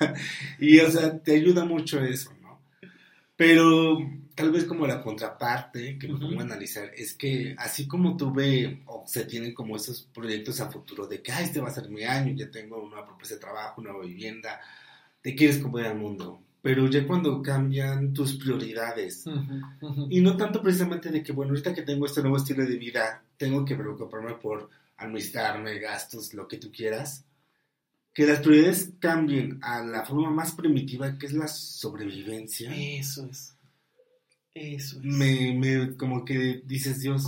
Y, 0.58 0.78
o 0.80 0.90
sea, 0.90 1.18
te 1.18 1.34
ayuda 1.36 1.64
mucho 1.64 2.00
eso, 2.02 2.32
¿no? 2.40 2.60
Pero 3.36 3.98
tal 4.34 4.50
vez 4.50 4.64
como 4.64 4.86
la 4.86 5.02
contraparte 5.02 5.98
que 5.98 6.08
me 6.08 6.18
pongo 6.18 6.40
a 6.40 6.44
analizar 6.44 6.90
es 6.96 7.14
que 7.14 7.54
así 7.58 7.86
como 7.86 8.16
tuve 8.16 8.82
o 8.86 9.04
se 9.06 9.24
tienen 9.24 9.52
como 9.54 9.76
esos 9.76 10.02
proyectos 10.14 10.60
a 10.60 10.70
futuro 10.70 11.06
de 11.06 11.22
que, 11.22 11.32
ah, 11.32 11.42
este 11.42 11.60
va 11.60 11.68
a 11.68 11.72
ser 11.74 11.88
mi 11.88 12.04
año, 12.04 12.34
ya 12.34 12.50
tengo 12.50 12.82
una 12.82 13.04
propuesta 13.04 13.34
de 13.34 13.40
trabajo, 13.40 13.80
una 13.80 13.90
nueva 13.90 14.06
vivienda, 14.06 14.60
te 15.20 15.34
quieres 15.34 15.58
comer 15.58 15.86
al 15.86 15.98
mundo. 15.98 16.40
Pero 16.62 16.88
ya 16.88 17.04
cuando 17.06 17.42
cambian 17.42 18.12
tus 18.14 18.36
prioridades, 18.36 19.24
y 20.08 20.20
no 20.20 20.36
tanto 20.36 20.62
precisamente 20.62 21.10
de 21.10 21.20
que, 21.22 21.32
bueno, 21.32 21.50
ahorita 21.50 21.74
que 21.74 21.82
tengo 21.82 22.06
este 22.06 22.20
nuevo 22.22 22.36
estilo 22.36 22.64
de 22.64 22.76
vida, 22.76 23.24
tengo 23.36 23.64
que 23.64 23.74
preocuparme 23.74 24.34
por 24.34 24.70
administrarme, 24.96 25.78
gastos, 25.78 26.34
lo 26.34 26.48
que 26.48 26.58
tú 26.58 26.70
quieras. 26.70 27.24
Que 28.14 28.26
las 28.26 28.40
prioridades 28.40 28.90
cambien 28.98 29.58
a 29.62 29.82
la 29.82 30.04
forma 30.04 30.30
más 30.30 30.52
primitiva 30.52 31.18
que 31.18 31.26
es 31.26 31.32
la 31.32 31.48
sobrevivencia. 31.48 32.74
Eso 32.74 33.26
es. 33.26 33.56
Eso 34.54 34.98
es. 34.98 35.04
Me, 35.04 35.54
me, 35.54 35.96
como 35.96 36.24
que 36.24 36.62
dices, 36.64 37.00
Dios, 37.00 37.24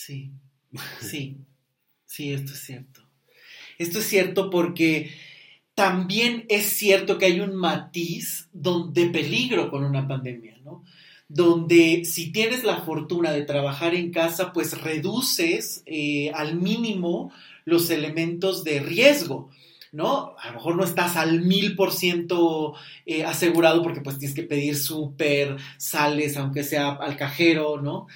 Sí, 0.00 0.32
sí, 1.02 1.36
sí, 2.06 2.32
esto 2.32 2.52
es 2.52 2.60
cierto. 2.60 3.02
Esto 3.76 3.98
es 3.98 4.06
cierto 4.06 4.48
porque 4.48 5.10
también 5.74 6.46
es 6.48 6.64
cierto 6.72 7.18
que 7.18 7.26
hay 7.26 7.40
un 7.40 7.54
matiz 7.54 8.48
de 8.52 9.10
peligro 9.10 9.70
con 9.70 9.84
una 9.84 10.08
pandemia, 10.08 10.58
¿no? 10.64 10.86
Donde 11.32 12.04
si 12.04 12.32
tienes 12.32 12.64
la 12.64 12.78
fortuna 12.78 13.30
de 13.30 13.42
trabajar 13.42 13.94
en 13.94 14.10
casa, 14.10 14.52
pues 14.52 14.82
reduces 14.82 15.84
eh, 15.86 16.32
al 16.34 16.56
mínimo 16.56 17.32
los 17.64 17.88
elementos 17.90 18.64
de 18.64 18.80
riesgo. 18.80 19.48
¿no? 19.92 20.34
A 20.38 20.48
lo 20.48 20.54
mejor 20.54 20.76
no 20.76 20.84
estás 20.84 21.16
al 21.16 21.40
mil 21.40 21.76
por 21.76 21.92
ciento 21.92 22.74
eh, 23.06 23.24
asegurado 23.24 23.82
porque 23.82 24.00
pues 24.00 24.18
tienes 24.18 24.34
que 24.34 24.42
pedir 24.42 24.76
súper, 24.76 25.56
sales, 25.78 26.36
aunque 26.36 26.64
sea 26.64 26.90
al 26.90 27.16
cajero, 27.16 27.80
¿no? 27.80 28.06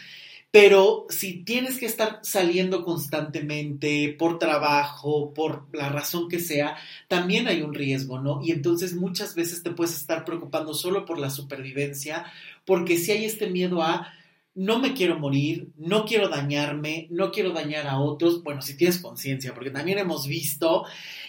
Pero 0.55 1.07
si 1.09 1.43
tienes 1.43 1.79
que 1.81 1.87
estar 1.87 2.21
saliendo 2.23 2.85
constantemente 2.85 4.15
por 4.17 4.39
trabajo, 4.39 5.35
por 5.35 5.67
la 5.73 5.89
razón 5.89 6.29
que 6.29 6.39
sea, 6.39 6.77
también 7.09 7.49
hay 7.49 7.63
un 7.63 7.75
riesgo, 7.75 8.21
¿no? 8.21 8.41
Y 8.41 8.53
entonces 8.53 8.95
muchas 8.95 9.35
veces 9.35 9.65
te 9.65 9.73
puedes 9.73 9.97
estar 9.97 10.25
preocupando 10.25 10.73
solo 10.73 11.07
por 11.07 11.19
la 11.19 11.31
supervivencia, 11.31 12.27
porque 12.65 12.99
si 12.99 13.13
hay 13.13 13.25
este 13.25 13.49
miedo 13.49 13.83
a 13.83 14.13
no 14.55 14.79
me 14.79 14.95
quiero 14.95 15.19
morir, 15.19 15.73
no 15.77 16.05
quiero 16.05 16.29
dañarme, 16.29 17.09
no 17.11 17.33
quiero 17.33 17.51
dañar 17.51 17.89
a 17.89 17.99
otros, 17.99 18.43
bueno, 18.45 18.63
si 18.63 18.77
tienes 18.77 18.99
conciencia, 18.99 19.53
porque 19.53 19.71
también 19.71 19.99
hemos 19.99 20.29
visto 20.29 20.85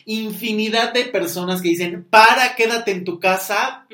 infinidad 0.05 0.93
de 0.93 1.05
personas 1.05 1.61
que 1.61 1.69
dicen, 1.69 2.05
para, 2.07 2.55
quédate 2.55 2.91
en 2.91 3.03
tu 3.03 3.19
casa, 3.19 3.87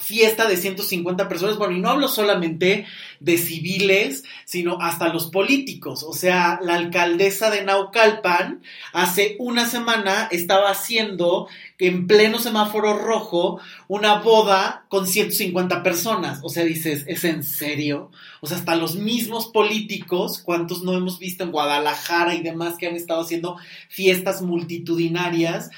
fiesta 0.00 0.46
de 0.48 0.56
150 0.56 1.28
personas, 1.28 1.56
bueno, 1.56 1.76
y 1.76 1.80
no 1.80 1.90
hablo 1.90 2.08
solamente 2.08 2.86
de 3.20 3.38
civiles, 3.38 4.24
sino 4.44 4.78
hasta 4.80 5.08
los 5.08 5.30
políticos, 5.30 6.02
o 6.02 6.12
sea, 6.12 6.58
la 6.62 6.74
alcaldesa 6.74 7.50
de 7.50 7.64
Naucalpan 7.64 8.62
hace 8.92 9.36
una 9.38 9.66
semana 9.66 10.28
estaba 10.30 10.70
haciendo 10.70 11.48
en 11.78 12.06
pleno 12.06 12.38
semáforo 12.38 12.96
rojo 12.96 13.60
una 13.88 14.16
boda 14.16 14.84
con 14.88 15.06
150 15.06 15.82
personas, 15.82 16.40
o 16.42 16.48
sea, 16.48 16.64
dices, 16.64 17.04
¿es 17.06 17.24
en 17.24 17.42
serio? 17.42 18.10
O 18.40 18.46
sea, 18.46 18.58
hasta 18.58 18.76
los 18.76 18.96
mismos 18.96 19.46
políticos, 19.46 20.40
¿cuántos 20.44 20.82
no 20.82 20.94
hemos 20.94 21.18
visto 21.18 21.44
en 21.44 21.52
Guadalajara 21.52 22.34
y 22.34 22.42
demás 22.42 22.76
que 22.78 22.86
han 22.86 22.96
estado 22.96 23.22
haciendo 23.22 23.56
fiestas 23.88 24.42
multitudinarias? 24.42 25.70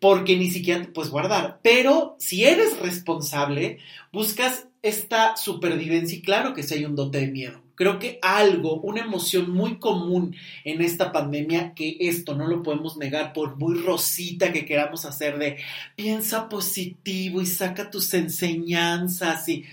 Porque 0.00 0.36
ni 0.36 0.50
siquiera 0.50 0.82
te 0.82 0.88
puedes 0.88 1.10
guardar. 1.10 1.60
Pero 1.62 2.16
si 2.18 2.44
eres 2.44 2.78
responsable, 2.78 3.78
buscas 4.12 4.68
esta 4.82 5.36
supervivencia 5.36 6.18
y 6.18 6.22
claro 6.22 6.54
que 6.54 6.62
si 6.62 6.74
hay 6.74 6.84
un 6.84 6.96
dote 6.96 7.18
de 7.18 7.28
miedo. 7.28 7.62
Creo 7.74 8.00
que 8.00 8.18
algo, 8.22 8.80
una 8.80 9.02
emoción 9.02 9.52
muy 9.52 9.78
común 9.78 10.34
en 10.64 10.82
esta 10.82 11.12
pandemia, 11.12 11.74
que 11.74 11.96
esto 12.00 12.34
no 12.34 12.48
lo 12.48 12.62
podemos 12.64 12.96
negar 12.96 13.32
por 13.32 13.56
muy 13.56 13.78
rosita 13.78 14.52
que 14.52 14.66
queramos 14.66 15.04
hacer 15.04 15.38
de 15.38 15.58
piensa 15.94 16.48
positivo 16.48 17.40
y 17.40 17.46
saca 17.46 17.88
tus 17.88 18.12
enseñanzas 18.14 19.48
y 19.48 19.64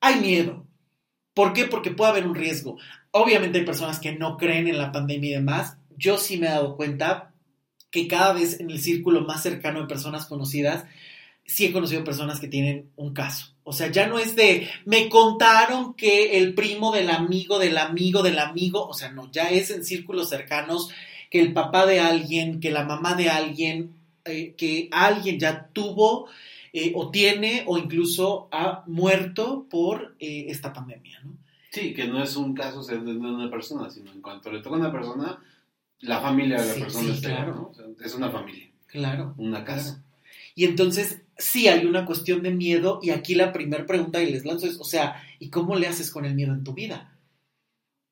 hay 0.00 0.20
miedo. 0.20 0.66
¿Por 1.32 1.54
qué? 1.54 1.64
Porque 1.64 1.90
puede 1.90 2.10
haber 2.10 2.26
un 2.26 2.34
riesgo. 2.34 2.76
Obviamente 3.12 3.58
hay 3.58 3.64
personas 3.64 3.98
que 3.98 4.12
no 4.12 4.36
creen 4.36 4.68
en 4.68 4.76
la 4.76 4.92
pandemia 4.92 5.30
y 5.30 5.34
demás. 5.34 5.78
Yo 5.96 6.18
sí 6.18 6.36
me 6.36 6.48
he 6.48 6.50
dado 6.50 6.76
cuenta 6.76 7.27
que 7.90 8.06
cada 8.06 8.32
vez 8.32 8.60
en 8.60 8.70
el 8.70 8.80
círculo 8.80 9.22
más 9.22 9.42
cercano 9.42 9.80
de 9.80 9.86
personas 9.86 10.26
conocidas, 10.26 10.84
sí 11.44 11.64
he 11.64 11.72
conocido 11.72 12.04
personas 12.04 12.40
que 12.40 12.48
tienen 12.48 12.90
un 12.96 13.14
caso. 13.14 13.54
O 13.64 13.72
sea, 13.72 13.90
ya 13.90 14.06
no 14.06 14.18
es 14.18 14.36
de, 14.36 14.68
me 14.84 15.08
contaron 15.08 15.94
que 15.94 16.38
el 16.38 16.54
primo 16.54 16.92
del 16.92 17.10
amigo, 17.10 17.58
del 17.58 17.78
amigo, 17.78 18.22
del 18.22 18.38
amigo, 18.38 18.86
o 18.86 18.94
sea, 18.94 19.10
no, 19.10 19.30
ya 19.32 19.50
es 19.50 19.70
en 19.70 19.84
círculos 19.84 20.28
cercanos 20.28 20.90
que 21.30 21.40
el 21.40 21.52
papá 21.52 21.86
de 21.86 22.00
alguien, 22.00 22.60
que 22.60 22.70
la 22.70 22.84
mamá 22.84 23.14
de 23.14 23.30
alguien, 23.30 23.94
eh, 24.24 24.54
que 24.56 24.88
alguien 24.92 25.38
ya 25.38 25.68
tuvo 25.72 26.28
eh, 26.72 26.92
o 26.94 27.10
tiene 27.10 27.64
o 27.66 27.78
incluso 27.78 28.48
ha 28.52 28.84
muerto 28.86 29.66
por 29.70 30.16
eh, 30.18 30.46
esta 30.48 30.72
pandemia, 30.72 31.20
¿no? 31.24 31.32
Sí, 31.70 31.92
que 31.92 32.06
no 32.06 32.22
es 32.22 32.36
un 32.36 32.54
caso 32.54 32.82
de 32.82 32.96
una 32.96 33.50
persona, 33.50 33.90
sino 33.90 34.10
en 34.10 34.22
cuanto 34.22 34.50
le 34.50 34.60
toca 34.60 34.76
a 34.76 34.78
una 34.78 34.92
persona, 34.92 35.38
la 36.00 36.20
familia 36.20 36.60
de 36.60 36.66
la 36.68 36.74
Sí, 36.74 36.80
persona 36.80 37.04
sí, 37.08 37.10
está 37.14 37.28
ahí, 37.28 37.34
claro. 37.36 37.54
¿no? 37.54 37.68
O 37.68 37.74
sea, 37.74 37.84
es 38.04 38.14
una 38.14 38.30
familia, 38.30 38.70
Claro. 38.86 39.34
una 39.38 39.64
casa. 39.64 39.94
Claro. 39.94 40.04
Y 40.54 40.64
entonces 40.64 41.22
sí 41.36 41.68
hay 41.68 41.86
una 41.86 42.04
cuestión 42.04 42.42
de 42.42 42.50
miedo 42.50 42.98
y 43.02 43.10
aquí 43.10 43.34
la 43.34 43.52
primera 43.52 43.86
pregunta 43.86 44.18
que 44.18 44.30
les 44.30 44.44
lanzo 44.44 44.66
es, 44.66 44.78
o 44.80 44.84
sea, 44.84 45.22
¿y 45.38 45.50
cómo 45.50 45.76
le 45.76 45.86
haces 45.86 46.10
con 46.10 46.24
el 46.24 46.34
miedo 46.34 46.52
en 46.52 46.64
tu 46.64 46.74
vida? 46.74 47.14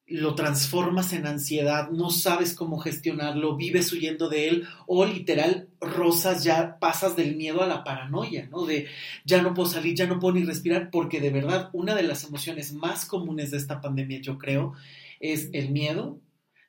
Lo 0.08 0.36
transformas 0.36 1.12
en 1.12 1.26
ansiedad, 1.26 1.90
no 1.90 2.10
sabes 2.10 2.54
cómo 2.54 2.78
gestionarlo, 2.78 3.56
vives 3.56 3.92
huyendo 3.92 4.28
de 4.28 4.46
él 4.48 4.68
o 4.86 5.04
literal 5.04 5.68
rozas 5.80 6.44
ya, 6.44 6.78
pasas 6.78 7.16
del 7.16 7.34
miedo 7.34 7.60
a 7.62 7.66
la 7.66 7.82
paranoia, 7.82 8.46
¿no? 8.48 8.64
De 8.66 8.86
ya 9.24 9.42
no 9.42 9.52
puedo 9.52 9.68
salir, 9.68 9.96
ya 9.96 10.06
no 10.06 10.20
puedo 10.20 10.34
ni 10.34 10.44
respirar, 10.44 10.90
porque 10.92 11.20
de 11.20 11.30
verdad 11.30 11.70
una 11.72 11.96
de 11.96 12.04
las 12.04 12.22
emociones 12.22 12.72
más 12.72 13.04
comunes 13.06 13.50
de 13.50 13.56
esta 13.56 13.80
pandemia, 13.80 14.20
yo 14.20 14.38
creo, 14.38 14.74
es 15.18 15.50
el 15.52 15.70
miedo, 15.70 16.20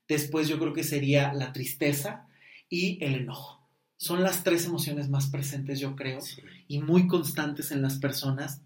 después 0.08 0.48
yo 0.48 0.60
creo 0.60 0.74
que 0.74 0.84
sería 0.84 1.34
la 1.34 1.54
tristeza 1.54 2.28
y 2.70 3.04
el 3.04 3.16
enojo. 3.16 3.62
Son 3.98 4.22
las 4.24 4.44
tres 4.44 4.66
emociones 4.66 5.10
más 5.10 5.28
presentes, 5.28 5.80
yo 5.80 5.96
creo, 5.96 6.22
Sí. 6.22 6.42
y 6.68 6.80
muy 6.80 7.08
constantes 7.08 7.72
en 7.72 7.82
las 7.82 7.98
personas, 7.98 8.62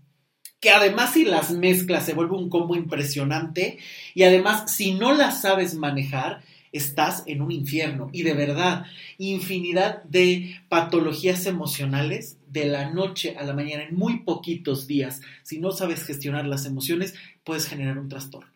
que 0.60 0.72
además 0.72 1.14
si 1.14 1.24
las 1.26 1.52
mezclas 1.52 2.06
se 2.06 2.14
vuelve 2.14 2.36
un 2.36 2.50
combo 2.50 2.76
impresionante 2.76 3.80
y 4.14 4.24
además 4.24 4.72
si 4.76 4.94
no 4.94 5.14
las 5.14 5.42
sabes 5.42 5.76
manejar, 5.76 6.44
estás 6.72 7.24
en 7.26 7.42
un 7.42 7.52
infierno. 7.52 8.10
Y 8.14 8.24
de 8.24 8.34
verdad, 8.34 8.86
infinidad 9.18 10.04
de 10.04 10.56
patologías 10.70 11.46
emocionales 11.46 12.38
de 12.48 12.66
la 12.66 12.90
noche 12.92 13.36
a 13.38 13.44
la 13.44 13.54
mañana 13.54 13.84
en 13.84 13.96
muy 13.96 14.20
poquitos 14.20 14.88
días. 14.88 15.22
Si 15.44 15.60
no 15.60 15.72
sabes 15.72 16.04
gestionar 16.04 16.46
las 16.46 16.66
emociones, 16.66 17.14
puedes 17.44 17.68
generar 17.68 17.98
un 17.98 18.10
trastorno. 18.10 18.51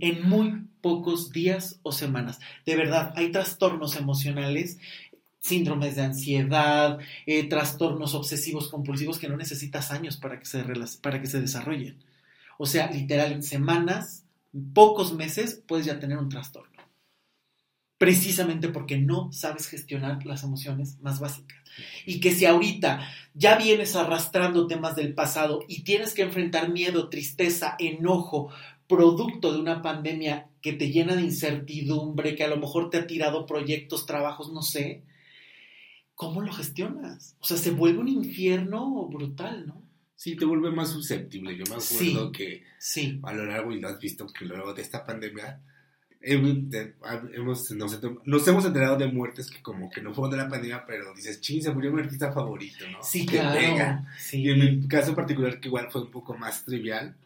En 0.00 0.28
muy 0.28 0.64
pocos 0.80 1.30
días 1.30 1.78
o 1.82 1.92
semanas. 1.92 2.40
De 2.64 2.76
verdad, 2.76 3.12
hay 3.16 3.30
trastornos 3.30 3.96
emocionales 3.96 4.78
síndromes 5.40 5.96
de 5.96 6.02
ansiedad, 6.02 6.98
eh, 7.26 7.48
trastornos 7.48 8.14
obsesivos 8.14 8.68
compulsivos 8.68 9.18
que 9.18 9.28
no 9.28 9.36
necesitas 9.36 9.90
años 9.90 10.16
para 10.16 10.38
que, 10.38 10.44
se, 10.44 10.62
para 11.00 11.20
que 11.20 11.26
se 11.26 11.40
desarrollen. 11.40 11.98
O 12.58 12.66
sea, 12.66 12.90
literal, 12.90 13.32
en 13.32 13.42
semanas, 13.42 14.24
pocos 14.74 15.14
meses, 15.14 15.62
puedes 15.66 15.86
ya 15.86 15.98
tener 15.98 16.18
un 16.18 16.28
trastorno. 16.28 16.70
Precisamente 17.96 18.68
porque 18.68 18.98
no 18.98 19.30
sabes 19.32 19.66
gestionar 19.66 20.24
las 20.24 20.42
emociones 20.42 20.98
más 21.00 21.20
básicas. 21.20 21.58
Y 22.06 22.20
que 22.20 22.32
si 22.32 22.46
ahorita 22.46 23.06
ya 23.34 23.56
vienes 23.56 23.94
arrastrando 23.96 24.66
temas 24.66 24.96
del 24.96 25.14
pasado 25.14 25.64
y 25.68 25.82
tienes 25.82 26.14
que 26.14 26.22
enfrentar 26.22 26.70
miedo, 26.70 27.08
tristeza, 27.08 27.76
enojo, 27.78 28.50
producto 28.90 29.52
de 29.52 29.60
una 29.60 29.82
pandemia 29.82 30.48
que 30.60 30.72
te 30.72 30.90
llena 30.90 31.14
de 31.14 31.22
incertidumbre, 31.22 32.34
que 32.34 32.42
a 32.42 32.48
lo 32.48 32.56
mejor 32.56 32.90
te 32.90 32.98
ha 32.98 33.06
tirado 33.06 33.46
proyectos, 33.46 34.04
trabajos, 34.04 34.52
no 34.52 34.62
sé, 34.62 35.04
¿cómo 36.16 36.42
lo 36.42 36.52
gestionas? 36.52 37.36
O 37.40 37.46
sea, 37.46 37.56
se 37.56 37.70
vuelve 37.70 38.00
un 38.00 38.08
infierno 38.08 39.06
brutal, 39.06 39.66
¿no? 39.68 39.80
Sí, 40.16 40.36
te 40.36 40.44
vuelve 40.44 40.70
más 40.72 40.90
susceptible. 40.90 41.56
Yo 41.56 41.64
me 41.70 41.76
acuerdo 41.76 42.32
que 42.32 42.64
sí. 42.78 43.20
a 43.22 43.32
lo 43.32 43.46
largo, 43.46 43.72
y 43.72 43.80
lo 43.80 43.88
has 43.88 43.98
visto, 43.98 44.26
que 44.26 44.44
luego 44.44 44.74
de 44.74 44.82
esta 44.82 45.06
pandemia, 45.06 45.62
hemos, 46.20 47.70
nos, 47.70 48.48
hemos 48.48 48.64
enterado 48.66 48.98
de 48.98 49.06
muertes 49.06 49.50
que 49.50 49.62
como 49.62 49.88
que 49.88 50.02
no 50.02 50.12
fueron 50.12 50.32
de 50.32 50.36
la 50.36 50.48
pandemia, 50.48 50.84
pero 50.84 51.14
dices, 51.14 51.40
ching, 51.40 51.62
se 51.62 51.72
murió 51.72 51.92
mi 51.92 52.02
artista 52.02 52.32
favorito, 52.32 52.84
¿no? 52.90 53.02
Sí, 53.02 53.24
claro. 53.24 54.04
Y 54.32 54.50
en 54.50 54.58
mi 54.58 54.88
caso 54.88 55.14
particular, 55.14 55.60
que 55.60 55.68
igual 55.68 55.88
fue 55.90 56.02
un 56.02 56.10
poco 56.10 56.36
más 56.36 56.64
trivial, 56.64 57.16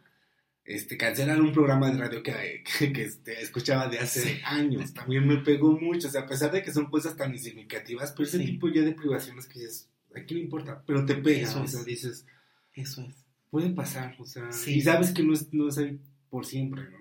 este, 0.65 0.97
cancelan 0.97 1.41
un 1.41 1.53
programa 1.53 1.91
de 1.91 1.99
radio 1.99 2.23
que, 2.23 2.65
que, 2.79 3.03
este, 3.03 3.43
escuchaba 3.43 3.89
de 3.89 3.99
hace 3.99 4.41
años. 4.45 4.95
También 4.95 5.27
me 5.27 5.39
pegó 5.39 5.79
mucho, 5.79 6.09
o 6.09 6.11
sea, 6.11 6.23
a 6.23 6.27
pesar 6.27 6.53
de 6.53 6.63
que 6.63 6.73
son 6.73 6.87
cosas 6.87 7.17
tan 7.17 7.33
insignificativas, 7.33 8.13
pero 8.13 8.29
ese 8.29 8.39
tipo 8.39 8.69
ya 8.69 8.83
de 8.83 8.93
privaciones 8.93 9.47
que 9.47 9.61
dices, 9.61 9.89
¿a 10.15 10.21
quién 10.23 10.39
le 10.39 10.45
importa? 10.45 10.83
Pero 10.87 11.05
te 11.05 11.17
pega, 11.17 11.55
o 11.61 11.67
sea, 11.67 11.83
dices, 11.85 12.27
eso 12.73 13.03
es. 13.03 13.15
Pueden 13.51 13.75
pasar, 13.75 14.17
o 14.19 14.25
sea, 14.25 14.49
y 14.67 14.81
sabes 14.81 15.13
que 15.13 15.23
no 15.23 15.33
es, 15.33 15.53
no 15.53 15.69
es 15.69 15.79
ahí 15.79 16.01
por 16.29 16.45
siempre, 16.45 16.83
¿no? 16.91 16.99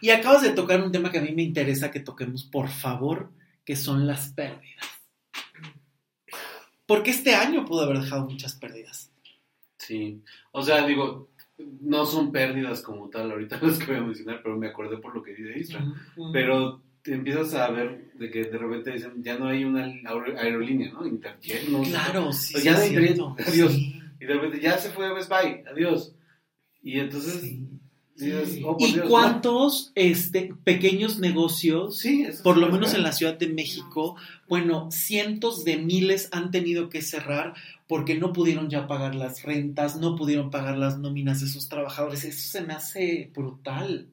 Y 0.00 0.08
acabas 0.10 0.40
de 0.40 0.50
tocar 0.50 0.82
un 0.82 0.90
tema 0.90 1.10
que 1.10 1.18
a 1.18 1.22
mí 1.22 1.32
me 1.34 1.42
interesa 1.42 1.90
que 1.90 2.00
toquemos, 2.00 2.44
por 2.44 2.70
favor, 2.70 3.30
que 3.66 3.76
son 3.76 4.06
las 4.06 4.32
pérdidas. 4.32 4.86
Porque 6.86 7.10
este 7.10 7.34
año 7.34 7.66
pudo 7.66 7.82
haber 7.82 8.00
dejado 8.00 8.26
muchas 8.26 8.54
pérdidas. 8.54 9.12
Sí, 9.76 10.22
o 10.52 10.62
sea, 10.62 10.86
digo, 10.86 11.29
no 11.80 12.06
son 12.06 12.32
pérdidas 12.32 12.82
como 12.82 13.08
tal, 13.08 13.30
ahorita 13.30 13.58
las 13.62 13.78
que 13.78 13.86
voy 13.86 13.96
a 13.96 14.02
mencionar, 14.02 14.40
pero 14.42 14.56
me 14.56 14.68
acordé 14.68 14.98
por 14.98 15.14
lo 15.14 15.22
que 15.22 15.34
dice 15.34 15.58
Isra. 15.58 15.84
Pero 16.32 16.82
te 17.02 17.14
empiezas 17.14 17.54
a 17.54 17.70
ver 17.70 18.12
de 18.14 18.30
que 18.30 18.44
de 18.44 18.58
repente 18.58 18.92
dicen, 18.92 19.22
ya 19.22 19.38
no 19.38 19.46
hay 19.46 19.64
una 19.64 19.84
aerolínea, 20.38 20.92
¿no? 20.92 21.06
Interjet, 21.06 21.68
no 21.68 21.82
Claro, 21.82 22.32
sí. 22.32 22.62
Ya 22.62 22.72
no 22.72 22.80
hay 22.80 22.96
adiós. 23.46 23.74
Y 23.74 24.26
de 24.26 24.34
repente 24.34 24.60
ya 24.60 24.76
se 24.78 24.90
fue 24.90 25.12
Best 25.14 25.30
Buy, 25.30 25.62
adiós. 25.70 26.14
Y 26.82 26.98
entonces 26.98 27.58
Oh, 28.64 28.76
¿Y 28.78 28.98
cuántos 29.08 29.92
este, 29.94 30.54
pequeños 30.64 31.18
negocios, 31.18 32.02
por 32.42 32.56
lo 32.56 32.68
menos 32.68 32.94
en 32.94 33.02
la 33.02 33.12
Ciudad 33.12 33.38
de 33.38 33.48
México, 33.48 34.16
bueno, 34.48 34.90
cientos 34.90 35.64
de 35.64 35.78
miles 35.78 36.28
han 36.32 36.50
tenido 36.50 36.88
que 36.88 37.02
cerrar 37.02 37.54
porque 37.86 38.16
no 38.16 38.32
pudieron 38.32 38.68
ya 38.68 38.86
pagar 38.86 39.14
las 39.14 39.42
rentas, 39.42 39.96
no 39.96 40.16
pudieron 40.16 40.50
pagar 40.50 40.76
las 40.76 40.98
nóminas 40.98 41.40
de 41.40 41.48
sus 41.48 41.68
trabajadores? 41.68 42.24
Eso 42.24 42.50
se 42.50 42.60
me 42.62 42.74
hace 42.74 43.30
brutal. 43.34 44.08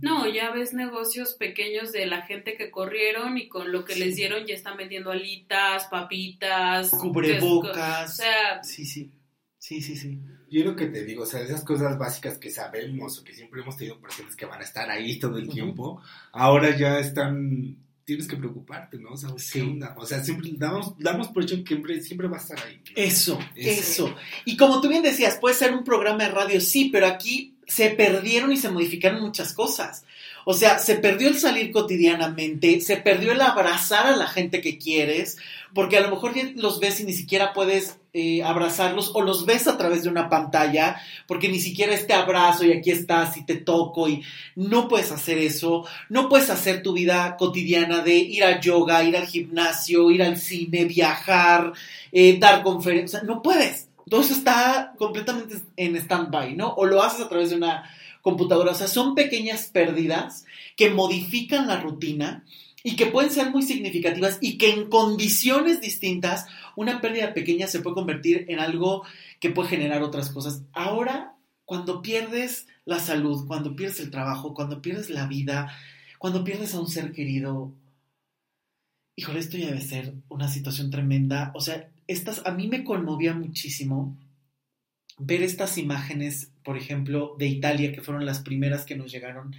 No, 0.00 0.28
ya 0.28 0.50
ves 0.50 0.74
negocios 0.74 1.34
pequeños 1.34 1.92
de 1.92 2.06
la 2.06 2.22
gente 2.22 2.56
que 2.56 2.70
corrieron 2.70 3.38
y 3.38 3.48
con 3.48 3.70
lo 3.70 3.84
que 3.84 3.94
les 3.94 4.16
dieron 4.16 4.44
ya 4.46 4.54
están 4.54 4.76
vendiendo 4.76 5.12
alitas, 5.12 5.86
papitas, 5.86 6.90
cubrebocas. 6.90 8.10
O 8.10 8.16
sea, 8.16 8.62
sí, 8.64 8.84
sí. 8.84 9.12
Sí, 9.58 9.80
sí, 9.80 9.94
sí. 9.94 10.18
Yo 10.50 10.64
lo 10.64 10.74
que 10.74 10.86
te 10.86 11.04
digo, 11.04 11.22
o 11.22 11.26
sea, 11.26 11.40
esas 11.40 11.64
cosas 11.64 11.96
básicas 11.96 12.36
que 12.38 12.50
sabemos 12.50 13.18
o 13.18 13.24
que 13.24 13.34
siempre 13.34 13.60
hemos 13.60 13.76
tenido 13.76 14.00
presentes 14.00 14.34
que 14.34 14.46
van 14.46 14.60
a 14.60 14.64
estar 14.64 14.90
ahí 14.90 15.18
todo 15.18 15.38
el 15.38 15.48
tiempo, 15.48 16.02
ahora 16.32 16.76
ya 16.76 16.98
están, 16.98 17.76
tienes 18.04 18.26
que 18.26 18.36
preocuparte, 18.36 18.98
¿no? 18.98 19.10
O 19.10 19.16
sea, 19.16 19.30
¿qué 19.52 19.62
onda? 19.62 19.94
O 19.96 20.04
sea, 20.04 20.24
siempre 20.24 20.50
damos, 20.54 20.98
damos 20.98 21.28
por 21.28 21.44
hecho 21.44 21.56
que 21.62 21.68
siempre, 21.68 22.02
siempre 22.02 22.26
va 22.26 22.38
a 22.38 22.40
estar 22.40 22.58
ahí. 22.66 22.80
Eso, 22.96 23.38
eso, 23.54 24.12
Y 24.44 24.56
como 24.56 24.80
tú 24.80 24.88
bien 24.88 25.04
decías, 25.04 25.36
puede 25.36 25.54
ser 25.54 25.72
un 25.72 25.84
programa 25.84 26.24
de 26.24 26.30
radio, 26.30 26.60
sí, 26.60 26.90
pero 26.92 27.06
aquí 27.06 27.54
se 27.68 27.90
perdieron 27.90 28.50
y 28.50 28.56
se 28.56 28.70
modificaron 28.70 29.20
muchas 29.20 29.52
cosas. 29.52 30.04
O 30.44 30.54
sea, 30.54 30.80
se 30.80 30.96
perdió 30.96 31.28
el 31.28 31.38
salir 31.38 31.70
cotidianamente, 31.70 32.80
se 32.80 32.96
perdió 32.96 33.30
el 33.30 33.40
abrazar 33.40 34.06
a 34.08 34.16
la 34.16 34.26
gente 34.26 34.60
que 34.60 34.78
quieres, 34.78 35.38
porque 35.74 35.96
a 35.96 36.00
lo 36.00 36.10
mejor 36.10 36.32
los 36.56 36.80
ves 36.80 36.98
y 36.98 37.04
ni 37.04 37.12
siquiera 37.12 37.52
puedes 37.52 37.99
eh, 38.12 38.42
abrazarlos 38.42 39.12
o 39.14 39.22
los 39.22 39.46
ves 39.46 39.68
a 39.68 39.78
través 39.78 40.02
de 40.02 40.08
una 40.08 40.28
pantalla, 40.28 41.00
porque 41.26 41.48
ni 41.48 41.60
siquiera 41.60 41.94
este 41.94 42.12
abrazo 42.12 42.64
y 42.64 42.72
aquí 42.72 42.90
estás 42.90 43.36
y 43.36 43.44
te 43.44 43.54
toco 43.56 44.08
y 44.08 44.22
no 44.56 44.88
puedes 44.88 45.12
hacer 45.12 45.38
eso, 45.38 45.86
no 46.08 46.28
puedes 46.28 46.50
hacer 46.50 46.82
tu 46.82 46.92
vida 46.92 47.36
cotidiana 47.36 48.00
de 48.00 48.16
ir 48.16 48.42
a 48.42 48.60
yoga, 48.60 49.04
ir 49.04 49.16
al 49.16 49.26
gimnasio, 49.26 50.10
ir 50.10 50.22
al 50.22 50.38
cine, 50.38 50.86
viajar, 50.86 51.72
eh, 52.10 52.36
dar 52.38 52.62
conferencias, 52.62 53.22
no 53.22 53.42
puedes. 53.42 53.88
Todo 54.08 54.22
eso 54.22 54.32
está 54.32 54.92
completamente 54.98 55.56
en 55.76 55.94
stand-by, 55.94 56.56
¿no? 56.56 56.74
O 56.74 56.86
lo 56.86 57.02
haces 57.02 57.20
a 57.20 57.28
través 57.28 57.50
de 57.50 57.56
una 57.56 57.88
computadora. 58.22 58.72
O 58.72 58.74
sea, 58.74 58.88
son 58.88 59.14
pequeñas 59.14 59.68
pérdidas 59.68 60.46
que 60.76 60.90
modifican 60.90 61.68
la 61.68 61.80
rutina 61.80 62.44
y 62.82 62.96
que 62.96 63.06
pueden 63.06 63.30
ser 63.30 63.50
muy 63.50 63.62
significativas 63.62 64.38
y 64.40 64.58
que 64.58 64.70
en 64.70 64.88
condiciones 64.88 65.80
distintas 65.80 66.46
una 66.76 67.00
pérdida 67.00 67.34
pequeña 67.34 67.66
se 67.66 67.80
puede 67.80 67.94
convertir 67.94 68.46
en 68.48 68.58
algo 68.58 69.04
que 69.38 69.50
puede 69.50 69.68
generar 69.68 70.02
otras 70.02 70.30
cosas. 70.30 70.62
Ahora, 70.72 71.34
cuando 71.64 72.02
pierdes 72.02 72.66
la 72.84 72.98
salud, 72.98 73.46
cuando 73.46 73.76
pierdes 73.76 74.00
el 74.00 74.10
trabajo, 74.10 74.54
cuando 74.54 74.82
pierdes 74.82 75.10
la 75.10 75.26
vida, 75.26 75.72
cuando 76.18 76.42
pierdes 76.42 76.74
a 76.74 76.80
un 76.80 76.88
ser 76.88 77.12
querido, 77.12 77.72
híjole, 79.16 79.40
esto 79.40 79.56
ya 79.56 79.66
debe 79.66 79.80
ser 79.80 80.14
una 80.28 80.48
situación 80.48 80.90
tremenda. 80.90 81.52
O 81.54 81.60
sea, 81.60 81.90
estas, 82.06 82.42
a 82.46 82.52
mí 82.52 82.66
me 82.66 82.84
conmovía 82.84 83.34
muchísimo 83.34 84.16
ver 85.18 85.42
estas 85.42 85.78
imágenes, 85.78 86.50
por 86.64 86.76
ejemplo, 86.76 87.36
de 87.38 87.46
Italia, 87.46 87.92
que 87.92 88.00
fueron 88.00 88.26
las 88.26 88.40
primeras 88.40 88.84
que 88.84 88.96
nos 88.96 89.12
llegaron 89.12 89.54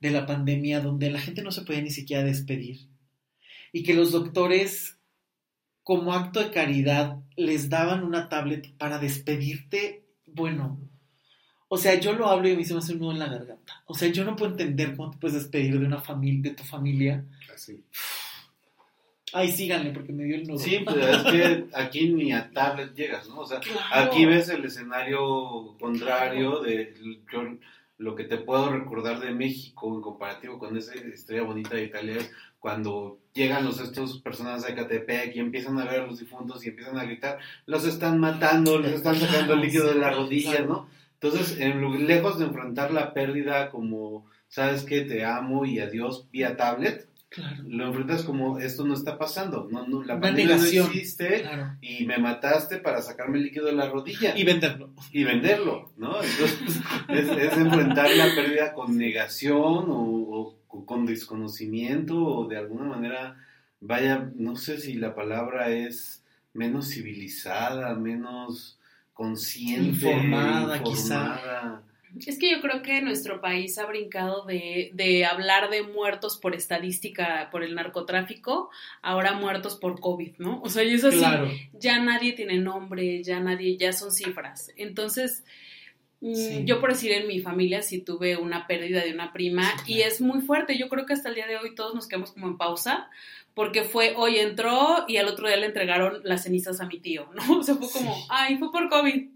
de 0.00 0.10
la 0.10 0.26
pandemia, 0.26 0.80
donde 0.80 1.10
la 1.10 1.20
gente 1.20 1.42
no 1.42 1.52
se 1.52 1.62
podía 1.62 1.82
ni 1.82 1.90
siquiera 1.90 2.24
despedir. 2.24 2.88
Y 3.72 3.82
que 3.82 3.94
los 3.94 4.12
doctores, 4.12 4.98
como 5.82 6.14
acto 6.14 6.40
de 6.40 6.50
caridad, 6.50 7.18
les 7.36 7.68
daban 7.68 8.02
una 8.02 8.28
tablet 8.28 8.72
para 8.76 8.98
despedirte. 8.98 10.04
Bueno, 10.26 10.80
o 11.68 11.76
sea, 11.76 12.00
yo 12.00 12.14
lo 12.14 12.26
hablo 12.26 12.48
y 12.48 12.52
a 12.52 12.56
mí 12.56 12.64
se 12.64 12.72
me 12.72 12.80
hace 12.80 12.94
un 12.94 12.98
nudo 12.98 13.12
en 13.12 13.20
la 13.20 13.28
garganta. 13.28 13.82
O 13.86 13.94
sea, 13.94 14.08
yo 14.08 14.24
no 14.24 14.34
puedo 14.34 14.50
entender 14.50 14.96
cómo 14.96 15.12
te 15.12 15.18
puedes 15.18 15.36
despedir 15.36 15.78
de 15.78 15.86
una 15.86 16.00
familia, 16.00 16.50
de 16.50 16.56
tu 16.56 16.64
familia. 16.64 17.24
Así. 17.54 17.84
Ay, 19.32 19.52
síganle 19.52 19.92
porque 19.92 20.12
me 20.12 20.24
dio 20.24 20.34
el 20.34 20.48
nudo. 20.48 20.58
Sí, 20.58 20.80
pues 20.84 20.96
es 20.96 21.22
que 21.22 21.66
aquí 21.74 22.08
ni 22.08 22.32
a 22.32 22.50
tablet 22.50 22.94
llegas, 22.94 23.28
¿no? 23.28 23.40
O 23.40 23.46
sea, 23.46 23.60
aquí 23.92 24.24
ves 24.24 24.48
el 24.48 24.64
escenario 24.64 25.76
contrario 25.78 26.60
de 26.60 26.92
lo 28.00 28.14
que 28.14 28.24
te 28.24 28.38
puedo 28.38 28.70
recordar 28.72 29.20
de 29.20 29.30
México 29.30 29.94
en 29.94 30.00
comparativo 30.00 30.58
con 30.58 30.74
esa 30.74 30.96
historia 30.96 31.42
bonita 31.42 31.76
de 31.76 31.84
Italia 31.84 32.16
es 32.16 32.32
cuando 32.58 33.18
llegan 33.34 33.66
los 33.66 33.78
estos 33.78 34.18
personas 34.22 34.64
de 34.64 34.74
Catepec 34.74 35.36
y 35.36 35.38
empiezan 35.38 35.78
a 35.78 35.84
ver 35.84 36.00
a 36.00 36.06
los 36.06 36.18
difuntos 36.18 36.64
y 36.64 36.70
empiezan 36.70 36.96
a 36.96 37.04
gritar, 37.04 37.38
los 37.66 37.84
están 37.84 38.18
matando, 38.18 38.78
les 38.78 38.94
están 38.94 39.16
sacando 39.16 39.52
el 39.52 39.60
líquido 39.60 39.88
de 39.88 39.96
la 39.96 40.10
rodilla, 40.10 40.62
¿no? 40.62 40.88
Entonces, 41.20 41.60
en, 41.60 42.06
lejos 42.06 42.38
de 42.38 42.46
enfrentar 42.46 42.90
la 42.90 43.12
pérdida 43.12 43.68
como, 43.68 44.24
sabes 44.48 44.84
que 44.84 45.02
te 45.02 45.26
amo 45.26 45.66
y 45.66 45.78
adiós 45.78 46.26
vía 46.32 46.56
tablet, 46.56 47.06
lo 47.64 47.86
enfrentas 47.86 48.24
como 48.24 48.58
esto 48.58 48.84
no 48.84 48.94
está 48.94 49.16
pasando, 49.16 49.68
no, 49.70 49.86
no 49.86 50.02
la 50.02 50.18
pandemia 50.18 50.56
no 50.56 50.64
existe 50.64 51.44
y 51.80 52.04
me 52.04 52.18
mataste 52.18 52.78
para 52.78 53.02
sacarme 53.02 53.38
el 53.38 53.44
líquido 53.44 53.66
de 53.66 53.72
la 53.72 53.88
rodilla 53.88 54.36
y 54.36 54.42
venderlo. 54.42 54.90
Y 55.12 55.22
venderlo, 55.22 55.92
¿no? 55.96 56.20
Entonces 56.22 56.80
es, 57.08 57.56
enfrentar 57.56 58.10
la 58.16 58.34
pérdida 58.34 58.72
con 58.72 58.98
negación 58.98 59.86
o, 59.88 60.56
con 60.66 61.06
desconocimiento 61.06 62.16
o 62.16 62.48
de 62.48 62.56
alguna 62.56 62.84
manera 62.84 63.36
vaya, 63.80 64.28
no 64.34 64.56
sé 64.56 64.78
si 64.78 64.94
la 64.94 65.14
palabra 65.14 65.70
es 65.70 66.24
menos 66.52 66.88
civilizada, 66.88 67.94
menos 67.94 68.78
consciente, 69.12 69.88
informada, 69.88 70.78
informada. 70.78 70.82
quizá 70.82 71.82
es 72.26 72.38
que 72.38 72.50
yo 72.50 72.60
creo 72.60 72.82
que 72.82 73.00
nuestro 73.02 73.40
país 73.40 73.78
ha 73.78 73.86
brincado 73.86 74.44
de, 74.44 74.90
de, 74.94 75.24
hablar 75.24 75.70
de 75.70 75.82
muertos 75.82 76.36
por 76.36 76.54
estadística, 76.54 77.48
por 77.50 77.62
el 77.62 77.74
narcotráfico, 77.74 78.70
ahora 79.02 79.32
muertos 79.32 79.76
por 79.76 80.00
COVID, 80.00 80.36
¿no? 80.38 80.60
O 80.62 80.68
sea, 80.68 80.82
y 80.84 80.94
eso 80.94 81.08
así, 81.08 81.20
ya 81.72 81.98
nadie 82.00 82.32
tiene 82.32 82.58
nombre, 82.58 83.22
ya 83.22 83.40
nadie, 83.40 83.76
ya 83.76 83.92
son 83.92 84.10
cifras. 84.10 84.72
Entonces, 84.76 85.44
Mm, 86.20 86.34
Sí. 86.34 86.62
Yo 86.66 86.80
por 86.80 86.90
decir 86.90 87.12
en 87.12 87.26
mi 87.26 87.40
familia 87.40 87.82
sí 87.82 88.00
tuve 88.02 88.36
una 88.36 88.66
pérdida 88.66 89.02
de 89.02 89.12
una 89.12 89.32
prima 89.32 89.64
Sí, 89.86 89.94
y 89.94 90.02
es 90.02 90.20
muy 90.20 90.42
fuerte. 90.42 90.76
Yo 90.76 90.88
creo 90.88 91.06
que 91.06 91.14
hasta 91.14 91.30
el 91.30 91.34
día 91.34 91.46
de 91.46 91.56
hoy 91.56 91.74
todos 91.74 91.94
nos 91.94 92.06
quedamos 92.08 92.32
como 92.32 92.46
en 92.46 92.58
pausa 92.58 93.08
porque 93.54 93.84
fue 93.84 94.14
hoy 94.16 94.38
entró 94.38 95.04
y 95.08 95.16
al 95.16 95.28
otro 95.28 95.48
día 95.48 95.56
le 95.56 95.66
entregaron 95.66 96.20
las 96.22 96.44
cenizas 96.44 96.80
a 96.80 96.86
mi 96.86 96.98
tío, 97.00 97.28
¿no? 97.34 97.42
O 97.60 97.62
sea, 97.62 97.74
fue 97.74 97.88
como, 97.90 98.14
Sí. 98.14 98.22
ay, 98.28 98.58
fue 98.58 98.70
por 98.70 98.88
COVID. 98.88 99.30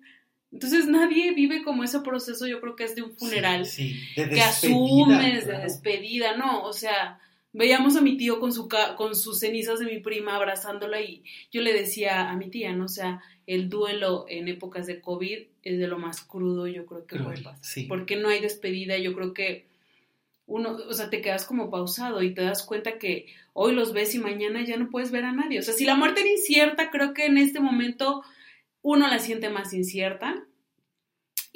Entonces 0.54 0.86
nadie 0.86 1.32
vive 1.34 1.62
como 1.62 1.84
ese 1.84 2.00
proceso, 2.00 2.46
yo 2.46 2.60
creo 2.60 2.76
que 2.76 2.84
es 2.84 2.94
de 2.94 3.02
un 3.02 3.12
funeral 3.14 3.66
Sí, 3.66 3.92
sí, 3.94 4.00
de 4.16 4.28
que 4.30 4.40
asumes 4.40 5.46
de 5.46 5.58
despedida, 5.58 6.36
¿no? 6.36 6.62
O 6.62 6.72
sea, 6.72 7.20
veíamos 7.52 7.96
a 7.96 8.00
mi 8.00 8.16
tío 8.16 8.40
con, 8.40 8.52
su 8.52 8.66
ca- 8.68 8.94
con 8.96 9.14
sus 9.14 9.40
cenizas 9.40 9.80
de 9.80 9.86
mi 9.86 9.98
prima 10.00 10.36
abrazándola 10.36 11.00
y 11.00 11.22
yo 11.52 11.60
le 11.60 11.72
decía 11.72 12.30
a 12.30 12.36
mi 12.36 12.48
tía, 12.50 12.72
¿no? 12.72 12.84
O 12.86 12.88
sea, 12.88 13.20
el 13.46 13.68
duelo 13.68 14.24
en 14.28 14.48
épocas 14.48 14.86
de 14.86 15.00
COVID 15.00 15.38
es 15.64 15.78
de 15.78 15.86
lo 15.88 15.98
más 15.98 16.22
crudo, 16.22 16.66
yo 16.68 16.86
creo 16.86 17.06
que 17.06 17.18
puede 17.18 17.42
pasar. 17.42 17.58
sí. 17.64 17.84
Porque 17.84 18.16
no 18.16 18.28
hay 18.28 18.40
despedida, 18.40 18.96
yo 18.98 19.12
creo 19.14 19.34
que 19.34 19.66
uno, 20.46 20.76
o 20.88 20.92
sea, 20.92 21.08
te 21.10 21.20
quedas 21.20 21.46
como 21.46 21.70
pausado 21.70 22.22
y 22.22 22.34
te 22.34 22.42
das 22.42 22.62
cuenta 22.64 22.98
que 22.98 23.26
hoy 23.54 23.72
los 23.74 23.92
ves 23.92 24.14
y 24.14 24.18
mañana 24.18 24.62
ya 24.64 24.76
no 24.76 24.90
puedes 24.90 25.10
ver 25.10 25.24
a 25.24 25.32
nadie. 25.32 25.58
O 25.58 25.62
sea, 25.62 25.72
si 25.74 25.84
la 25.84 25.94
muerte 25.94 26.20
era 26.20 26.30
incierta, 26.30 26.90
creo 26.90 27.14
que 27.14 27.24
en 27.26 27.38
este 27.38 27.60
momento 27.60 28.22
uno 28.84 29.08
la 29.08 29.18
siente 29.18 29.48
más 29.48 29.72
incierta. 29.72 30.44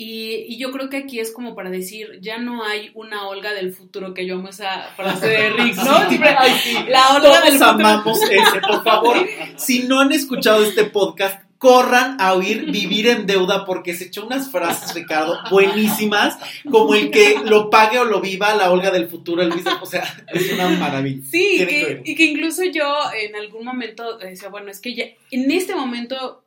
Y, 0.00 0.44
y 0.48 0.58
yo 0.58 0.70
creo 0.70 0.88
que 0.88 0.96
aquí 0.98 1.18
es 1.18 1.32
como 1.32 1.56
para 1.56 1.70
decir, 1.70 2.20
ya 2.20 2.38
no 2.38 2.62
hay 2.64 2.92
una 2.94 3.26
Olga 3.26 3.52
del 3.52 3.72
futuro, 3.72 4.14
que 4.14 4.26
yo 4.26 4.36
amo 4.36 4.48
esa 4.48 4.90
frase 4.96 5.26
de 5.26 5.50
Rick, 5.56 5.74
¿no? 5.76 6.08
Siempre, 6.08 6.34
Ay, 6.38 6.52
sí. 6.62 6.74
la 6.88 7.16
Olga 7.16 7.28
Todos 7.30 7.44
del 7.44 7.52
futuro. 7.54 7.70
amamos 7.70 8.22
ese, 8.22 8.60
por 8.60 8.84
favor. 8.84 9.16
Si 9.56 9.82
no 9.88 9.98
han 10.00 10.12
escuchado 10.12 10.62
este 10.64 10.84
podcast, 10.84 11.42
corran 11.58 12.16
a 12.20 12.34
oír 12.34 12.70
Vivir 12.70 13.08
en 13.08 13.26
Deuda 13.26 13.64
porque 13.64 13.92
se 13.96 14.04
echó 14.04 14.24
unas 14.24 14.52
frases, 14.52 14.94
Ricardo, 14.94 15.36
buenísimas, 15.50 16.38
como 16.70 16.94
el 16.94 17.10
que 17.10 17.34
lo 17.44 17.68
pague 17.68 17.98
o 17.98 18.04
lo 18.04 18.20
viva 18.20 18.54
la 18.54 18.70
Olga 18.70 18.92
del 18.92 19.08
futuro, 19.08 19.42
Luis. 19.42 19.64
O 19.82 19.86
sea, 19.86 20.04
es 20.32 20.52
una 20.52 20.68
maravilla. 20.68 21.26
Sí, 21.28 21.56
que- 21.68 22.02
y 22.04 22.14
que 22.14 22.24
incluso 22.26 22.62
yo 22.64 22.86
en 23.20 23.34
algún 23.34 23.64
momento 23.64 24.16
decía, 24.18 24.48
bueno, 24.48 24.70
es 24.70 24.78
que 24.80 24.94
ya, 24.94 25.06
en 25.32 25.50
este 25.50 25.74
momento 25.74 26.44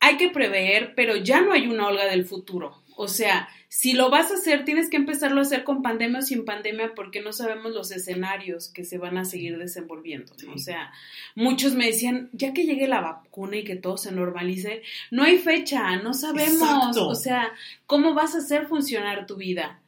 hay 0.00 0.16
que 0.16 0.30
prever, 0.30 0.94
pero 0.94 1.16
ya 1.16 1.40
no 1.40 1.52
hay 1.52 1.66
una 1.66 1.88
Olga 1.88 2.06
del 2.06 2.24
futuro. 2.24 2.82
O 2.98 3.08
sea, 3.08 3.48
si 3.68 3.92
lo 3.92 4.08
vas 4.08 4.30
a 4.30 4.34
hacer, 4.34 4.64
tienes 4.64 4.88
que 4.88 4.96
empezarlo 4.96 5.40
a 5.40 5.42
hacer 5.42 5.64
con 5.64 5.82
pandemia 5.82 6.20
o 6.20 6.22
sin 6.22 6.46
pandemia 6.46 6.94
porque 6.94 7.20
no 7.20 7.32
sabemos 7.32 7.74
los 7.74 7.90
escenarios 7.90 8.68
que 8.68 8.84
se 8.84 8.96
van 8.96 9.18
a 9.18 9.26
seguir 9.26 9.58
desenvolviendo. 9.58 10.32
¿no? 10.32 10.38
Sí. 10.38 10.46
O 10.54 10.58
sea, 10.58 10.92
muchos 11.34 11.74
me 11.74 11.86
decían, 11.86 12.30
ya 12.32 12.54
que 12.54 12.64
llegue 12.64 12.88
la 12.88 13.02
vacuna 13.02 13.58
y 13.58 13.64
que 13.64 13.76
todo 13.76 13.98
se 13.98 14.12
normalice, 14.12 14.82
no 15.10 15.24
hay 15.24 15.36
fecha, 15.36 15.96
no 15.96 16.14
sabemos. 16.14 16.54
Exacto. 16.54 17.08
O 17.08 17.14
sea, 17.14 17.52
¿cómo 17.86 18.14
vas 18.14 18.34
a 18.34 18.38
hacer 18.38 18.66
funcionar 18.66 19.26
tu 19.26 19.36
vida? 19.36 19.82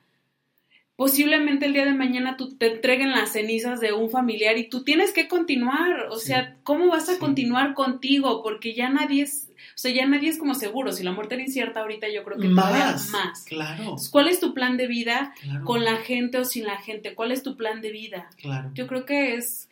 Posiblemente 0.99 1.67
el 1.67 1.75
día 1.75 1.85
de 1.85 1.95
mañana 1.95 2.37
tú 2.37 2.57
te 2.57 2.73
entreguen 2.75 3.13
las 3.13 3.31
cenizas 3.31 3.79
de 3.81 3.93
un 3.93 4.11
familiar 4.11 4.59
y 4.59 4.69
tú 4.69 4.83
tienes 4.83 5.13
que 5.13 5.29
continuar, 5.29 6.09
o 6.11 6.17
Sí. 6.19 6.27
sea, 6.27 6.57
¿cómo 6.65 6.89
vas 6.89 7.09
a 7.09 7.13
Sí. 7.13 7.21
continuar 7.21 7.75
contigo? 7.75 8.43
Porque 8.43 8.75
ya 8.75 8.89
nadie 8.89 9.23
es, 9.23 9.49
o 9.77 9.79
sea, 9.79 9.93
ya 9.93 10.07
nadie 10.09 10.29
es 10.29 10.39
como 10.39 10.57
seguro, 10.57 10.91
si 10.91 11.05
la 11.05 11.13
muerte 11.13 11.37
era 11.37 11.45
incierta 11.45 11.83
ahorita 11.83 12.09
yo 12.09 12.25
creo 12.25 12.37
que 12.39 12.49
Más, 12.49 13.11
más. 13.11 13.45
claro, 13.45 13.95
¿Cuál 14.11 14.27
es 14.27 14.41
tu 14.41 14.55
plan 14.55 14.77
de 14.77 14.89
vida 14.89 15.33
claro, 15.41 15.65
con 15.65 15.85
la 15.85 15.99
gente 15.99 16.39
o 16.39 16.45
sin 16.45 16.65
la 16.67 16.79
gente? 16.79 17.15
¿Cuál 17.15 17.31
es 17.31 17.45
tu 17.45 17.57
plan 17.57 17.81
de 17.81 17.93
vida? 17.93 18.29
claro. 18.37 18.73
Yo 18.75 18.89
creo 18.89 19.05
que 19.05 19.35
es 19.37 19.71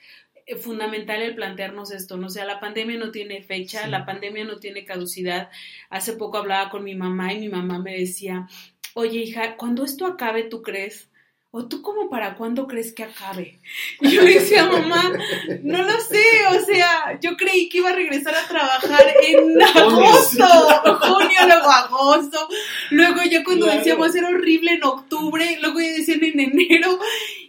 eh, 0.48 0.54
fundamental 0.54 1.20
el 1.22 1.34
plantearnos 1.34 1.90
esto, 1.90 2.16
¿no? 2.18 2.28
O 2.28 2.30
sea, 2.30 2.44
la 2.44 2.60
pandemia 2.60 2.96
no 2.98 3.10
tiene 3.10 3.42
fecha, 3.42 3.82
Sí. 3.82 3.90
la 3.90 4.06
pandemia 4.06 4.44
no 4.44 4.58
tiene 4.60 4.84
caducidad. 4.84 5.50
Hace 5.90 6.12
poco 6.12 6.38
hablaba 6.38 6.70
con 6.70 6.84
mi 6.84 6.94
mamá 6.94 7.32
y 7.32 7.40
mi 7.40 7.48
mamá 7.48 7.80
me 7.80 7.98
decía, 7.98 8.46
oye 8.94 9.18
hija, 9.22 9.56
cuando 9.56 9.82
esto 9.84 10.06
acabe, 10.06 10.44
¿tú 10.44 10.62
crees? 10.62 11.10
¿O 11.52 11.66
tú 11.68 11.80
como 11.80 12.10
para 12.10 12.34
cuándo 12.34 12.66
crees 12.66 12.92
que 12.92 13.04
acabe? 13.04 13.60
Y 14.00 14.10
yo 14.14 14.22
le 14.22 14.34
decía, 14.34 14.66
mamá, 14.66 15.10
no 15.62 15.82
lo 15.82 16.00
sé, 16.00 16.22
o 16.50 16.64
sea, 16.66 17.18
yo 17.20 17.36
creí 17.36 17.68
que 17.70 17.78
iba 17.78 17.90
a 17.90 17.94
regresar 17.94 18.34
a 18.34 18.46
trabajar 18.46 19.04
en 19.26 19.62
agosto, 19.76 20.44
junio, 21.00 21.40
luego 21.46 21.70
agosto, 21.70 22.48
luego 22.90 23.20
ya 23.30 23.42
cuando 23.42 23.64
Claro. 23.66 23.78
decíamos 23.78 24.14
era 24.14 24.28
horrible 24.28 24.72
en 24.72 24.84
octubre, 24.84 25.58
luego 25.62 25.80
ya 25.80 25.92
decían 25.92 26.22
en 26.24 26.40
enero, 26.40 26.98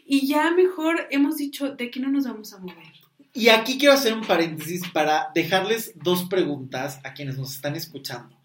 y 0.05 0.25
ya 0.25 0.51
mejor 0.51 1.07
hemos 1.11 1.35
dicho, 1.35 1.71
de 1.71 1.85
aquí 1.85 1.99
no 1.99 2.09
nos 2.09 2.25
vamos 2.25 2.53
a 2.53 2.59
mover. 2.59 2.93
Y 3.33 3.49
aquí 3.49 3.77
quiero 3.77 3.93
hacer 3.93 4.13
un 4.13 4.25
paréntesis 4.25 4.81
para 4.93 5.27
dejarles 5.35 5.91
dos 5.95 6.23
preguntas 6.29 6.99
a 7.03 7.13
quienes 7.13 7.37
nos 7.37 7.53
están 7.53 7.75
escuchando. 7.75 8.35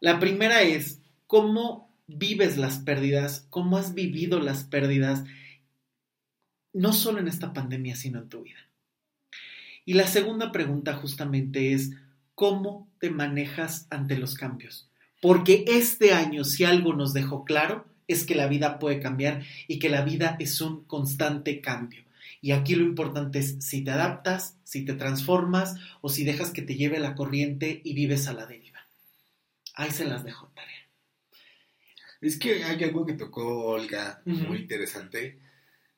La 0.00 0.18
primera 0.18 0.62
es, 0.62 1.00
¿cómo 1.26 1.85
vives 2.06 2.56
las 2.56 2.78
pérdidas? 2.78 3.46
¿Cómo 3.50 3.78
has 3.78 3.94
vivido 3.94 4.40
las 4.40 4.64
pérdidas? 4.64 5.24
No 6.72 6.92
solo 6.92 7.20
en 7.20 7.28
esta 7.28 7.52
pandemia, 7.52 7.96
sino 7.96 8.20
en 8.20 8.28
tu 8.28 8.42
vida. 8.42 8.58
Y 9.84 9.94
la 9.94 10.06
segunda 10.06 10.52
pregunta 10.52 10.94
justamente 10.94 11.72
es, 11.72 11.92
¿cómo 12.34 12.88
te 12.98 13.10
manejas 13.10 13.86
ante 13.90 14.18
los 14.18 14.34
cambios? 14.34 14.88
Porque 15.22 15.64
este 15.68 16.12
año, 16.12 16.44
si 16.44 16.64
algo 16.64 16.92
nos 16.92 17.12
dejó 17.12 17.44
claro, 17.44 17.86
es 18.08 18.24
que 18.24 18.34
la 18.34 18.46
vida 18.46 18.78
puede 18.78 19.00
cambiar 19.00 19.44
y 19.66 19.78
que 19.78 19.88
la 19.88 20.02
vida 20.02 20.36
es 20.38 20.60
un 20.60 20.84
constante 20.84 21.60
cambio. 21.60 22.04
Y 22.40 22.52
aquí 22.52 22.74
lo 22.74 22.84
importante 22.84 23.38
es 23.38 23.56
si 23.60 23.82
te 23.82 23.90
adaptas, 23.90 24.56
si 24.62 24.84
te 24.84 24.94
transformas 24.94 25.74
o 26.00 26.08
si 26.08 26.24
dejas 26.24 26.50
que 26.50 26.62
te 26.62 26.76
lleve 26.76 27.00
la 27.00 27.14
corriente 27.14 27.80
y 27.82 27.94
vives 27.94 28.28
a 28.28 28.34
la 28.34 28.46
deriva. 28.46 28.80
Ahí 29.74 29.90
se 29.90 30.04
las 30.04 30.24
dejo 30.24 30.48
tarea. 30.54 30.75
Es 32.26 32.38
que 32.38 32.64
hay 32.64 32.82
algo 32.82 33.06
que 33.06 33.12
tocó 33.12 33.66
Olga, 33.66 34.20
muy 34.24 34.58
interesante. 34.58 35.38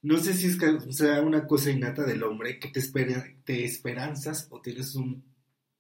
No 0.03 0.19
sé 0.19 0.35
si 0.35 0.47
es 0.47 0.57
que 0.57 0.67
o 0.67 0.93
sea 0.93 1.23
una 1.23 1.47
cosa 1.47 1.71
innata 1.71 2.05
del 2.05 2.23
hombre 2.23 2.59
que 2.59 2.69
te 2.69 2.81
espera, 2.81 3.25
te 3.45 3.65
esperanzas 3.65 4.47
o 4.51 4.61
tienes 4.61 4.95
un 4.95 5.25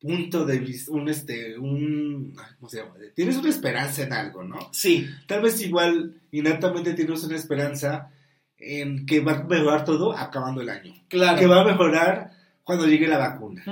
punto 0.01 0.47
de 0.47 0.59
vista, 0.59 0.93
un 0.93 1.09
este, 1.09 1.59
un, 1.59 2.35
¿cómo 2.59 2.69
se 2.69 2.79
llama? 2.79 2.95
Tienes 3.15 3.37
una 3.37 3.51
esperanza 3.51 4.05
en 4.05 4.13
algo, 4.13 4.43
¿no? 4.43 4.71
Sí, 4.73 5.07
Tal 5.27 5.43
vez 5.43 5.61
igual 5.61 6.21
innatamente 6.31 6.95
tienes 6.95 7.23
una 7.25 7.37
esperanza 7.37 8.11
en 8.57 9.05
que 9.05 9.21
va 9.21 9.33
a 9.33 9.45
mejorar 9.45 9.85
todo 9.85 10.17
acabando 10.17 10.63
el 10.63 10.71
año. 10.71 10.95
claro. 11.09 11.39
Que 11.39 11.47
va 11.47 11.61
a 11.61 11.67
mejorar 11.67 12.33
cuando 12.65 12.87
llegue 12.87 13.07
la 13.07 13.19
vacuna. 13.19 13.63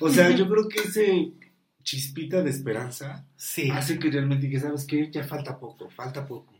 O 0.00 0.10
sea, 0.10 0.30
yo 0.30 0.48
creo 0.48 0.68
que 0.68 0.80
ese 0.80 1.32
chispita 1.88 2.42
de 2.42 2.50
esperanza 2.50 3.24
Sí, 3.36 3.70
hace 3.70 3.98
que 3.98 4.10
realmente 4.10 4.50
que 4.50 4.60
sabes 4.60 4.84
que 4.84 5.10
ya 5.10 5.24
falta 5.24 5.58
poco, 5.58 5.88
falta 5.88 6.26
poco. 6.26 6.52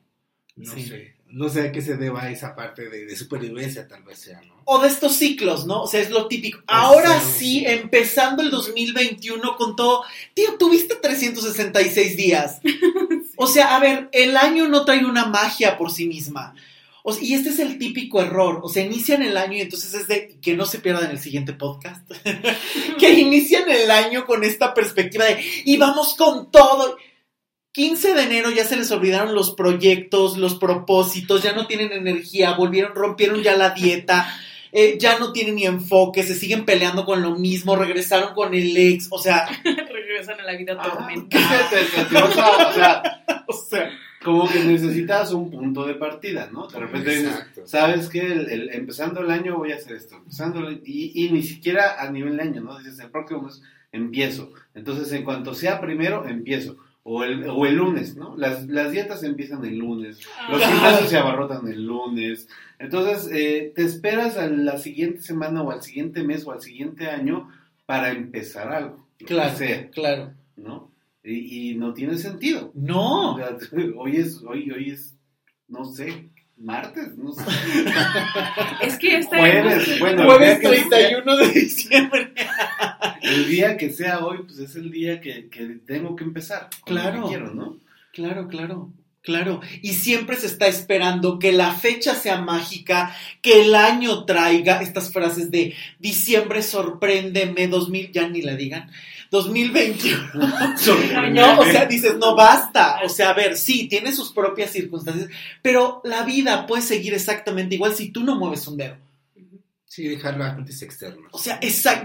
No 0.57 0.73
Sí. 0.75 0.85
sé, 0.89 1.15
no 1.29 1.49
sé 1.51 1.69
a 1.69 1.73
qué 1.73 1.83
se 1.83 1.97
deba 1.99 2.31
esa 2.31 2.57
parte 2.57 2.89
de, 2.89 3.05
de 3.05 3.15
supervivencia 3.17 3.87
tal 3.87 4.03
vez 4.05 4.19
sea, 4.21 4.41
¿no? 4.43 4.55
O 4.65 4.81
de 4.81 4.89
estos 4.89 5.15
ciclos, 5.17 5.67
¿no? 5.67 5.83
O 5.83 5.87
sea, 5.87 6.01
es 6.01 6.11
lo 6.11 6.29
típico. 6.29 6.61
Ahora 6.67 7.11
Exacto. 7.17 7.39
sí, 7.39 7.65
empezando 7.67 8.43
el 8.43 8.51
2021 8.51 9.57
con 9.57 9.77
todo. 9.77 10.03
Tío, 10.35 10.57
tuviste 10.59 10.95
366 10.97 12.17
días. 12.17 12.61
O 13.41 13.47
sea, 13.47 13.77
a 13.77 13.79
ver, 13.79 14.09
el 14.11 14.37
año 14.37 14.67
no 14.67 14.85
trae 14.85 15.05
una 15.05 15.27
magia 15.27 15.79
por 15.79 15.93
sí 15.93 16.09
misma. 16.09 16.57
O 17.05 17.13
sea, 17.13 17.23
y 17.25 17.35
este 17.35 17.51
es 17.51 17.59
el 17.59 17.79
típico 17.79 18.21
error. 18.21 18.61
O 18.63 18.69
sea, 18.69 18.85
inician 18.85 19.23
el 19.23 19.37
año 19.37 19.55
y 19.55 19.61
entonces 19.63 19.95
es 19.95 20.09
de 20.09 20.39
que 20.41 20.55
no 20.55 20.67
se 20.67 20.79
pierdan 20.79 21.11
el 21.11 21.19
siguiente 21.19 21.53
podcast. 21.53 22.11
que 22.99 23.11
inician 23.11 23.71
el 23.71 23.91
año 23.91 24.25
con 24.27 24.45
esta 24.45 24.75
perspectiva 24.75 25.25
de 25.25 25.43
y 25.65 25.77
vamos 25.77 26.15
con 26.15 26.51
todo. 26.51 26.97
15 27.73 28.15
de 28.15 28.23
enero 28.25 28.51
ya 28.51 28.65
se 28.65 28.77
les 28.77 28.91
olvidaron 28.91 29.35
los 29.35 29.53
proyectos, 29.55 30.37
los 30.37 30.57
propósitos, 30.57 31.43
ya 31.43 31.53
no 31.53 31.67
tienen 31.67 31.93
energía, 31.93 32.55
volvieron, 32.55 32.95
rompieron 32.95 33.41
ya 33.43 33.57
la 33.57 33.71
dieta, 33.71 34.27
eh, 34.73 34.97
ya 34.99 35.19
no 35.19 35.33
tienen 35.33 35.55
ni 35.55 35.65
enfoque, 35.67 36.25
se 36.25 36.35
siguen 36.35 36.65
peleando 36.65 37.05
con 37.05 37.23
lo 37.23 37.37
mismo, 37.37 37.77
regresaron 37.77 38.35
con 38.35 38.55
el 38.55 38.77
ex, 38.77 39.07
o 39.11 39.19
sea, 39.19 39.47
Regresan 39.65 40.41
a 40.41 40.45
la 40.45 40.57
vida 40.57 40.77
Ah, 40.81 40.91
tormentada. 40.91 41.69
o 42.27 42.73
sea, 42.73 43.25
o 43.47 43.53
sea, 43.53 43.91
como 44.25 44.49
que 44.49 44.65
necesitas 44.65 45.33
un 45.33 45.51
punto 45.51 45.87
de 45.87 45.95
partida, 45.95 46.49
¿no? 46.53 46.67
De 46.67 46.79
repente 46.79 47.11
dices, 47.11 47.45
sabes 47.65 48.09
que 48.09 48.21
el, 48.21 48.51
el- 48.51 48.71
empezando 48.75 49.21
el 49.21 49.31
año 49.31 49.57
voy 49.59 49.73
a 49.73 49.77
hacer 49.77 49.97
esto, 49.97 50.17
empezando 50.17 50.67
el- 50.69 50.83
y, 50.85 51.13
y 51.27 51.31
ni 51.31 51.43
siquiera 51.43 52.01
a 52.01 52.11
nivel 52.11 52.37
de 52.37 52.43
año, 52.43 52.61
¿no? 52.63 52.79
Dices, 52.79 52.99
el 53.01 53.11
próximo 53.11 53.43
mes 53.43 53.63
empiezo. 53.93 54.53
Entonces, 54.75 55.11
en 55.13 55.25
cuanto 55.25 55.55
sea 55.55 55.81
primero, 55.81 56.27
empiezo. 56.29 56.77
O 57.11 57.25
el, 57.25 57.49
o 57.49 57.65
el 57.65 57.77
lunes, 57.77 58.17
¿no? 58.17 58.37
Las, 58.37 58.67
las 58.67 58.93
dietas 58.93 59.23
empiezan 59.23 59.65
el 59.65 59.79
lunes, 59.79 60.19
los 60.51 60.63
Ah. 60.63 60.69
gimnasios 60.71 61.09
se 61.09 61.17
abarrotan 61.17 61.67
el 61.69 61.87
lunes. 61.87 62.49
Entonces, 62.79 63.31
eh, 63.33 63.73
te 63.75 63.83
esperas 63.83 64.37
a 64.37 64.47
la 64.49 64.77
siguiente 64.77 65.23
semana 65.23 65.63
o 65.63 65.71
al 65.71 65.81
siguiente 65.83 66.23
mes 66.23 66.47
o 66.47 66.53
al 66.53 66.61
siguiente 66.61 67.09
año 67.09 67.49
para 67.87 68.11
empezar 68.11 68.71
algo. 68.73 69.07
claro, 69.25 69.57
sea, 69.57 69.89
claro. 69.91 70.33
¿no? 70.57 70.91
Y, 71.29 71.73
y 71.73 71.75
no 71.75 71.93
tiene 71.93 72.17
sentido. 72.17 72.73
No, 72.75 73.35
O 73.35 73.39
sea, 73.39 73.57
hoy 73.97 74.17
es, 74.17 74.43
hoy, 74.43 74.71
hoy 74.71 74.91
es, 74.91 75.15
no 75.69 75.85
sé, 75.85 76.31
martes, 76.57 77.17
no 77.17 77.33
sé. 77.33 77.43
Es 78.83 78.99
que 78.99 79.19
esta 79.19 79.39
Jueves, 79.39 80.01
bueno, 80.01 80.25
jueves 80.25 80.57
el 80.57 80.61
día 80.61 80.71
que 80.71 80.89
31 80.89 81.37
de 81.37 81.49
diciembre. 81.53 82.33
El 83.23 83.49
día 83.49 83.77
que 83.77 83.91
sea 83.91 84.25
hoy, 84.25 84.39
pues 84.45 84.59
es 84.59 84.75
el 84.77 84.91
día 84.91 85.21
que, 85.21 85.49
que 85.51 85.67
tengo 85.87 86.17
que 86.17 86.25
empezar. 86.25 86.71
Claro. 86.87 87.25
que 87.25 87.29
quiero, 87.29 87.53
¿no? 87.53 87.77
Claro, 88.13 88.49
claro. 88.49 88.91
Claro, 89.21 89.61
y 89.83 89.93
siempre 89.93 90.37
se 90.37 90.47
está 90.47 90.69
esperando 90.69 91.39
que 91.39 91.53
la 91.53 91.73
fecha 91.75 92.15
sea 92.15 92.41
mágica, 92.41 93.15
que 93.43 93.63
el 93.63 93.75
año 93.75 94.25
traiga 94.25 94.81
estas 94.81 95.13
frases 95.13 95.51
de 95.51 95.75
diciembre 95.99 96.63
sorpréndeme 96.63 97.69
2000, 97.69 98.13
ya 98.13 98.27
ni 98.29 98.41
la 98.41 98.55
digan, 98.55 98.91
2021. 99.31 100.31
no, 101.33 101.61
o 101.61 101.65
sea, 101.65 101.87
dices, 101.87 102.17
no 102.17 102.35
basta. 102.35 103.01
O 103.05 103.09
sea, 103.09 103.31
a 103.31 103.35
ver, 103.35 103.57
sí, 103.57 103.89
tiene 103.89 104.13
sus 104.13 104.33
propias 104.33 104.71
circunstancias, 104.71 105.29
pero 105.63 106.01
la 106.05 106.23
vida 106.23 106.67
puede 106.67 106.83
seguir 106.83 107.15
exactamente 107.15 107.75
igual 107.75 107.95
si 107.95 108.11
tú 108.11 108.23
no 108.25 108.37
mueves 108.37 108.67
un 108.67 108.77
dedo. 108.77 108.97
Sí, 109.85 110.07
dejar 110.07 110.37
los 110.37 110.47
agentes 110.47 110.83
externos. 110.83 111.27
O 111.33 111.39
sea, 111.39 111.59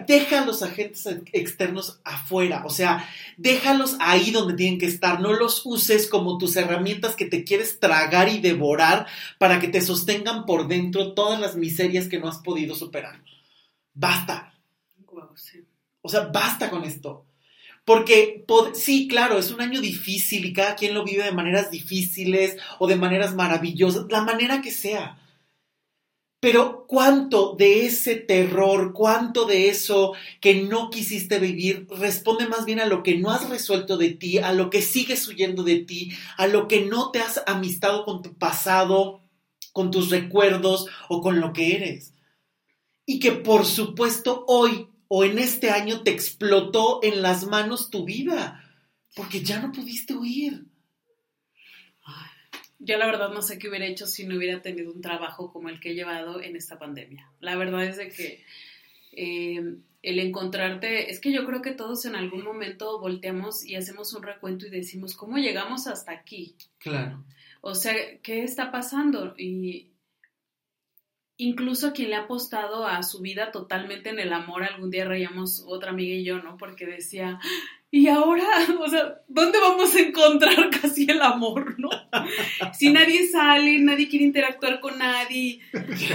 deja 0.08 0.42
a 0.42 0.46
los 0.46 0.64
agentes 0.64 1.06
externos 1.34 2.00
afuera. 2.06 2.64
O 2.66 2.70
sea, 2.70 3.08
déjalos 3.38 3.98
ahí 4.00 4.32
donde 4.32 4.54
tienen 4.54 4.80
que 4.80 4.86
estar. 4.86 5.20
No 5.20 5.34
los 5.34 5.66
uses 5.66 6.08
como 6.08 6.38
tus 6.38 6.56
herramientas 6.56 7.16
que 7.16 7.26
te 7.26 7.44
quieres 7.44 7.80
tragar 7.80 8.30
y 8.30 8.40
devorar 8.40 9.06
para 9.38 9.60
que 9.60 9.68
te 9.68 9.82
sostengan 9.82 10.46
por 10.46 10.68
dentro 10.68 11.14
todas 11.14 11.40
las 11.40 11.58
miserias 11.58 12.08
que 12.08 12.20
no 12.20 12.30
has 12.30 12.38
podido 12.38 12.74
superar. 12.74 13.22
Basta. 13.94 14.54
O 16.04 16.10
sea, 16.10 16.26
basta 16.26 16.70
con 16.70 16.84
esto. 16.84 17.26
Porque 17.86 18.46
sí, 18.74 19.08
claro, 19.08 19.40
es 19.40 19.52
un 19.52 19.62
año 19.62 19.82
difícil 19.82 20.46
y 20.46 20.54
cada 20.54 20.76
quien 20.76 20.94
lo 20.94 21.04
vive 21.04 21.24
de 21.24 21.32
maneras 21.32 21.72
difíciles 21.72 22.58
o 22.78 22.88
de 22.88 22.96
maneras 22.96 23.34
maravillosas, 23.34 24.06
la 24.10 24.22
manera 24.22 24.62
que 24.62 24.72
sea. 24.72 25.18
Pero 26.40 26.86
cuánto 26.88 27.56
de 27.58 27.86
ese 27.86 28.16
terror, 28.16 28.92
cuánto 28.94 29.46
de 29.46 29.70
eso 29.70 30.14
que 30.42 30.56
no 30.56 30.90
quisiste 30.90 31.40
vivir, 31.40 31.88
responde 31.90 32.48
más 32.48 32.66
bien 32.66 32.82
a 32.82 32.86
lo 32.86 33.02
que 33.02 33.18
no 33.18 33.32
has 33.32 33.50
resuelto 33.50 33.96
de 33.96 34.10
ti, 34.10 34.40
a 34.40 34.52
lo 34.52 34.70
que 34.70 34.82
sigues 34.82 35.26
huyendo 35.28 35.64
de 35.64 35.78
ti, 35.78 36.12
a 36.38 36.48
lo 36.48 36.68
que 36.68 36.82
no 36.86 37.12
te 37.12 37.20
has 37.20 37.42
amistado 37.48 38.04
con 38.04 38.22
tu 38.22 38.34
pasado, 38.34 39.22
con 39.72 39.90
tus 39.90 40.10
recuerdos 40.10 40.88
o 41.08 41.22
con 41.22 41.40
lo 41.40 41.54
que 41.54 41.76
eres. 41.76 42.14
Y 43.06 43.20
que 43.20 43.32
por 43.32 43.66
supuesto 43.66 44.44
hoy 44.48 44.90
o 45.16 45.24
en 45.24 45.38
este 45.38 45.70
año 45.70 46.02
te 46.02 46.10
explotó 46.10 47.00
en 47.04 47.22
las 47.22 47.46
manos 47.46 47.92
tu 47.92 48.04
vida, 48.04 48.68
porque 49.16 49.44
ya 49.44 49.62
no 49.62 49.72
pudiste 49.72 50.16
huir. 50.16 50.66
Yo 52.80 52.98
la 52.98 53.06
verdad 53.06 53.30
no 53.30 53.44
sé 53.44 53.60
qué 53.60 53.70
hubiera 53.70 53.86
hecho 53.86 54.08
si 54.08 54.26
no 54.26 54.36
hubiera 54.36 54.64
tenido 54.64 54.92
un 54.92 55.02
trabajo 55.02 55.54
como 55.54 55.70
el 55.70 55.80
que 55.80 55.92
he 55.92 55.94
llevado 55.94 56.42
en 56.42 56.56
esta 56.56 56.80
pandemia. 56.80 57.32
La 57.42 57.56
verdad 57.56 57.86
es 57.86 57.98
de 57.98 58.10
que 58.10 58.44
eh, 59.12 59.76
el 60.02 60.20
encontrarte, 60.20 61.12
es 61.12 61.20
que 61.20 61.32
yo 61.32 61.46
creo 61.46 61.62
que 61.62 61.74
todos 61.74 62.06
en 62.06 62.16
algún 62.16 62.44
momento 62.44 63.00
volteamos 63.00 63.64
y 63.64 63.76
hacemos 63.76 64.16
un 64.16 64.24
recuento 64.24 64.66
y 64.66 64.72
decimos, 64.72 65.16
¿cómo 65.16 65.38
llegamos 65.38 65.86
hasta 65.86 66.12
aquí? 66.12 66.56
Claro. 66.80 67.24
O 67.62 67.76
sea, 67.76 67.94
¿qué 68.24 68.44
está 68.44 68.72
pasando? 68.72 69.36
Y 69.38 69.93
incluso 71.38 71.94
quien 71.94 72.10
le 72.10 72.16
ha 72.16 72.24
apostado 72.24 72.86
a 72.88 73.02
su 73.04 73.22
vida 73.22 73.52
totalmente 73.52 74.10
en 74.10 74.20
el 74.20 74.34
amor, 74.34 74.64
algún 74.64 74.90
día 74.90 75.06
reíamos 75.06 75.64
otra 75.68 75.92
amiga 75.92 76.16
y 76.16 76.24
yo, 76.24 76.42
¿no? 76.42 76.58
Porque 76.58 76.86
decía, 76.86 77.40
y 77.94 78.08
ahora, 78.08 78.44
o 78.80 78.90
sea, 78.90 79.22
¿dónde 79.28 79.60
vamos 79.60 79.94
a 79.94 80.00
encontrar 80.00 80.68
casi 80.82 81.06
el 81.08 81.22
amor, 81.22 81.76
no? 81.78 81.92
Si 82.76 82.92
nadie 82.92 83.28
sale, 83.28 83.78
nadie 83.78 84.10
quiere 84.10 84.26
interactuar 84.26 84.80
con 84.80 84.98
nadie. 84.98 85.60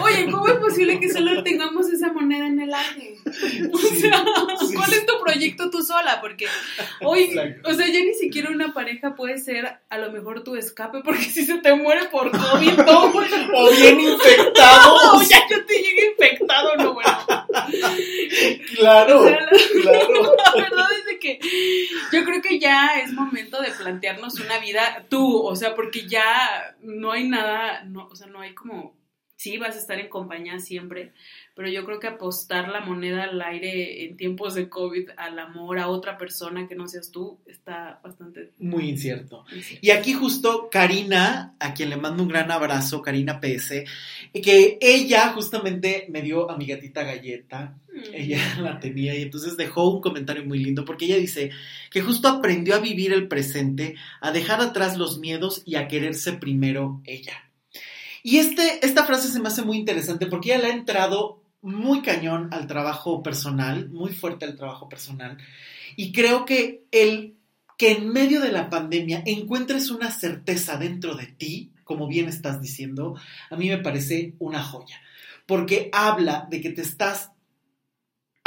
Oye, 0.02 0.28
¿cómo 0.28 0.48
es 0.48 0.56
posible 0.56 0.98
que 0.98 1.08
solo 1.08 1.40
tengamos 1.44 1.88
esa 1.88 2.12
moneda 2.12 2.48
en 2.48 2.60
el 2.60 2.74
aire? 2.74 3.14
O 3.72 3.78
sea, 3.78 4.24
¿cuál 4.74 4.92
es 4.92 5.06
tu 5.06 5.12
proyecto 5.24 5.70
tú 5.70 5.80
sola? 5.84 6.20
Porque 6.20 6.46
hoy, 7.02 7.38
o 7.62 7.72
sea, 7.72 7.86
ya 7.86 8.00
ni 8.00 8.14
siquiera 8.14 8.50
una 8.50 8.74
pareja 8.74 9.14
puede 9.14 9.38
ser 9.38 9.78
a 9.88 9.98
lo 9.98 10.10
mejor 10.10 10.42
tu 10.42 10.56
escape, 10.56 11.02
porque 11.04 11.26
si 11.26 11.46
se 11.46 11.58
te 11.58 11.74
muere 11.74 12.06
por 12.06 12.32
COVID, 12.32 12.74
todo. 12.74 13.12
o 13.54 13.70
bien 13.70 14.00
infectado. 14.00 14.98
O 15.18 15.22
ya 15.22 15.40
yo 15.48 15.64
te 15.64 15.74
llegué 15.74 16.10
infectado, 16.10 16.76
no, 16.76 16.94
bueno. 16.94 17.18
Claro, 18.74 19.22
claro. 19.22 20.36
La 20.44 20.62
verdad 20.62 20.86
es 20.98 21.07
que 21.18 21.38
yo 22.12 22.24
creo 22.24 22.42
que 22.42 22.58
ya 22.58 23.00
es 23.00 23.12
momento 23.12 23.60
de 23.60 23.70
plantearnos 23.70 24.40
una 24.40 24.58
vida 24.58 25.06
tú, 25.08 25.42
o 25.42 25.56
sea, 25.56 25.74
porque 25.74 26.06
ya 26.08 26.76
no 26.80 27.12
hay 27.12 27.28
nada, 27.28 27.84
no, 27.84 28.06
o 28.08 28.16
sea, 28.16 28.26
no 28.26 28.40
hay 28.40 28.54
como, 28.54 28.96
sí, 29.38 29.56
vas 29.56 29.76
a 29.76 29.78
estar 29.78 29.98
en 30.00 30.08
compañía 30.08 30.58
siempre, 30.58 31.12
pero 31.54 31.68
yo 31.68 31.84
creo 31.84 32.00
que 32.00 32.08
apostar 32.08 32.68
la 32.68 32.80
moneda 32.80 33.22
al 33.22 33.40
aire 33.40 34.04
en 34.04 34.16
tiempos 34.16 34.54
de 34.54 34.68
COVID 34.68 35.10
al 35.16 35.38
amor 35.38 35.78
a 35.78 35.88
otra 35.88 36.18
persona 36.18 36.66
que 36.66 36.74
no 36.74 36.88
seas 36.88 37.12
tú 37.12 37.38
está 37.46 38.00
bastante... 38.02 38.50
Muy 38.58 38.88
incierto. 38.88 39.44
Y 39.80 39.90
aquí 39.90 40.12
justo 40.12 40.68
Karina, 40.70 41.54
a 41.60 41.72
quien 41.72 41.90
le 41.90 41.96
mando 41.96 42.24
un 42.24 42.28
gran 42.28 42.50
abrazo, 42.50 43.00
Karina 43.00 43.40
PS, 43.40 43.84
que 44.34 44.76
ella 44.80 45.28
justamente 45.32 46.06
me 46.10 46.20
dio 46.20 46.50
a 46.50 46.56
mi 46.56 46.66
gatita 46.66 47.04
galleta, 47.04 47.76
mm. 47.94 48.14
ella 48.14 48.40
la 48.60 48.80
tenía 48.80 49.16
y 49.16 49.22
entonces 49.22 49.56
dejó 49.56 49.88
un 49.88 50.00
comentario 50.00 50.44
muy 50.44 50.58
lindo 50.58 50.84
porque 50.84 51.04
ella 51.04 51.16
dice 51.16 51.50
que 51.92 52.00
justo 52.00 52.26
aprendió 52.26 52.74
a 52.74 52.80
vivir 52.80 53.12
el 53.12 53.28
presente, 53.28 53.94
a 54.20 54.32
dejar 54.32 54.60
atrás 54.60 54.98
los 54.98 55.20
miedos 55.20 55.62
y 55.64 55.76
a 55.76 55.86
quererse 55.86 56.32
primero 56.32 57.00
ella. 57.04 57.47
Y 58.22 58.38
este, 58.38 58.84
esta 58.84 59.04
frase 59.04 59.28
se 59.28 59.40
me 59.40 59.48
hace 59.48 59.62
muy 59.62 59.78
interesante 59.78 60.26
porque 60.26 60.54
ella 60.54 60.68
ha 60.68 60.72
entrado 60.72 61.42
muy 61.60 62.02
cañón 62.02 62.48
al 62.52 62.66
trabajo 62.66 63.22
personal, 63.22 63.90
muy 63.90 64.12
fuerte 64.12 64.44
al 64.44 64.56
trabajo 64.56 64.88
personal. 64.88 65.38
Y 65.96 66.12
creo 66.12 66.44
que 66.44 66.84
el 66.90 67.34
que 67.76 67.92
en 67.92 68.08
medio 68.08 68.40
de 68.40 68.50
la 68.50 68.70
pandemia 68.70 69.22
encuentres 69.24 69.90
una 69.90 70.10
certeza 70.10 70.76
dentro 70.76 71.14
de 71.14 71.26
ti, 71.26 71.70
como 71.84 72.08
bien 72.08 72.28
estás 72.28 72.60
diciendo, 72.60 73.14
a 73.50 73.56
mí 73.56 73.68
me 73.68 73.78
parece 73.78 74.34
una 74.40 74.62
joya. 74.62 75.00
Porque 75.46 75.88
habla 75.92 76.46
de 76.50 76.60
que 76.60 76.70
te 76.70 76.82
estás 76.82 77.30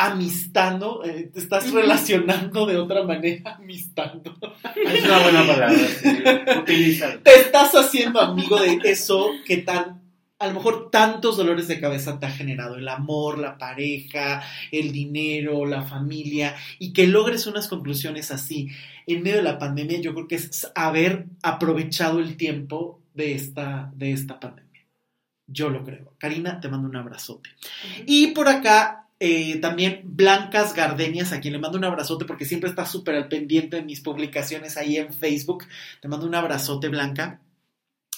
amistando, 0.06 1.04
eh, 1.04 1.30
te 1.34 1.40
estás 1.40 1.72
relacionando 1.72 2.66
de 2.66 2.78
otra 2.78 3.04
manera, 3.04 3.56
amistando. 3.60 4.38
Es 4.76 5.06
una 5.06 5.20
buena 5.20 5.46
palabra. 5.46 5.74
Te 6.66 7.40
estás 7.40 7.74
haciendo 7.76 8.20
amigo 8.20 8.60
de 8.60 8.80
eso 8.84 9.30
que 9.46 9.58
tan 9.58 10.02
a 10.40 10.48
lo 10.48 10.56
mejor 10.56 10.90
tantos 10.90 11.38
dolores 11.38 11.68
de 11.68 11.80
cabeza 11.80 12.20
te 12.20 12.26
ha 12.26 12.32
generado 12.32 12.76
el 12.76 12.88
amor, 12.88 13.38
la 13.38 13.60
pareja, 13.60 14.42
el 14.72 14.92
dinero, 14.92 15.68
la 15.68 15.84
familia, 15.84 16.56
y 16.80 16.94
que 16.94 17.06
logres 17.06 17.46
unas 17.46 17.68
conclusiones 17.68 18.32
así 18.32 18.70
en 19.06 19.22
medio 19.22 19.38
de 19.38 19.44
la 19.44 19.60
pandemia, 19.60 20.02
yo 20.02 20.16
creo 20.16 20.28
que 20.28 20.36
es 20.36 20.72
haber 20.74 21.28
aprovechado 21.44 22.20
el 22.20 22.38
tiempo 22.38 23.02
de 23.14 23.36
esta, 23.36 23.92
de 23.96 24.14
esta 24.14 24.40
pandemia. 24.40 24.72
Yo 25.46 25.70
lo 25.70 25.84
creo. 25.84 26.16
Karina, 26.18 26.60
te 26.60 26.70
mando 26.70 26.88
un 26.88 26.96
abrazote. 26.96 27.50
Y 28.08 28.28
por 28.28 28.48
acá 28.48 29.01
eh, 29.22 29.58
también 29.62 30.02
Blancas 30.04 30.74
Gardenias, 30.74 31.32
a 31.32 31.40
quien 31.40 31.54
le 31.54 31.60
mando 31.60 31.78
un 31.78 31.86
abrazote 31.86 32.26
porque 32.26 32.46
siempre 32.46 32.70
está 32.70 32.86
súper 32.86 33.16
al 33.16 33.28
pendiente 33.28 33.78
de 33.78 33.84
mis 33.84 34.02
publicaciones 34.02 34.76
ahí 34.76 34.98
en 34.98 35.14
Facebook. 35.14 35.66
Te 36.02 36.08
mando 36.08 36.26
un 36.26 36.36
abrazote, 36.36 36.90
Blanca 36.90 37.40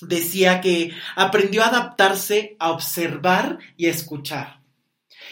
decía 0.07 0.61
que 0.61 0.91
aprendió 1.15 1.63
a 1.63 1.67
adaptarse 1.67 2.55
a 2.59 2.71
observar 2.71 3.59
y 3.77 3.87
a 3.87 3.91
escuchar. 3.91 4.61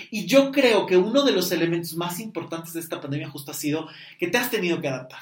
Y 0.09 0.26
yo 0.26 0.51
creo 0.51 0.86
que 0.86 0.97
uno 0.97 1.24
de 1.24 1.32
los 1.32 1.51
elementos 1.51 1.95
más 1.95 2.19
importantes 2.19 2.74
de 2.74 2.80
esta 2.80 3.01
pandemia 3.01 3.30
justo 3.30 3.51
ha 3.51 3.55
sido 3.55 3.88
que 4.19 4.28
te 4.28 4.38
has 4.38 4.49
tenido 4.49 4.80
que 4.80 4.88
adaptar. 4.88 5.22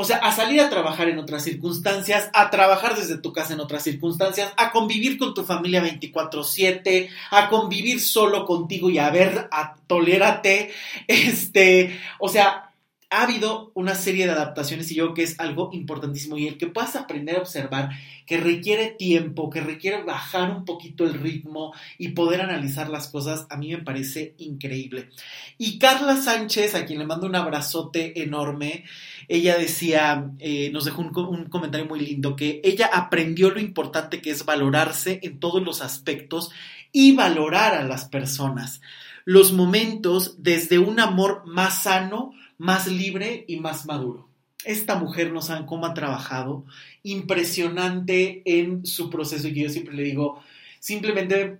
O 0.00 0.04
sea, 0.04 0.18
a 0.18 0.30
salir 0.30 0.60
a 0.60 0.70
trabajar 0.70 1.08
en 1.08 1.18
otras 1.18 1.42
circunstancias, 1.42 2.30
a 2.32 2.50
trabajar 2.50 2.94
desde 2.94 3.18
tu 3.18 3.32
casa 3.32 3.54
en 3.54 3.58
otras 3.58 3.82
circunstancias, 3.82 4.52
a 4.56 4.70
convivir 4.70 5.18
con 5.18 5.34
tu 5.34 5.42
familia 5.42 5.82
24/7, 5.82 7.10
a 7.32 7.48
convivir 7.48 8.00
solo 8.00 8.46
contigo 8.46 8.90
y 8.90 8.98
a 8.98 9.10
ver, 9.10 9.48
a 9.50 9.74
tolérate, 9.88 10.70
este, 11.08 11.98
o 12.20 12.28
sea, 12.28 12.67
ha 13.10 13.22
habido 13.22 13.72
una 13.74 13.94
serie 13.94 14.26
de 14.26 14.32
adaptaciones 14.32 14.90
y 14.90 14.96
yo 14.96 15.14
que 15.14 15.22
es 15.22 15.40
algo 15.40 15.70
importantísimo 15.72 16.36
y 16.36 16.46
el 16.46 16.58
que 16.58 16.66
puedas 16.66 16.94
aprender 16.94 17.36
a 17.36 17.40
observar 17.40 17.90
que 18.26 18.36
requiere 18.36 18.88
tiempo, 18.88 19.48
que 19.48 19.62
requiere 19.62 20.02
bajar 20.02 20.50
un 20.50 20.66
poquito 20.66 21.04
el 21.04 21.14
ritmo 21.14 21.72
y 21.96 22.08
poder 22.08 22.42
analizar 22.42 22.90
las 22.90 23.08
cosas, 23.08 23.46
a 23.48 23.56
mí 23.56 23.70
me 23.70 23.82
parece 23.82 24.34
increíble. 24.36 25.08
Y 25.56 25.78
Carla 25.78 26.16
Sánchez, 26.16 26.74
a 26.74 26.84
quien 26.84 26.98
le 26.98 27.06
mando 27.06 27.26
un 27.26 27.36
abrazote 27.36 28.22
enorme, 28.22 28.84
ella 29.28 29.56
decía, 29.56 30.30
eh, 30.38 30.70
nos 30.72 30.84
dejó 30.84 31.00
un 31.00 31.46
comentario 31.46 31.86
muy 31.86 32.00
lindo, 32.00 32.36
que 32.36 32.60
ella 32.62 32.90
aprendió 32.92 33.50
lo 33.50 33.60
importante 33.60 34.20
que 34.20 34.30
es 34.30 34.44
valorarse 34.44 35.20
en 35.22 35.40
todos 35.40 35.62
los 35.62 35.80
aspectos 35.80 36.50
y 36.92 37.14
valorar 37.14 37.74
a 37.74 37.84
las 37.84 38.04
personas. 38.04 38.82
Los 39.24 39.52
momentos 39.52 40.36
desde 40.42 40.78
un 40.78 41.00
amor 41.00 41.42
más 41.46 41.82
sano, 41.82 42.32
más 42.58 42.86
libre 42.88 43.44
y 43.48 43.56
más 43.56 43.86
maduro. 43.86 44.28
Esta 44.64 44.96
mujer 44.96 45.32
no 45.32 45.40
saben 45.40 45.66
cómo 45.66 45.86
ha 45.86 45.94
trabajado, 45.94 46.64
impresionante 47.02 48.42
en 48.44 48.84
su 48.84 49.08
proceso. 49.08 49.48
Y 49.48 49.54
que 49.54 49.60
yo 49.60 49.70
siempre 49.70 49.94
le 49.94 50.02
digo, 50.02 50.42
simplemente 50.80 51.58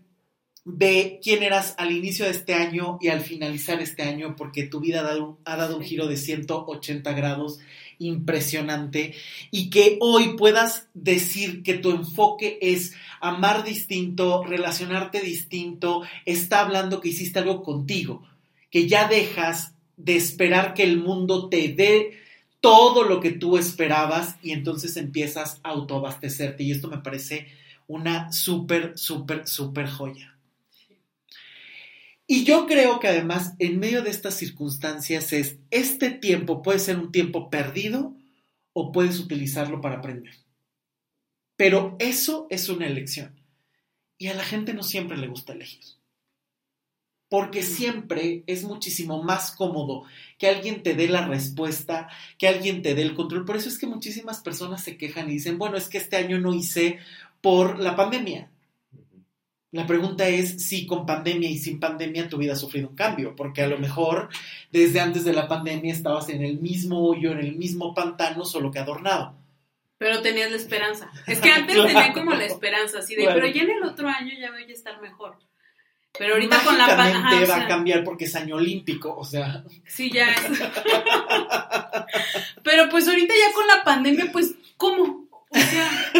de 0.64 1.18
quién 1.22 1.42
eras 1.42 1.74
al 1.78 1.92
inicio 1.92 2.26
de 2.26 2.32
este 2.32 2.53
año 2.53 2.99
y 3.01 3.09
al 3.09 3.20
finalizar 3.20 3.80
este 3.80 4.03
año, 4.03 4.36
porque 4.36 4.64
tu 4.64 4.80
vida 4.80 5.01
ha 5.01 5.05
dado, 5.05 5.38
ha 5.44 5.57
dado 5.57 5.78
un 5.78 5.82
giro 5.82 6.07
de 6.09 6.16
180 6.16 7.12
grados 7.12 7.61
impresionante. 7.99 9.14
Y 9.51 9.70
que 9.70 9.96
hoy 10.01 10.36
puedas 10.36 10.88
decir 10.92 11.62
que 11.62 11.74
tu 11.74 11.90
enfoque 11.90 12.59
es 12.61 12.92
amar 13.20 13.64
distinto, 13.64 14.44
relacionarte 14.44 15.20
distinto, 15.20 16.03
está 16.26 16.61
hablando 16.61 17.01
que 17.01 17.11
hiciste 17.11 17.38
algo 17.38 17.62
contigo, 17.62 18.26
que 18.70 18.88
ya 18.88 19.09
dejas 19.09 19.74
de 19.99 20.16
esperar 20.16 20.72
que 20.72 20.84
el 20.84 20.99
mundo 20.99 21.49
te 21.49 21.68
dé 21.68 22.18
todo 22.61 23.05
lo 23.05 23.20
que 23.20 23.32
tú 23.32 23.59
esperabas 23.59 24.36
y 24.42 24.53
entonces 24.53 24.96
empiezas 24.96 25.61
a 25.62 25.70
autoabastecerte 25.70 26.62
y 26.62 26.72
esto 26.72 26.88
me 26.88 26.99
parece 26.99 27.49
una 27.86 28.32
súper, 28.32 28.96
súper, 28.96 29.46
súper 29.46 29.88
joya. 29.88 30.36
Y 32.26 32.44
yo 32.44 32.66
creo 32.66 33.01
que 33.01 33.09
además, 33.09 33.55
en 33.59 33.78
medio 33.78 34.03
de 34.03 34.11
estas 34.11 34.34
circunstancias, 34.34 35.32
es 35.32 35.57
este 35.70 36.11
tiempo 36.11 36.62
puede 36.62 36.78
ser 36.78 36.99
un 36.99 37.11
tiempo 37.11 37.49
perdido 37.49 38.14
o 38.74 38.92
puedes 38.92 39.18
utilizarlo 39.18 39.80
para 39.80 39.96
aprender. 39.96 40.34
Pero 41.57 41.96
eso 41.99 42.46
es 42.51 42.68
una 42.68 42.86
elección. 42.86 43.40
Y 44.18 44.26
a 44.28 44.34
la 44.34 44.44
gente 44.44 44.74
no 44.74 44.82
siempre 44.82 45.16
le 45.16 45.26
gusta 45.26 45.55
elegir. 45.55 45.97
Porque 47.29 47.62
siempre 47.62 48.43
es 48.47 48.64
muchísimo 48.64 49.22
más 49.22 49.51
cómodo 49.51 50.05
que 50.39 50.49
alguien 50.49 50.83
te 50.83 50.95
dé 50.95 51.09
la 51.09 51.26
respuesta, 51.26 52.09
que 52.39 52.49
alguien 52.49 52.81
te 52.81 52.95
dé 52.95 53.03
el 53.03 53.14
control. 53.14 53.45
Por 53.45 53.57
eso 53.57 53.68
es 53.68 53.79
que 53.79 53.87
muchísimas 53.87 54.41
personas 54.41 54.83
se 54.83 54.97
quejan 54.97 55.29
y 55.29 55.35
dicen, 55.35 55.59
bueno, 55.59 55.76
es 55.76 55.89
que 55.89 55.99
este 55.99 56.16
año 56.16 56.39
no 56.39 56.55
hice 56.55 56.99
por 57.41 57.79
la 57.79 57.97
pandemia. 57.97 58.51
La 59.70 59.87
pregunta 59.87 60.26
es 60.26 60.66
si 60.66 60.87
con 60.87 61.05
pandemia 61.05 61.51
y 61.51 61.59
sin 61.59 61.79
pandemia 61.79 62.29
tu 62.29 62.39
vida 62.39 62.55
ha 62.55 62.57
sufrido 62.57 62.89
un 62.89 62.97
cambio, 62.97 63.37
porque 63.37 63.61
a 63.61 63.66
lo 63.66 63.79
mejor 63.79 64.31
desde 64.72 65.01
antes 65.01 65.24
de 65.24 65.35
la 65.35 65.47
pandemia 65.47 65.93
estabas 65.93 66.31
en 66.31 66.43
el 66.43 66.59
mismo 66.59 67.07
hoyo, 67.07 67.33
en 67.33 67.41
el 67.41 67.57
mismo 67.57 67.93
pantano, 67.93 68.47
solo 68.47 68.70
que 68.70 68.79
adornado. 68.79 69.37
Pero 69.99 70.22
tenías 70.22 70.51
la 70.51 70.57
esperanza. 70.57 71.11
Es 71.26 71.41
que 71.41 71.51
antes 71.53 71.76
tenía 71.76 72.14
como 72.14 72.33
la 72.33 72.47
esperanza, 72.47 73.01
así 73.01 73.14
de, 73.14 73.26
pero 73.26 73.47
ya 73.47 73.62
en 73.62 73.70
el 73.70 73.83
otro 73.83 74.09
año 74.09 74.33
ya 74.41 74.51
voy 74.51 74.62
a 74.62 74.72
estar 74.72 75.03
mejor. 75.03 75.37
Pero 76.16 76.34
ahorita 76.34 76.62
con 76.64 76.78
la 76.78 76.96
pandemia. 76.96 77.46
va 77.46 77.64
a 77.64 77.68
cambiar 77.68 78.04
porque 78.04 78.24
es 78.24 78.34
año 78.34 78.56
olímpico, 78.56 79.16
o 79.16 79.24
sea. 79.24 79.64
Sí, 79.86 80.11
ya 80.11 80.32
es. 80.32 80.62
pero 82.62 82.88
pues 82.88 83.09
ahorita 83.09 83.34
ya 83.34 83.52
con 83.52 83.66
la 83.66 83.84
pandemia, 83.84 84.30
pues, 84.32 84.54
¿cómo? 84.76 85.28
O 85.50 85.59
sea, 85.59 86.12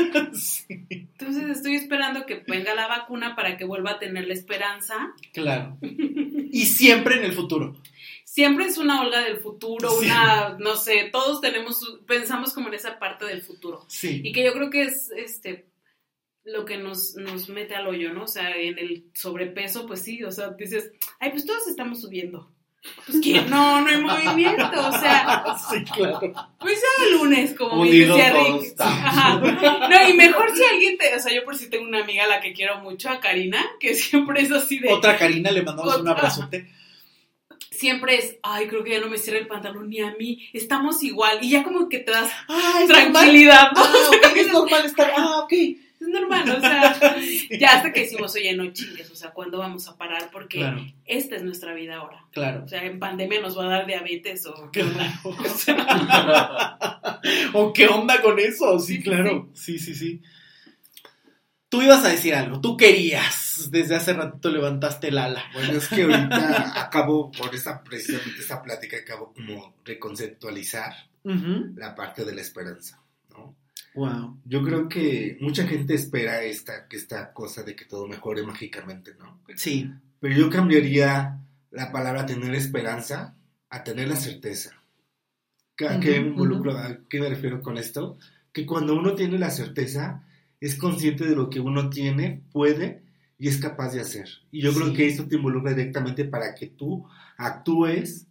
entonces 0.89 1.51
estoy 1.51 1.77
esperando 1.77 2.25
que 2.25 2.43
venga 2.47 2.75
la 2.75 2.87
vacuna 2.87 3.37
para 3.37 3.57
que 3.57 3.65
vuelva 3.65 3.93
a 3.93 3.99
tener 3.99 4.27
la 4.27 4.35
esperanza. 4.35 5.13
Claro. 5.33 5.77
Y 6.51 6.65
siempre 6.65 7.17
en 7.17 7.25
el 7.25 7.33
futuro. 7.33 7.77
Siempre 8.25 8.67
es 8.67 8.79
una 8.79 9.03
Olga 9.03 9.21
del 9.23 9.39
futuro, 9.39 9.99
una, 9.99 10.57
no 10.59 10.77
sé, 10.77 11.09
todos 11.11 11.41
tenemos, 11.41 11.99
pensamos 12.07 12.53
como 12.53 12.69
en 12.69 12.75
esa 12.75 12.99
parte 12.99 13.25
del 13.25 13.43
futuro. 13.43 13.85
Sí. 13.89 14.21
Y 14.25 14.33
que 14.33 14.45
yo 14.45 14.53
creo 14.53 14.71
que 14.71 14.83
es, 14.83 15.11
este, 15.11 15.67
lo 16.53 16.65
que 16.65 16.77
nos, 16.79 17.15
nos 17.15 17.49
mete 17.49 17.75
al 17.75 17.87
hoyo, 17.87 18.13
¿no? 18.13 18.25
O 18.25 18.29
sea, 18.29 18.57
en 18.57 18.79
el 18.79 19.05
sobrepeso, 19.15 19.87
pues 19.87 20.03
sí, 20.03 20.23
o 20.25 20.31
sea, 20.31 20.51
dices, 20.51 20.91
ay, 21.19 21.31
pues 21.31 21.45
todos 21.45 21.69
estamos 21.69 22.01
subiendo. 22.01 22.51
Pues 23.07 23.21
que 23.21 23.41
no, 23.49 23.81
no 23.81 23.89
hay 23.89 23.99
movimiento, 23.99 24.89
o 24.89 24.93
sea. 24.93 25.45
Sí, 25.71 25.85
claro. 25.85 26.21
Pues 26.61 26.81
ya 26.81 27.05
el 27.05 27.13
lunes, 27.13 27.55
como 27.55 27.83
me 27.83 27.91
decía 27.91 28.33
Rick. 28.33 28.75
Ajá. 28.79 29.39
No, 29.39 30.09
y 30.09 30.13
mejor 30.15 30.55
si 30.55 30.65
alguien 30.65 30.97
te. 30.97 31.15
O 31.15 31.21
sea, 31.21 31.35
yo 31.35 31.45
por 31.45 31.57
si 31.57 31.69
tengo 31.69 31.87
una 31.87 32.03
amiga 32.03 32.25
a 32.25 32.29
la 32.29 32.41
que 32.41 32.53
quiero 32.53 32.81
mucho, 32.81 33.11
a 33.11 33.21
Karina, 33.21 33.65
que 33.81 33.95
siempre 33.95 34.43
es 34.43 34.53
así 34.53 34.79
de. 34.79 34.93
Otra 34.93 35.17
Karina, 35.17 35.51
le 35.51 35.63
mandamos 35.63 35.97
un 35.97 36.09
abrazote. 36.09 36.71
Siempre 37.71 38.17
es, 38.17 38.39
ay, 38.43 38.67
creo 38.67 38.83
que 38.83 38.91
ya 38.91 39.01
no 39.01 39.09
me 39.09 39.19
cierra 39.19 39.39
el 39.39 39.47
pantalón 39.47 39.89
ni 39.89 40.01
a 40.01 40.13
mí, 40.19 40.49
estamos 40.53 41.03
igual. 41.05 41.39
Y 41.43 41.51
ya 41.51 41.63
como 41.63 41.89
que 41.89 42.01
te 42.01 42.11
das 42.11 42.31
tranquilidad, 42.89 43.71
¿no? 43.73 43.83
Ah, 43.85 44.33
es 44.35 44.53
normal 44.53 44.85
estar. 44.85 45.13
Ah, 45.17 45.41
ok 45.45 45.53
es 46.01 46.09
normal, 46.09 46.49
o 46.49 46.61
sea, 46.61 46.97
ya 47.59 47.73
hasta 47.73 47.93
que 47.93 48.01
decimos, 48.01 48.35
oye, 48.35 48.55
no 48.55 48.73
chingues, 48.73 49.11
o 49.11 49.17
sea, 49.17 49.31
¿cuándo 49.31 49.59
vamos 49.59 49.89
a 49.89 49.97
parar? 49.97 50.31
Porque 50.31 50.95
esta 51.05 51.37
es 51.37 51.43
nuestra 51.43 51.75
vida 51.75 51.97
ahora. 51.97 52.25
Claro. 52.33 52.65
O 52.65 52.69
sea, 52.69 52.85
en 52.85 52.99
pandemia 52.99 53.41
nos 53.41 53.59
va 53.59 53.65
a 53.65 53.69
dar 53.69 53.87
diabetes 53.87 54.47
o 54.47 54.71
qué 54.71 54.83
onda. 54.83 55.21
O, 57.53 57.73
qué 57.73 57.89
onda 57.89 58.23
con 58.23 58.39
eso, 58.39 58.79
sí, 58.79 59.03
claro. 59.03 59.51
Sí, 59.53 59.79
sí, 59.79 59.95
sí. 59.95 60.23
Tú 61.69 61.83
ibas 61.83 62.05
a 62.05 62.09
decir 62.09 62.35
algo, 62.35 62.61
tú 62.61 62.77
querías, 62.77 63.69
desde 63.71 63.97
hace 63.97 64.15
ratito 64.15 64.51
levantaste 64.51 65.09
el 65.09 65.19
ala. 65.19 65.45
Bueno, 65.53 65.73
es 65.73 65.89
que 65.89 66.03
ahorita 66.03 66.81
acabo, 66.81 67.31
por 67.33 67.55
esa, 67.55 67.83
precisamente 67.83 68.41
esa 68.41 68.63
plática, 68.63 68.97
acabo 68.99 69.35
como 69.35 69.75
reconceptualizar 69.85 70.95
la 71.25 71.95
parte 71.95 72.25
de 72.25 72.35
la 72.35 72.41
esperanza. 72.41 73.03
Wow. 73.99 74.39
Yo 74.45 74.63
creo 74.63 74.89
que 74.89 75.37
mucha 75.41 75.67
gente 75.67 75.95
espera 75.95 76.45
esta, 76.45 76.87
esta 76.89 77.33
cosa 77.33 77.65
de 77.65 77.75
que 77.75 77.85
todo 77.85 78.07
mejore 78.07 78.45
mágicamente, 78.45 79.17
¿no? 79.19 79.41
Sí. 79.57 79.91
Pero 80.21 80.37
yo 80.37 80.49
cambiaría 80.49 81.41
la 81.73 81.91
palabra 81.91 82.25
tener 82.25 82.55
esperanza 82.55 83.35
a 83.69 83.83
tener 83.83 84.07
la 84.07 84.15
certeza. 84.15 84.71
¿A 85.89 85.99
qué, 85.99 86.21
me 86.21 87.29
refiero 87.29 87.61
con 87.61 87.77
esto? 87.77 88.19
Que 88.53 88.65
cuando 88.65 88.95
uno 88.95 89.17
tiene 89.17 89.37
la 89.37 89.51
certeza, 89.51 90.25
es 90.61 90.77
consciente 90.77 91.27
de 91.27 91.35
lo 91.35 91.51
que 91.51 91.59
uno 91.59 91.91
tiene, 91.91 92.45
puede 92.53 93.03
y 93.37 93.49
es 93.49 93.59
capaz 93.59 93.95
de 93.95 94.01
hacer. 94.01 94.29
Y 94.53 94.61
yo 94.61 94.73
creo 94.73 94.93
que 94.93 95.09
esto 95.09 95.27
te 95.27 95.35
involucra 95.35 95.75
directamente 95.75 96.25
para 96.25 96.55
que 96.55 96.69
tú 96.69 97.05
actúes 97.37 98.29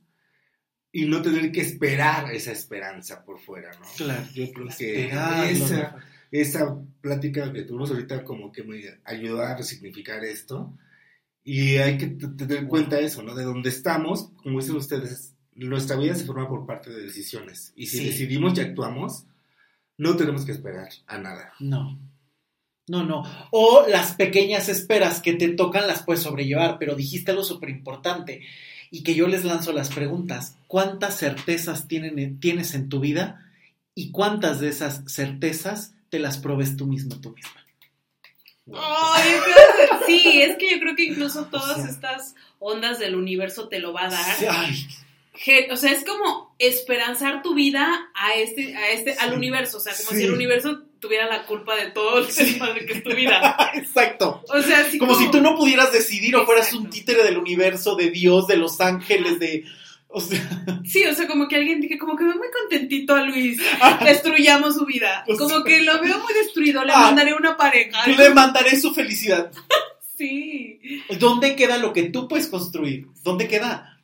y 0.98 1.06
no 1.06 1.22
tener 1.22 1.52
que 1.52 1.62
esperar 1.62 2.34
esa 2.34 2.52
esperanza 2.52 3.24
por 3.24 3.38
fuera, 3.38 3.70
¿no? 3.80 3.86
Claro, 3.98 4.24
yo 4.34 4.52
creo 4.52 4.68
que 4.76 5.06
esa, 5.52 5.96
esa 6.32 6.76
plática 7.02 7.54
que 7.54 7.62
tuvimos 7.62 7.92
ahorita 7.92 8.24
como 8.24 8.52
que 8.52 8.64
me 8.64 8.82
ayudó 9.04 9.44
a 9.44 9.56
resignificar 9.56 10.26
esto 10.26 10.74
y 11.44 11.76
hay 11.76 12.00
que 12.00 12.08
tener 12.08 12.58
en 12.58 12.68
cuenta 12.68 13.00
eso, 13.00 13.22
¿no? 13.22 13.36
De 13.36 13.44
donde 13.44 13.70
estamos, 13.70 14.32
como 14.38 14.60
dicen 14.60 14.76
ustedes, 14.76 15.36
nuestra 15.54 15.98
vida 15.98 16.16
se 16.16 16.26
forma 16.26 16.50
por 16.50 16.66
parte 16.66 16.90
de 16.90 17.04
decisiones 17.04 17.74
y 17.76 17.86
si 17.86 18.04
decidimos 18.04 18.58
y 18.58 18.62
actuamos, 18.62 19.28
no 19.98 20.18
tenemos 20.18 20.46
que 20.46 20.54
esperar 20.54 20.90
a 21.06 21.20
nada. 21.20 21.54
No. 21.60 22.00
No, 22.88 23.04
no. 23.04 23.22
O 23.52 23.86
las 23.88 24.14
pequeñas 24.14 24.68
esperas 24.68 25.22
que 25.22 25.34
te 25.34 25.50
tocan 25.50 25.86
las 25.86 26.02
puedes 26.02 26.24
sobrellevar, 26.24 26.80
pero 26.80 26.96
dijiste 26.96 27.30
algo 27.30 27.44
súper 27.44 27.70
importante 27.70 28.42
y 28.92 29.04
que 29.04 29.16
yo 29.16 29.28
les 29.28 29.44
lanzo 29.44 29.74
las 29.74 29.90
preguntas. 29.90 30.56
¿Cuántas 30.68 31.18
certezas 31.18 31.88
tienen, 31.88 32.40
tienes 32.40 32.74
en 32.74 32.90
tu 32.90 33.00
vida 33.00 33.46
y 33.96 34.12
cuántas 34.12 34.60
de 34.60 34.70
esas 34.70 35.04
certezas 35.08 35.94
te 36.10 36.20
las 36.20 36.38
probes 36.38 36.78
tú 36.78 36.86
mismo, 36.86 37.20
tú 37.20 37.32
misma? 37.32 37.66
Ay, 38.74 39.32
sí, 40.06 40.42
es 40.42 40.58
que 40.58 40.70
yo 40.72 40.80
creo 40.80 40.96
que 40.96 41.06
incluso 41.06 41.46
todas 41.46 41.88
estas 41.88 42.36
ondas 42.60 43.00
del 43.00 43.16
universo 43.16 43.70
te 43.70 43.80
lo 43.80 43.94
va 43.94 44.06
a 44.06 44.10
dar. 44.10 44.36
Ay, 44.50 44.88
o 45.72 45.78
sea, 45.78 45.92
es 45.92 46.04
como 46.04 46.56
esperanzar 46.60 47.42
tu 47.44 47.54
vida 47.54 48.10
a 48.14 48.36
este, 48.36 48.76
a 48.76 48.90
este, 48.90 49.14
al 49.14 49.34
universo. 49.34 49.78
O 49.78 49.80
sea, 49.80 49.94
como 49.96 50.18
si 50.18 50.26
el 50.26 50.34
universo 50.34 50.84
tuviera 51.00 51.28
la 51.28 51.46
culpa 51.46 51.76
de 51.76 51.92
todo 51.92 52.20
el 52.20 52.32
sí. 52.32 52.60
que 52.88 52.94
es 52.94 53.04
tu 53.04 53.14
vida. 53.16 53.72
Exacto. 53.74 54.44
O 54.50 54.62
sea, 54.62 54.86
como, 55.00 55.16
si 55.16 55.30
tú 55.32 55.42
no 55.42 55.56
pudieras 55.56 55.92
decidir 55.92 56.36
o 56.36 56.46
fueras 56.46 56.74
un 56.74 56.90
títere 56.90 57.24
del 57.24 57.38
universo, 57.38 57.96
de 57.96 58.10
Dios, 58.10 58.48
de 58.48 58.58
los 58.58 58.82
ángeles, 58.82 59.40
de. 59.40 59.66
O 60.10 60.22
sea... 60.22 60.40
Sí, 60.86 61.06
o 61.06 61.14
sea, 61.14 61.28
como 61.28 61.48
que 61.48 61.58
alguien 61.58 61.82
dije, 61.82 61.98
como 61.98 62.16
que 62.16 62.24
ve 62.24 62.34
muy 62.34 62.48
contentito 62.50 63.14
a 63.14 63.24
Luis, 63.24 63.62
destruyamos 64.06 64.76
su 64.76 64.86
vida. 64.86 65.26
Como 65.38 65.64
que 65.64 65.82
lo 65.82 66.02
veo 66.02 66.20
muy 66.20 66.34
destruido, 66.34 66.84
le 66.86 66.94
ah, 66.94 67.00
mandaré 67.00 67.34
una 67.34 67.58
pareja. 67.58 68.08
Le 68.08 68.30
mandaré 68.30 68.80
su 68.80 68.94
felicidad. 68.94 69.52
sí. 70.18 70.80
¿Dónde 71.20 71.56
queda 71.56 71.78
lo 71.78 71.92
que 71.92 72.04
tú 72.04 72.28
puedes 72.28 72.48
construir? 72.48 73.08
¿Dónde 73.24 73.48
queda? 73.48 73.97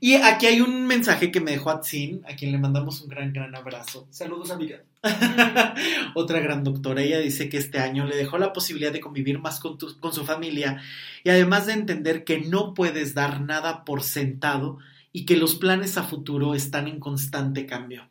Y 0.00 0.14
aquí 0.14 0.46
hay 0.46 0.60
un 0.60 0.86
mensaje 0.86 1.30
que 1.30 1.40
me 1.40 1.52
dejó 1.52 1.70
Atsin, 1.70 2.22
a 2.28 2.34
quien 2.36 2.52
le 2.52 2.58
mandamos 2.58 3.00
un 3.00 3.08
gran, 3.08 3.32
gran 3.32 3.54
abrazo. 3.54 4.06
Saludos, 4.10 4.50
amiga. 4.50 4.82
Otra 6.14 6.40
gran 6.40 6.64
doctora. 6.64 7.02
Ella 7.02 7.18
dice 7.18 7.48
que 7.48 7.58
este 7.58 7.78
año 7.78 8.06
le 8.06 8.16
dejó 8.16 8.38
la 8.38 8.52
posibilidad 8.52 8.92
de 8.92 9.00
convivir 9.00 9.38
más 9.38 9.60
con, 9.60 9.76
con 9.76 10.12
su 10.12 10.24
familia 10.24 10.80
y 11.24 11.30
además 11.30 11.66
de 11.66 11.74
entender 11.74 12.24
que 12.24 12.40
no 12.40 12.74
puedes 12.74 13.14
dar 13.14 13.40
nada 13.40 13.84
por 13.84 14.02
sentado 14.02 14.78
y 15.12 15.24
que 15.24 15.36
los 15.36 15.56
planes 15.56 15.98
a 15.98 16.04
futuro 16.04 16.54
están 16.54 16.88
en 16.88 17.00
constante 17.00 17.66
cambio. 17.66 18.08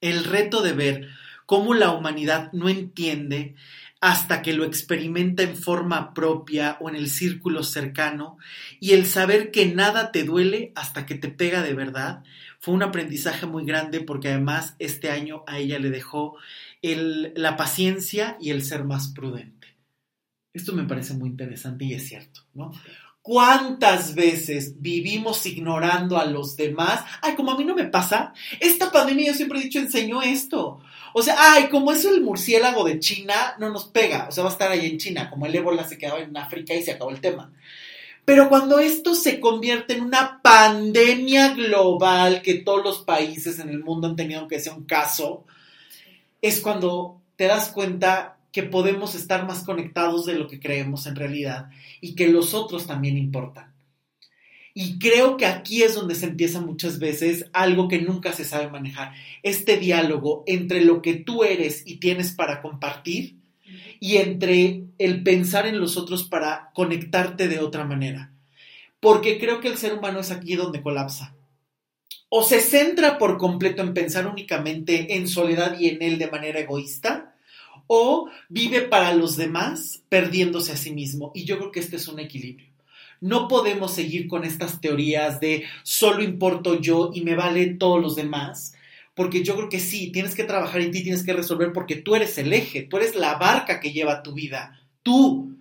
El 0.00 0.24
reto 0.24 0.62
de 0.62 0.72
ver 0.72 1.08
cómo 1.46 1.74
la 1.74 1.90
humanidad 1.90 2.52
no 2.52 2.68
entiende 2.68 3.54
hasta 4.00 4.40
que 4.40 4.54
lo 4.54 4.64
experimenta 4.64 5.42
en 5.42 5.56
forma 5.56 6.14
propia 6.14 6.78
o 6.80 6.88
en 6.88 6.96
el 6.96 7.08
círculo 7.08 7.62
cercano, 7.62 8.38
y 8.80 8.92
el 8.92 9.06
saber 9.06 9.50
que 9.50 9.66
nada 9.66 10.10
te 10.10 10.24
duele 10.24 10.72
hasta 10.74 11.04
que 11.04 11.14
te 11.14 11.28
pega 11.28 11.62
de 11.62 11.74
verdad, 11.74 12.24
fue 12.58 12.74
un 12.74 12.82
aprendizaje 12.82 13.46
muy 13.46 13.64
grande 13.64 14.00
porque 14.00 14.28
además 14.28 14.74
este 14.78 15.10
año 15.10 15.44
a 15.46 15.58
ella 15.58 15.78
le 15.78 15.90
dejó 15.90 16.36
el, 16.82 17.32
la 17.36 17.56
paciencia 17.56 18.36
y 18.40 18.50
el 18.50 18.62
ser 18.62 18.84
más 18.84 19.08
prudente. 19.08 19.60
Esto 20.52 20.72
me 20.72 20.84
parece 20.84 21.14
muy 21.14 21.28
interesante 21.28 21.84
y 21.84 21.94
es 21.94 22.08
cierto, 22.08 22.40
¿no? 22.54 22.72
¿Cuántas 23.22 24.14
veces 24.14 24.80
vivimos 24.80 25.44
ignorando 25.44 26.16
a 26.16 26.24
los 26.24 26.56
demás? 26.56 27.04
Ay, 27.20 27.34
como 27.34 27.50
a 27.50 27.58
mí 27.58 27.64
no 27.64 27.74
me 27.74 27.84
pasa. 27.84 28.32
Esta 28.60 28.90
pandemia, 28.90 29.26
yo 29.26 29.34
siempre 29.34 29.60
he 29.60 29.64
dicho, 29.64 29.78
enseñó 29.78 30.22
esto. 30.22 30.80
O 31.12 31.22
sea, 31.22 31.36
ay, 31.38 31.68
como 31.68 31.92
es 31.92 32.04
el 32.06 32.22
murciélago 32.22 32.84
de 32.84 32.98
China, 32.98 33.56
no 33.58 33.70
nos 33.70 33.88
pega. 33.88 34.26
O 34.28 34.32
sea, 34.32 34.44
va 34.44 34.50
a 34.50 34.52
estar 34.52 34.70
ahí 34.70 34.86
en 34.86 34.98
China, 34.98 35.28
como 35.28 35.44
el 35.44 35.54
ébola 35.54 35.84
se 35.84 35.98
quedaba 35.98 36.20
en 36.20 36.34
África 36.36 36.74
y 36.74 36.82
se 36.82 36.92
acabó 36.92 37.10
el 37.10 37.20
tema. 37.20 37.52
Pero 38.24 38.48
cuando 38.48 38.78
esto 38.78 39.14
se 39.14 39.38
convierte 39.38 39.94
en 39.94 40.02
una 40.02 40.40
pandemia 40.40 41.52
global 41.54 42.42
que 42.42 42.54
todos 42.54 42.82
los 42.82 42.98
países 43.00 43.58
en 43.58 43.68
el 43.68 43.84
mundo 43.84 44.08
han 44.08 44.16
tenido 44.16 44.48
que 44.48 44.60
sea 44.60 44.72
un 44.72 44.84
caso, 44.84 45.44
es 46.40 46.60
cuando 46.60 47.20
te 47.36 47.46
das 47.46 47.70
cuenta 47.70 48.38
que 48.52 48.62
podemos 48.62 49.14
estar 49.14 49.46
más 49.46 49.64
conectados 49.64 50.26
de 50.26 50.34
lo 50.34 50.48
que 50.48 50.60
creemos 50.60 51.06
en 51.06 51.16
realidad 51.16 51.70
y 52.00 52.14
que 52.14 52.28
los 52.28 52.54
otros 52.54 52.86
también 52.86 53.16
importan. 53.16 53.72
Y 54.72 54.98
creo 54.98 55.36
que 55.36 55.46
aquí 55.46 55.82
es 55.82 55.94
donde 55.94 56.14
se 56.14 56.26
empieza 56.26 56.60
muchas 56.60 56.98
veces 56.98 57.46
algo 57.52 57.88
que 57.88 58.00
nunca 58.00 58.32
se 58.32 58.44
sabe 58.44 58.68
manejar, 58.68 59.12
este 59.42 59.76
diálogo 59.76 60.44
entre 60.46 60.84
lo 60.84 61.02
que 61.02 61.14
tú 61.14 61.42
eres 61.42 61.82
y 61.86 61.96
tienes 61.96 62.32
para 62.32 62.62
compartir 62.62 63.36
y 63.98 64.16
entre 64.16 64.84
el 64.98 65.22
pensar 65.22 65.66
en 65.66 65.80
los 65.80 65.96
otros 65.96 66.24
para 66.24 66.70
conectarte 66.74 67.48
de 67.48 67.58
otra 67.58 67.84
manera. 67.84 68.32
Porque 69.00 69.38
creo 69.38 69.60
que 69.60 69.68
el 69.68 69.76
ser 69.76 69.94
humano 69.94 70.20
es 70.20 70.30
aquí 70.30 70.56
donde 70.56 70.82
colapsa. 70.82 71.34
O 72.28 72.44
se 72.44 72.60
centra 72.60 73.18
por 73.18 73.38
completo 73.38 73.82
en 73.82 73.92
pensar 73.92 74.26
únicamente 74.26 75.16
en 75.16 75.26
soledad 75.26 75.78
y 75.80 75.88
en 75.88 76.02
él 76.02 76.18
de 76.18 76.30
manera 76.30 76.60
egoísta, 76.60 77.29
o 77.92 78.30
vive 78.48 78.82
para 78.82 79.12
los 79.14 79.36
demás 79.36 80.04
perdiéndose 80.08 80.70
a 80.70 80.76
sí 80.76 80.92
mismo. 80.92 81.32
Y 81.34 81.44
yo 81.44 81.58
creo 81.58 81.72
que 81.72 81.80
este 81.80 81.96
es 81.96 82.06
un 82.06 82.20
equilibrio. 82.20 82.68
No 83.20 83.48
podemos 83.48 83.92
seguir 83.92 84.28
con 84.28 84.44
estas 84.44 84.80
teorías 84.80 85.40
de 85.40 85.64
solo 85.82 86.22
importo 86.22 86.80
yo 86.80 87.10
y 87.12 87.22
me 87.22 87.34
valen 87.34 87.78
todos 87.78 88.00
los 88.00 88.14
demás, 88.14 88.74
porque 89.16 89.42
yo 89.42 89.56
creo 89.56 89.68
que 89.68 89.80
sí, 89.80 90.12
tienes 90.12 90.36
que 90.36 90.44
trabajar 90.44 90.82
en 90.82 90.92
ti, 90.92 91.02
tienes 91.02 91.24
que 91.24 91.32
resolver 91.32 91.72
porque 91.72 91.96
tú 91.96 92.14
eres 92.14 92.38
el 92.38 92.52
eje, 92.52 92.82
tú 92.82 92.96
eres 92.96 93.16
la 93.16 93.34
barca 93.38 93.80
que 93.80 93.92
lleva 93.92 94.22
tu 94.22 94.34
vida, 94.34 94.80
tú. 95.02 95.56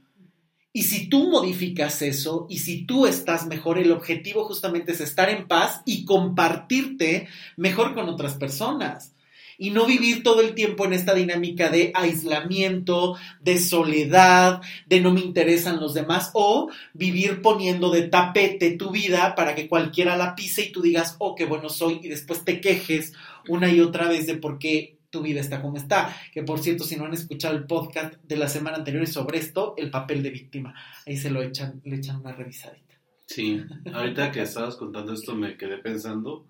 Y 0.72 0.84
si 0.84 1.10
tú 1.10 1.32
modificas 1.32 2.04
eso 2.04 2.46
y 2.48 2.60
si 2.60 2.86
tú 2.86 3.08
estás 3.08 3.48
mejor, 3.48 3.80
el 3.80 3.92
objetivo 3.92 4.46
justamente 4.46 4.92
es 4.92 5.02
estar 5.02 5.32
en 5.32 5.48
paz 5.48 5.82
y 5.84 6.06
compartirte 6.06 7.28
mejor 7.58 7.96
con 7.96 8.08
otras 8.08 8.36
personas 8.36 9.16
y 9.60 9.72
no 9.72 9.86
vivir 9.86 10.24
todo 10.24 10.42
el 10.42 10.56
tiempo 10.56 10.86
en 10.86 10.94
esta 10.94 11.14
dinámica 11.14 11.70
de 11.70 11.92
aislamiento, 11.94 13.18
de 13.42 13.60
soledad, 13.60 14.62
de 14.88 15.02
no 15.02 15.12
me 15.12 15.20
interesan 15.20 15.82
los 15.82 15.94
demás, 15.94 16.32
o 16.34 16.72
vivir 16.94 17.42
poniendo 17.42 17.92
de 17.92 18.04
tapete 18.04 18.72
tu 18.72 18.90
vida 18.90 19.36
para 19.36 19.54
que 19.54 19.68
cualquiera 19.68 20.16
la 20.16 20.34
pise 20.34 20.64
y 20.64 20.72
tú 20.72 20.82
digas, 20.82 21.18
oh, 21.20 21.36
qué 21.36 21.46
bueno 21.46 21.68
soy, 21.68 22.00
y 22.02 22.08
después 22.08 22.46
te 22.46 22.62
quejes 22.62 23.14
una 23.50 23.70
y 23.70 23.82
otra 23.82 24.08
vez 24.08 24.26
de 24.26 24.38
por 24.38 24.60
qué 24.60 24.98
tu 25.10 25.22
vida 25.22 25.42
está 25.42 25.62
como 25.62 25.76
está. 25.76 26.16
Que 26.34 26.44
por 26.44 26.60
cierto, 26.60 26.86
si 26.86 26.96
no 26.96 27.06
han 27.06 27.14
escuchado 27.14 27.56
el 27.56 27.66
podcast 27.66 28.14
de 28.24 28.38
la 28.38 28.48
semana 28.48 28.78
anterior 28.78 29.06
sobre 29.08 29.40
esto, 29.40 29.74
el 29.78 29.92
papel 29.92 30.24
de 30.24 30.30
víctima, 30.30 30.74
ahí 31.06 31.18
se 31.18 31.30
lo 31.30 31.42
echan, 31.42 31.82
le 31.84 31.98
echan 31.98 32.22
una 32.22 32.32
revisadita. 32.32 32.96
Sí, 33.26 33.62
ahorita 33.94 34.32
que 34.32 34.42
estabas 34.42 34.78
contando 34.78 35.14
esto 35.14 35.36
me 35.36 35.58
quedé 35.58 35.78
pensando 35.80 36.48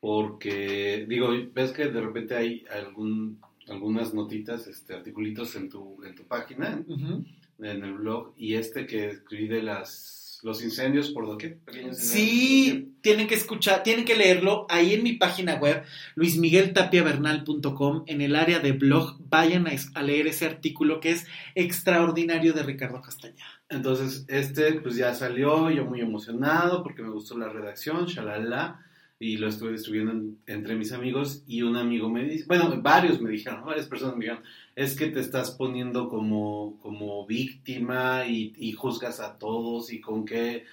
porque, 0.00 1.06
digo, 1.08 1.30
ves 1.52 1.72
que 1.72 1.88
de 1.88 2.00
repente 2.00 2.36
hay 2.36 2.64
algún, 2.70 3.40
algunas 3.68 4.14
notitas, 4.14 4.66
este, 4.66 4.94
articulitos 4.94 5.56
en 5.56 5.68
tu, 5.68 6.02
en 6.04 6.14
tu 6.14 6.24
página, 6.24 6.82
en 6.88 7.84
el 7.84 7.94
blog, 7.94 8.32
y 8.36 8.54
este 8.54 8.86
que 8.86 9.08
escribí 9.08 9.48
de 9.48 9.62
las 9.62 10.18
los 10.42 10.62
incendios 10.62 11.10
por 11.10 11.26
doquier, 11.26 11.58
Sí, 11.92 12.94
tienen 13.00 13.26
que 13.26 13.34
escuchar, 13.34 13.82
tienen 13.82 14.04
que 14.04 14.14
leerlo 14.14 14.66
ahí 14.68 14.94
en 14.94 15.02
mi 15.02 15.14
página 15.14 15.56
web, 15.56 15.82
luismigueltapiavernal.com, 16.14 18.04
en 18.06 18.20
el 18.20 18.36
área 18.36 18.60
de 18.60 18.72
blog, 18.72 19.16
vayan 19.28 19.66
a, 19.66 19.72
a, 19.94 20.02
leer 20.02 20.28
ese 20.28 20.46
artículo 20.46 21.00
que 21.00 21.10
es 21.10 21.26
extraordinario 21.54 22.52
de 22.52 22.62
Ricardo 22.62 23.02
Castaña. 23.02 23.44
Entonces, 23.68 24.24
este 24.28 24.74
pues 24.74 24.96
ya 24.96 25.14
salió, 25.14 25.70
yo 25.70 25.84
muy 25.84 26.00
emocionado 26.00 26.82
porque 26.82 27.02
me 27.02 27.10
gustó 27.10 27.36
la 27.36 27.48
redacción, 27.48 28.06
shalala 28.06 28.84
y 29.20 29.36
lo 29.36 29.48
estuve 29.48 29.72
distribuyendo 29.72 30.36
entre 30.46 30.76
mis 30.76 30.92
amigos 30.92 31.42
y 31.46 31.62
un 31.62 31.76
amigo 31.76 32.08
me 32.08 32.24
dice, 32.24 32.44
bueno, 32.46 32.80
varios 32.80 33.20
me 33.20 33.30
dijeron, 33.30 33.64
varias 33.64 33.86
personas 33.86 34.16
me 34.16 34.26
dijeron, 34.26 34.44
es 34.76 34.96
que 34.96 35.08
te 35.08 35.20
estás 35.20 35.50
poniendo 35.50 36.08
como, 36.08 36.78
como 36.80 37.26
víctima 37.26 38.26
y, 38.26 38.54
y 38.56 38.72
juzgas 38.72 39.18
a 39.18 39.36
todos 39.36 39.92
y 39.92 40.00
con 40.00 40.24
qué, 40.24 40.64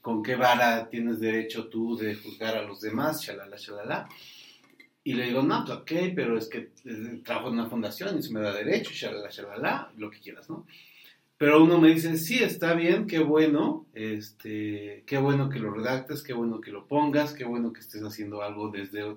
con 0.00 0.22
qué 0.22 0.36
vara 0.36 0.88
tienes 0.88 1.20
derecho 1.20 1.68
tú 1.68 1.96
de 1.96 2.14
juzgar 2.14 2.56
a 2.56 2.62
los 2.62 2.80
demás, 2.80 3.22
shalala, 3.22 3.56
shalala. 3.58 4.08
Y 5.04 5.14
le 5.14 5.26
digo, 5.26 5.42
no, 5.42 5.64
pues 5.64 5.78
ok, 5.78 5.92
pero 6.14 6.38
es 6.38 6.48
que 6.48 6.72
eh, 6.84 7.20
trabajo 7.24 7.48
en 7.48 7.54
una 7.54 7.68
fundación 7.68 8.18
y 8.18 8.22
se 8.22 8.32
me 8.32 8.40
da 8.40 8.52
derecho, 8.52 8.92
shalala, 8.92 9.28
shalala, 9.30 9.92
lo 9.96 10.10
que 10.10 10.20
quieras, 10.20 10.48
¿no? 10.48 10.66
Pero 11.40 11.64
uno 11.64 11.80
me 11.80 11.88
dice, 11.88 12.18
sí, 12.18 12.42
está 12.42 12.74
bien, 12.74 13.06
qué 13.06 13.18
bueno, 13.18 13.86
este, 13.94 15.04
qué 15.06 15.16
bueno 15.16 15.48
que 15.48 15.58
lo 15.58 15.70
redactes, 15.70 16.22
qué 16.22 16.34
bueno 16.34 16.60
que 16.60 16.70
lo 16.70 16.86
pongas, 16.86 17.32
qué 17.32 17.44
bueno 17.44 17.72
que 17.72 17.80
estés 17.80 18.02
haciendo 18.02 18.42
algo 18.42 18.68
desde 18.68 19.16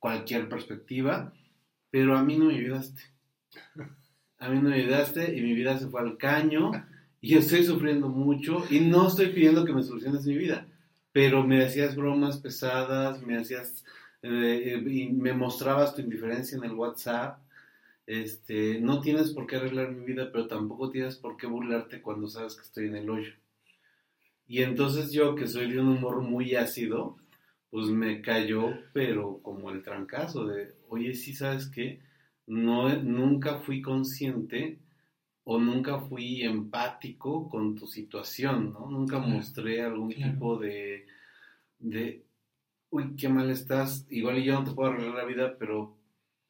cualquier 0.00 0.48
perspectiva, 0.48 1.32
pero 1.88 2.18
a 2.18 2.24
mí 2.24 2.36
no 2.36 2.46
me 2.46 2.56
ayudaste. 2.56 3.02
A 4.40 4.48
mí 4.48 4.60
no 4.60 4.70
me 4.70 4.82
ayudaste 4.82 5.38
y 5.38 5.42
mi 5.42 5.54
vida 5.54 5.78
se 5.78 5.86
fue 5.86 6.00
al 6.00 6.16
caño 6.16 6.72
y 7.20 7.36
estoy 7.36 7.62
sufriendo 7.62 8.08
mucho 8.08 8.64
y 8.68 8.80
no 8.80 9.06
estoy 9.06 9.28
pidiendo 9.28 9.64
que 9.64 9.72
me 9.72 9.84
soluciones 9.84 10.26
mi 10.26 10.36
vida, 10.36 10.66
pero 11.12 11.46
me 11.46 11.64
hacías 11.64 11.94
bromas 11.94 12.38
pesadas, 12.38 13.22
me 13.22 13.38
hacías, 13.38 13.84
eh, 14.22 14.82
y 14.84 15.10
me 15.10 15.34
mostrabas 15.34 15.94
tu 15.94 16.00
indiferencia 16.00 16.58
en 16.58 16.64
el 16.64 16.72
WhatsApp 16.72 17.38
este, 18.10 18.80
no 18.80 19.00
tienes 19.00 19.30
por 19.30 19.46
qué 19.46 19.54
arreglar 19.54 19.92
mi 19.92 20.04
vida, 20.04 20.32
pero 20.32 20.48
tampoco 20.48 20.90
tienes 20.90 21.16
por 21.16 21.36
qué 21.36 21.46
burlarte 21.46 22.02
cuando 22.02 22.26
sabes 22.26 22.56
que 22.56 22.62
estoy 22.62 22.88
en 22.88 22.96
el 22.96 23.08
hoyo. 23.08 23.32
Y 24.48 24.62
entonces 24.62 25.12
yo, 25.12 25.36
que 25.36 25.46
soy 25.46 25.70
de 25.70 25.80
un 25.80 25.90
humor 25.90 26.20
muy 26.20 26.56
ácido, 26.56 27.18
pues 27.70 27.86
me 27.86 28.20
cayó, 28.20 28.72
pero 28.92 29.40
como 29.42 29.70
el 29.70 29.84
trancazo 29.84 30.44
de, 30.46 30.74
oye, 30.88 31.14
sí, 31.14 31.34
¿sabes 31.34 31.68
qué? 31.68 32.00
No, 32.48 32.88
nunca 32.96 33.60
fui 33.60 33.80
consciente 33.80 34.80
o 35.44 35.60
nunca 35.60 36.00
fui 36.00 36.42
empático 36.42 37.48
con 37.48 37.76
tu 37.76 37.86
situación, 37.86 38.72
¿no? 38.72 38.90
Nunca 38.90 39.20
mostré 39.20 39.82
algún 39.82 40.08
tipo 40.08 40.58
de, 40.58 41.06
de, 41.78 42.24
uy, 42.90 43.14
qué 43.14 43.28
mal 43.28 43.48
estás, 43.50 44.04
igual 44.10 44.42
yo 44.42 44.54
no 44.54 44.64
te 44.64 44.72
puedo 44.72 44.90
arreglar 44.90 45.14
la 45.14 45.24
vida, 45.24 45.56
pero 45.56 45.99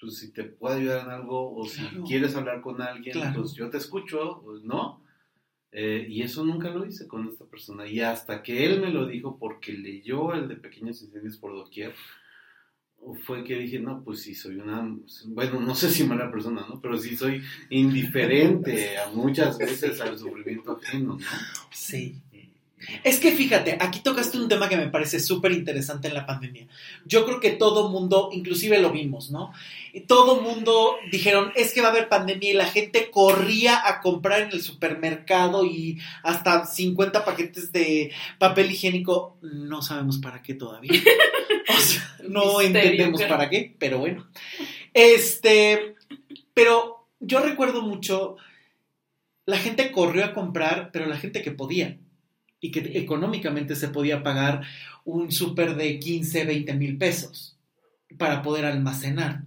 pues 0.00 0.18
si 0.18 0.32
te 0.32 0.44
puedo 0.44 0.76
ayudar 0.76 1.04
en 1.04 1.10
algo 1.10 1.54
o 1.54 1.66
si 1.66 1.82
quieres 2.06 2.34
hablar 2.34 2.60
con 2.62 2.80
alguien, 2.80 3.18
pues 3.34 3.52
yo 3.52 3.68
te 3.68 3.76
escucho, 3.76 4.40
pues, 4.42 4.62
¿no? 4.62 5.02
Eh, 5.72 6.06
y 6.08 6.22
eso 6.22 6.44
nunca 6.44 6.70
lo 6.70 6.86
hice 6.86 7.06
con 7.06 7.28
esta 7.28 7.44
persona. 7.44 7.86
Y 7.86 8.00
hasta 8.00 8.42
que 8.42 8.64
él 8.64 8.80
me 8.80 8.90
lo 8.90 9.06
dijo 9.06 9.38
porque 9.38 9.72
leyó 9.72 10.32
el 10.34 10.48
de 10.48 10.56
Pequeños 10.56 11.02
Incendios 11.02 11.36
por 11.36 11.52
Doquier, 11.52 11.94
fue 13.24 13.44
que 13.44 13.56
dije, 13.56 13.78
no, 13.78 14.02
pues 14.04 14.22
sí, 14.22 14.34
soy 14.34 14.56
una, 14.56 14.96
bueno, 15.28 15.60
no 15.60 15.74
sé 15.74 15.88
si 15.90 16.04
mala 16.04 16.30
persona, 16.30 16.66
¿no? 16.68 16.80
Pero 16.80 16.98
sí 16.98 17.16
soy 17.16 17.42
indiferente 17.70 18.98
a 18.98 19.10
muchas 19.10 19.56
veces 19.58 20.00
al 20.00 20.18
sufrimiento 20.18 20.72
ajeno, 20.72 21.16
¿no? 21.16 21.26
Sí. 21.70 22.20
Es 23.04 23.18
que 23.18 23.32
fíjate, 23.32 23.76
aquí 23.78 24.00
tocaste 24.00 24.38
un 24.38 24.48
tema 24.48 24.68
que 24.68 24.76
me 24.76 24.88
parece 24.88 25.20
súper 25.20 25.52
interesante 25.52 26.08
en 26.08 26.14
la 26.14 26.26
pandemia. 26.26 26.66
Yo 27.04 27.26
creo 27.26 27.40
que 27.40 27.50
todo 27.50 27.90
mundo, 27.90 28.30
inclusive 28.32 28.80
lo 28.80 28.90
vimos, 28.90 29.30
¿no? 29.30 29.52
todo 30.06 30.40
mundo 30.40 30.96
dijeron, 31.10 31.52
es 31.56 31.72
que 31.72 31.80
va 31.80 31.88
a 31.88 31.90
haber 31.90 32.08
pandemia 32.08 32.50
y 32.50 32.54
la 32.54 32.66
gente 32.66 33.10
corría 33.10 33.88
a 33.88 34.00
comprar 34.00 34.42
en 34.42 34.52
el 34.52 34.62
supermercado 34.62 35.64
y 35.64 35.98
hasta 36.22 36.64
50 36.64 37.24
paquetes 37.24 37.72
de 37.72 38.12
papel 38.38 38.70
higiénico. 38.70 39.36
No 39.42 39.82
sabemos 39.82 40.18
para 40.18 40.42
qué 40.42 40.54
todavía. 40.54 40.92
O 41.68 41.80
sea, 41.80 42.16
no 42.28 42.60
entendemos 42.60 43.22
para 43.24 43.50
qué, 43.50 43.74
pero 43.78 43.98
bueno. 43.98 44.28
Este, 44.94 45.96
pero 46.54 47.08
yo 47.18 47.40
recuerdo 47.40 47.82
mucho, 47.82 48.36
la 49.44 49.58
gente 49.58 49.90
corrió 49.90 50.24
a 50.24 50.32
comprar, 50.32 50.90
pero 50.92 51.06
la 51.06 51.16
gente 51.16 51.42
que 51.42 51.50
podía 51.50 51.98
y 52.60 52.70
que 52.70 52.98
económicamente 52.98 53.74
se 53.74 53.88
podía 53.88 54.22
pagar 54.22 54.62
un 55.04 55.32
súper 55.32 55.76
de 55.76 55.98
15, 55.98 56.44
20 56.44 56.74
mil 56.74 56.98
pesos 56.98 57.56
para 58.18 58.42
poder 58.42 58.64
almacenar 58.64 59.42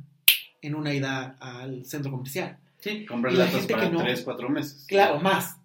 en 0.62 0.76
una 0.76 0.94
ida 0.94 1.36
al 1.40 1.86
centro 1.86 2.12
comercial. 2.12 2.58
Sí, 2.80 3.06
comprar 3.06 3.34
latas 3.34 3.66
para 3.68 3.90
que 3.90 3.98
3, 3.98 4.22
4 4.22 4.50
meses. 4.50 4.86
Claro, 4.88 5.20
más. 5.20 5.58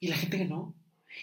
Y 0.00 0.08
la 0.08 0.16
gente 0.16 0.38
que 0.38 0.44
no. 0.44 0.74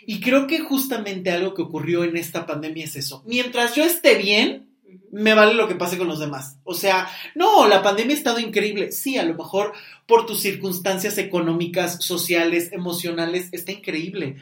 Y 0.06 0.22
creo 0.22 0.48
que 0.48 0.60
justamente 0.60 1.32
algo 1.32 1.54
que 1.54 1.62
ocurrió 1.62 2.04
en 2.04 2.16
esta 2.16 2.46
pandemia 2.46 2.86
es 2.86 2.96
eso. 2.96 3.24
Mientras 3.26 3.76
yo 3.76 3.84
esté 3.84 4.18
bien, 4.18 4.70
me 5.12 5.34
vale 5.34 5.54
lo 5.54 5.68
que 5.68 5.76
pase 5.76 5.98
con 5.98 6.08
los 6.08 6.20
demás. 6.20 6.58
O 6.64 6.74
sea, 6.74 7.08
no, 7.36 7.68
la 7.68 7.84
pandemia 7.84 8.16
ha 8.16 8.18
estado 8.18 8.40
increíble. 8.40 8.92
Sí, 8.92 9.18
a 9.18 9.26
lo 9.26 9.36
mejor 9.36 9.74
por 10.08 10.26
tus 10.26 10.40
circunstancias 10.40 11.18
económicas, 11.18 12.04
sociales, 12.04 12.72
emocionales, 12.72 13.50
está 13.52 13.72
increíble. 13.72 14.38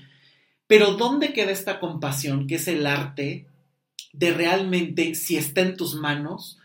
Pero 0.68 0.92
¿dónde 0.94 1.34
queda 1.34 1.52
esta 1.52 1.80
compasión, 1.80 2.46
que 2.46 2.56
es 2.56 2.68
el 2.68 2.86
arte 2.86 3.48
de 4.14 4.34
realmente, 4.34 5.16
si 5.16 5.38
está 5.38 5.62
en 5.62 5.78
tus 5.78 5.96
manos, 5.96 6.60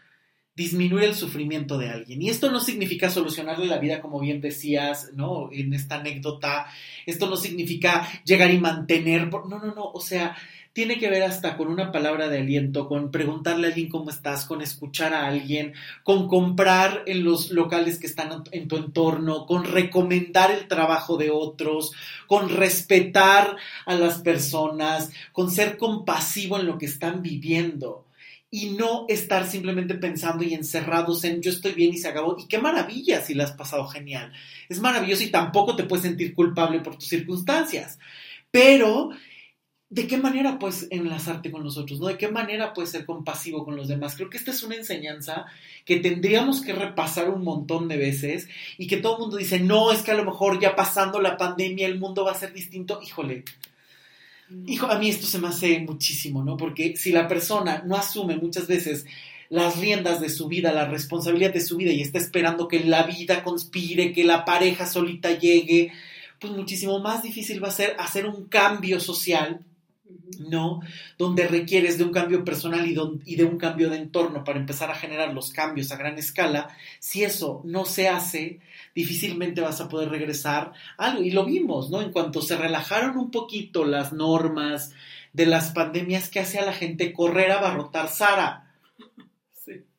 disminuir 0.55 1.05
el 1.05 1.15
sufrimiento 1.15 1.79
de 1.79 1.91
alguien? 1.91 2.21
Y 2.21 2.29
esto 2.29 2.51
no 2.51 2.61
significa 2.61 3.11
solucionarle 3.11 3.67
la 3.67 3.79
vida, 3.79 4.01
como 4.01 4.21
bien 4.21 4.41
decías, 4.41 5.11
¿no? 5.15 5.51
En 5.53 5.73
esta 5.73 5.97
anécdota. 5.97 6.67
Esto 7.07 7.31
no 7.31 7.37
significa 7.37 8.09
llegar 8.25 8.51
y 8.51 8.59
mantener. 8.59 9.31
No, 9.31 9.47
no, 9.47 9.75
no. 9.75 9.93
O 9.93 10.01
sea, 10.01 10.37
tiene 10.73 10.99
que 10.99 11.11
ver 11.11 11.23
hasta 11.23 11.57
con 11.57 11.69
una 11.69 11.93
palabra 11.93 12.29
de 12.29 12.39
aliento, 12.39 12.89
con 12.89 13.11
preguntarle 13.11 13.67
a 13.67 13.71
alguien 13.71 13.91
cómo 13.91 14.11
estás, 14.11 14.47
con 14.47 14.63
escuchar 14.63 15.13
a 15.13 15.27
alguien, 15.27 15.75
con 16.03 16.29
comprar 16.29 17.03
en 17.07 17.25
los 17.25 17.51
locales 17.51 17.99
que 17.99 18.07
están 18.07 18.43
en 18.53 18.69
tu 18.69 18.77
entorno, 18.77 19.45
con 19.47 19.65
recomendar 19.65 20.51
el 20.51 20.69
trabajo 20.69 21.19
de 21.19 21.31
otros, 21.31 21.93
con 22.27 22.49
respetar 22.49 23.57
a 23.85 23.95
las 23.95 24.19
personas, 24.21 25.11
con 25.33 25.51
ser 25.51 25.77
compasivo 25.77 26.59
en 26.59 26.67
lo 26.67 26.79
que 26.79 26.87
están 26.87 27.23
viviendo 27.23 28.07
y 28.51 28.71
no 28.71 29.07
estar 29.09 29.47
simplemente 29.47 29.95
pensando 29.95 30.45
y 30.45 30.53
encerrados 30.53 31.25
en 31.25 31.41
yo 31.41 31.51
estoy 31.51 31.73
bien 31.73 31.93
y 31.95 31.99
se 31.99 32.09
acabó. 32.09 32.37
Y 32.39 32.47
qué 32.47 32.59
maravilla 32.59 33.23
si 33.23 33.35
la 33.35 33.45
has 33.45 33.53
pasado 33.53 33.87
genial. 33.89 34.31
Es 34.69 34.79
maravilloso 34.79 35.23
y 35.23 35.31
tampoco 35.31 35.75
te 35.75 35.85
puedes 35.85 36.05
sentir 36.05 36.35
culpable 36.35 36.81
por 36.81 36.97
tus 36.97 37.09
circunstancias. 37.09 37.99
Pero 38.51 39.11
¿de 39.93 40.07
qué 40.07 40.17
manera 40.17 40.59
puedes 40.59 40.87
enlazarte 40.91 41.51
con 41.51 41.63
los 41.63 41.77
otros? 41.77 42.01
¿no? 42.01 42.07
¿De 42.07 42.17
qué 42.17 42.29
manera 42.29 42.73
puedes 42.73 42.91
ser 42.91 43.05
compasivo 43.05 43.63
con 43.63 43.77
los 43.77 43.89
demás? 43.89 44.17
Creo 44.17 44.31
que 44.31 44.39
esta 44.39 44.51
es 44.51 44.63
una 44.63 44.75
enseñanza 44.75 45.45
que 45.85 46.01
tendríamos 46.01 46.63
que 46.63 46.73
repasar 46.73 47.29
un 47.29 47.45
montón 47.45 47.89
de 47.89 47.99
veces 47.99 48.49
y 48.79 48.87
que 48.87 48.97
todo 48.97 49.17
el 49.17 49.21
mundo 49.21 49.37
dice, 49.37 49.61
no, 49.61 49.93
es 49.93 50.01
que 50.01 50.13
a 50.13 50.17
lo 50.17 50.25
mejor 50.25 50.59
ya 50.59 50.75
pasando 50.75 51.21
la 51.21 51.37
pandemia 51.37 51.87
el 51.87 51.99
mundo 51.99 52.25
va 52.25 52.33
a 52.33 52.39
ser 52.39 52.55
distinto. 52.55 53.01
Híjole, 53.03 53.45
hijo, 54.67 54.87
a 54.87 54.99
mí 54.99 55.11
esto 55.11 55.27
se 55.27 55.39
me 55.39 55.49
hace 55.49 55.81
muchísimo, 55.81 56.43
¿no? 56.43 56.57
Porque 56.57 56.97
si 56.97 57.13
la 57.13 57.29
persona 57.29 57.83
no 57.87 57.95
asume 57.95 58.37
muchas 58.37 58.67
veces 58.67 59.05
las 59.51 59.77
riendas 59.79 60.23
de 60.23 60.31
su 60.31 60.49
vida, 60.49 60.73
la 60.73 60.89
responsabilidad 60.89 61.53
de 61.53 61.61
su 61.61 61.77
vida 61.77 61.93
y 61.93 62.01
está 62.01 62.17
esperando 62.17 62.67
que 62.67 62.81
la 62.81 63.03
vida 63.03 63.45
conspire, 63.45 64.15
que 64.15 64.25
la 64.25 64.47
pareja 64.47 64.87
solita 64.87 65.39
llegue, 65.39 65.93
pues 66.39 66.55
muchísimo 66.55 66.99
más 67.01 67.23
difícil 67.23 67.63
va 67.63 67.69
a 67.69 67.73
ser 67.73 67.95
hacer 67.99 68.25
un 68.25 68.47
cambio 68.47 68.99
social 68.99 69.61
¿no? 70.39 70.81
Donde 71.19 71.47
requieres 71.47 71.99
de 71.99 72.05
un 72.05 72.13
cambio 72.13 72.45
personal 72.45 72.87
y, 72.87 73.37
de 73.37 73.45
un 73.45 73.59
cambio 73.59 73.91
de 73.91 73.97
entorno 73.97 74.45
para 74.45 74.59
empezar 74.59 74.91
a 74.91 74.95
generar 74.95 75.33
los 75.33 75.53
cambios 75.53 75.91
a 75.93 75.97
gran 75.97 76.19
escala, 76.19 76.69
si 76.99 77.25
eso 77.25 77.61
no 77.65 77.85
se 77.85 78.09
hace, 78.09 78.61
difícilmente 78.95 79.61
vas 79.61 79.81
a 79.81 79.89
poder 79.89 80.09
regresar 80.09 80.73
a 80.99 81.11
algo. 81.11 81.23
Y 81.23 81.31
lo 81.31 81.45
vimos, 81.45 81.91
¿no? 81.91 82.03
En 82.03 82.13
cuanto 82.13 82.43
se 82.43 82.57
relajaron 82.57 83.17
un 83.17 83.31
poquito 83.31 83.85
las 83.85 84.13
normas 84.13 84.93
de 85.33 85.47
las 85.47 85.71
pandemias, 85.71 86.29
que 86.29 86.41
hacía 86.41 86.65
la 86.65 86.73
gente 86.73 87.13
correr 87.13 87.51
a 87.53 87.59
abarrotar 87.59 88.09
Sara. 88.09 88.71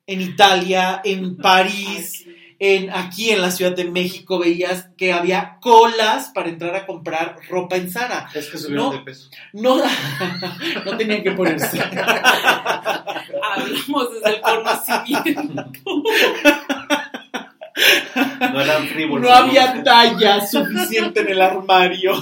En 0.05 0.21
Italia, 0.21 1.01
en 1.03 1.37
París 1.37 2.25
en, 2.65 2.89
aquí 2.91 3.31
en 3.31 3.41
la 3.41 3.51
Ciudad 3.51 3.75
de 3.75 3.83
México 3.83 4.39
veías 4.39 4.87
que 4.95 5.11
había 5.11 5.57
colas 5.59 6.31
para 6.33 6.47
entrar 6.47 6.73
a 6.77 6.85
comprar 6.85 7.37
ropa 7.49 7.75
en 7.75 7.91
Zara. 7.91 8.29
Es 8.33 8.49
que 8.49 8.57
subieron 8.57 8.91
de 8.91 8.99
peso. 8.99 9.29
No, 9.51 9.83
no 10.85 10.97
tenían 10.97 11.23
que 11.23 11.31
ponerse. 11.31 11.81
Hablamos 13.43 14.13
desde 14.13 14.37
el 14.37 14.41
conocimiento. 14.41 15.81
No 18.53 18.61
eran 18.61 18.87
frívolos. 18.87 19.27
No 19.27 19.33
había 19.33 19.83
talla 19.83 20.45
suficiente 20.45 21.21
en 21.21 21.29
el 21.29 21.41
armario. 21.41 22.13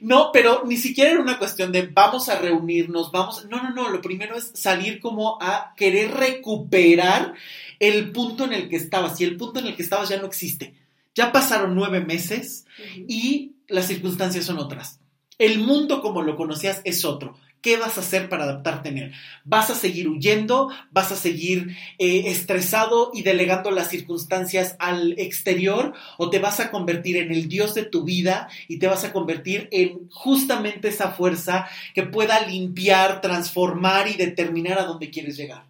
No, 0.00 0.30
pero 0.32 0.62
ni 0.66 0.76
siquiera 0.76 1.12
era 1.12 1.20
una 1.20 1.38
cuestión 1.38 1.70
de 1.70 1.82
vamos 1.82 2.28
a 2.28 2.38
reunirnos, 2.38 3.12
vamos. 3.12 3.44
No, 3.46 3.62
no, 3.62 3.70
no. 3.70 3.88
Lo 3.88 4.00
primero 4.00 4.36
es 4.36 4.50
salir 4.54 5.00
como 5.00 5.38
a 5.40 5.74
querer 5.76 6.12
recuperar 6.12 7.34
el 7.78 8.10
punto 8.10 8.44
en 8.44 8.52
el 8.52 8.68
que 8.68 8.76
estabas 8.76 9.20
y 9.20 9.24
el 9.24 9.36
punto 9.36 9.60
en 9.60 9.66
el 9.66 9.76
que 9.76 9.82
estabas 9.82 10.08
ya 10.08 10.18
no 10.18 10.26
existe. 10.26 10.74
Ya 11.14 11.32
pasaron 11.32 11.74
nueve 11.74 12.00
meses 12.00 12.66
y 13.06 13.52
las 13.68 13.86
circunstancias 13.86 14.44
son 14.44 14.58
otras. 14.58 15.00
El 15.38 15.58
mundo 15.60 16.02
como 16.02 16.22
lo 16.22 16.36
conocías 16.36 16.80
es 16.84 17.04
otro. 17.04 17.36
¿Qué 17.60 17.76
vas 17.76 17.98
a 17.98 18.02
hacer 18.02 18.28
para 18.28 18.44
adaptarte 18.44 18.88
en 18.90 18.98
él? 18.98 19.12
¿Vas 19.44 19.70
a 19.70 19.74
seguir 19.74 20.08
huyendo? 20.08 20.70
¿Vas 20.92 21.10
a 21.10 21.16
seguir 21.16 21.76
eh, 21.98 22.24
estresado 22.26 23.10
y 23.12 23.22
delegando 23.22 23.72
las 23.72 23.88
circunstancias 23.88 24.76
al 24.78 25.18
exterior? 25.18 25.92
¿O 26.18 26.30
te 26.30 26.38
vas 26.38 26.60
a 26.60 26.70
convertir 26.70 27.16
en 27.16 27.32
el 27.32 27.48
Dios 27.48 27.74
de 27.74 27.84
tu 27.84 28.04
vida 28.04 28.48
y 28.68 28.78
te 28.78 28.86
vas 28.86 29.04
a 29.04 29.12
convertir 29.12 29.68
en 29.72 30.08
justamente 30.10 30.88
esa 30.88 31.10
fuerza 31.10 31.68
que 31.94 32.04
pueda 32.04 32.46
limpiar, 32.46 33.20
transformar 33.20 34.08
y 34.08 34.14
determinar 34.14 34.78
a 34.78 34.84
dónde 34.84 35.10
quieres 35.10 35.36
llegar? 35.36 35.68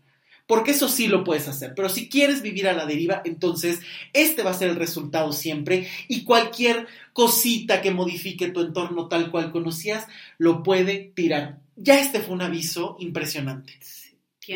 porque 0.48 0.70
eso 0.70 0.88
sí 0.88 1.08
lo 1.08 1.24
puedes 1.24 1.46
hacer. 1.46 1.74
Pero 1.76 1.90
si 1.90 2.08
quieres 2.08 2.40
vivir 2.40 2.66
a 2.68 2.72
la 2.72 2.86
deriva, 2.86 3.20
entonces 3.24 3.80
este 4.14 4.42
va 4.42 4.50
a 4.50 4.54
ser 4.54 4.70
el 4.70 4.76
resultado 4.76 5.32
siempre 5.32 5.86
y 6.08 6.24
cualquier 6.24 6.86
cosita 7.12 7.82
que 7.82 7.90
modifique 7.90 8.48
tu 8.48 8.62
entorno 8.62 9.08
tal 9.08 9.30
cual 9.30 9.52
conocías, 9.52 10.06
lo 10.38 10.62
puede 10.62 11.12
tirar. 11.14 11.58
Ya 11.78 12.00
este 12.00 12.20
fue 12.20 12.34
un 12.34 12.42
aviso 12.42 12.96
impresionante. 12.98 13.78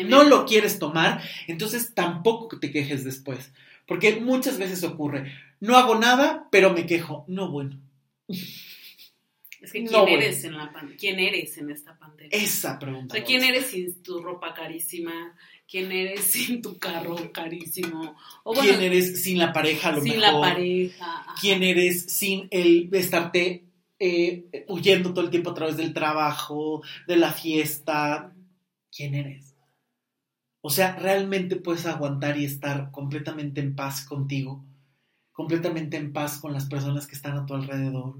No 0.05 0.23
lo 0.23 0.45
quieres 0.45 0.79
tomar, 0.79 1.21
entonces 1.47 1.93
tampoco 1.93 2.59
te 2.59 2.71
quejes 2.71 3.03
después. 3.03 3.51
Porque 3.85 4.15
muchas 4.15 4.57
veces 4.57 4.83
ocurre, 4.83 5.31
no 5.59 5.77
hago 5.77 5.95
nada, 5.95 6.47
pero 6.51 6.73
me 6.73 6.85
quejo. 6.85 7.25
No, 7.27 7.51
bueno. 7.51 7.79
Es 8.27 9.71
que 9.71 9.85
¿quién, 9.85 10.07
eres, 10.09 10.43
en 10.43 10.57
la 10.57 10.73
¿quién 10.97 11.19
eres 11.19 11.57
en 11.57 11.69
esta 11.69 11.97
pandemia? 11.97 12.37
Esa 12.37 12.79
pregunta. 12.79 13.21
¿quién 13.23 13.43
eres 13.43 13.67
sin 13.67 14.01
tu 14.03 14.21
ropa 14.21 14.53
carísima? 14.53 15.35
quién 15.73 15.91
eres 15.91 16.23
sin 16.31 16.61
tu 16.61 16.77
carro 16.77 17.31
carísimo. 17.31 18.15
O 18.43 18.53
quién 18.53 18.81
eres 18.81 19.23
sin 19.23 19.39
la 19.39 19.51
pareja, 19.51 19.89
a 19.89 19.91
lo 19.93 20.01
sin 20.01 20.19
mejor. 20.19 20.25
Sin 20.25 20.33
la 20.33 20.39
pareja. 20.39 21.25
Quién 21.39 21.63
eres 21.63 22.05
sin 22.05 22.47
el 22.51 22.89
estarte 22.93 23.63
eh, 24.05 24.65
huyendo 24.67 25.13
todo 25.13 25.23
el 25.23 25.31
tiempo 25.31 25.51
a 25.51 25.53
través 25.53 25.77
del 25.77 25.93
trabajo, 25.93 26.81
de 27.07 27.15
la 27.15 27.31
fiesta. 27.31 28.33
¿Quién 28.91 29.15
eres? 29.15 29.55
O 30.61 30.69
sea, 30.69 30.95
realmente 30.95 31.55
puedes 31.55 31.85
aguantar 31.85 32.37
y 32.37 32.45
estar 32.45 32.91
completamente 32.91 33.61
en 33.61 33.75
paz 33.75 34.05
contigo, 34.05 34.63
completamente 35.31 35.97
en 35.97 36.11
paz 36.11 36.37
con 36.39 36.53
las 36.53 36.65
personas 36.65 37.07
que 37.07 37.15
están 37.15 37.37
a 37.37 37.45
tu 37.45 37.53
alrededor. 37.53 38.15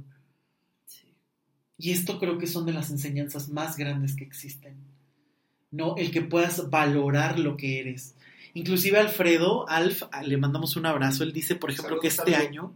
Y 1.77 1.91
esto 1.91 2.19
creo 2.19 2.37
que 2.37 2.47
son 2.47 2.65
de 2.65 2.73
las 2.73 2.89
enseñanzas 2.89 3.49
más 3.49 3.77
grandes 3.77 4.15
que 4.15 4.23
existen 4.23 4.93
¿no? 5.73 5.95
El 5.97 6.11
que 6.11 6.21
puedas 6.21 6.69
valorar 6.69 7.39
lo 7.39 7.57
que 7.57 7.79
eres. 7.79 8.15
Inclusive 8.53 8.99
Alfredo, 8.99 9.67
Alf, 9.67 10.03
le 10.23 10.37
mandamos 10.37 10.75
un 10.77 10.85
abrazo, 10.85 11.23
él 11.23 11.33
dice, 11.33 11.55
por 11.55 11.71
ejemplo, 11.71 11.99
que 11.99 12.07
este 12.07 12.35
año 12.35 12.75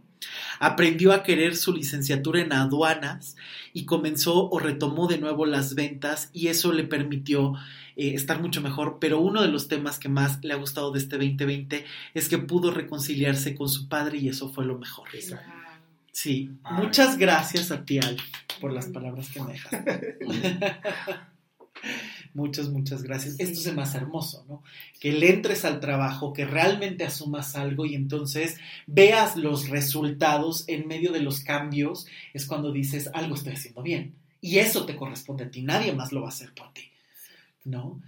aprendió 0.58 1.12
a 1.12 1.22
querer 1.22 1.56
su 1.56 1.72
licenciatura 1.72 2.40
en 2.40 2.52
aduanas 2.52 3.36
y 3.72 3.84
comenzó 3.84 4.48
o 4.48 4.58
retomó 4.58 5.06
de 5.06 5.18
nuevo 5.18 5.46
las 5.46 5.74
ventas 5.74 6.30
y 6.32 6.48
eso 6.48 6.72
le 6.72 6.84
permitió 6.84 7.54
eh, 7.96 8.14
estar 8.14 8.40
mucho 8.40 8.60
mejor, 8.60 8.98
pero 9.00 9.20
uno 9.20 9.42
de 9.42 9.48
los 9.48 9.68
temas 9.68 9.98
que 9.98 10.08
más 10.08 10.42
le 10.44 10.54
ha 10.54 10.56
gustado 10.56 10.92
de 10.92 10.98
este 10.98 11.16
2020 11.16 11.84
es 12.14 12.28
que 12.28 12.38
pudo 12.38 12.70
reconciliarse 12.70 13.54
con 13.54 13.68
su 13.68 13.88
padre 13.88 14.18
y 14.18 14.28
eso 14.28 14.50
fue 14.50 14.64
lo 14.64 14.78
mejor. 14.78 15.08
Sí, 16.12 16.50
muchas 16.70 17.16
gracias 17.18 17.70
a 17.70 17.84
ti, 17.84 17.98
Alf, 17.98 18.22
por 18.60 18.72
las 18.72 18.86
palabras 18.86 19.28
que 19.30 19.40
me 19.42 19.52
dejas. 19.52 19.72
Muchas, 22.34 22.68
muchas 22.68 23.02
gracias. 23.02 23.36
Esto 23.38 23.68
es 23.68 23.74
más 23.74 23.94
hermoso, 23.94 24.44
¿no? 24.48 24.62
Que 25.00 25.12
le 25.12 25.30
entres 25.30 25.64
al 25.64 25.80
trabajo, 25.80 26.32
que 26.32 26.44
realmente 26.44 27.04
asumas 27.04 27.56
algo 27.56 27.86
y 27.86 27.94
entonces 27.94 28.58
veas 28.86 29.36
los 29.36 29.68
resultados 29.68 30.64
en 30.68 30.86
medio 30.86 31.12
de 31.12 31.20
los 31.20 31.40
cambios, 31.40 32.06
es 32.34 32.46
cuando 32.46 32.72
dices, 32.72 33.10
algo 33.14 33.34
estoy 33.34 33.54
haciendo 33.54 33.82
bien. 33.82 34.14
Y 34.40 34.58
eso 34.58 34.86
te 34.86 34.96
corresponde 34.96 35.44
a 35.44 35.50
ti, 35.50 35.62
nadie 35.62 35.92
más 35.92 36.12
lo 36.12 36.20
va 36.20 36.26
a 36.26 36.30
hacer 36.30 36.54
por 36.54 36.72
ti, 36.72 36.82
¿no? 37.64 38.00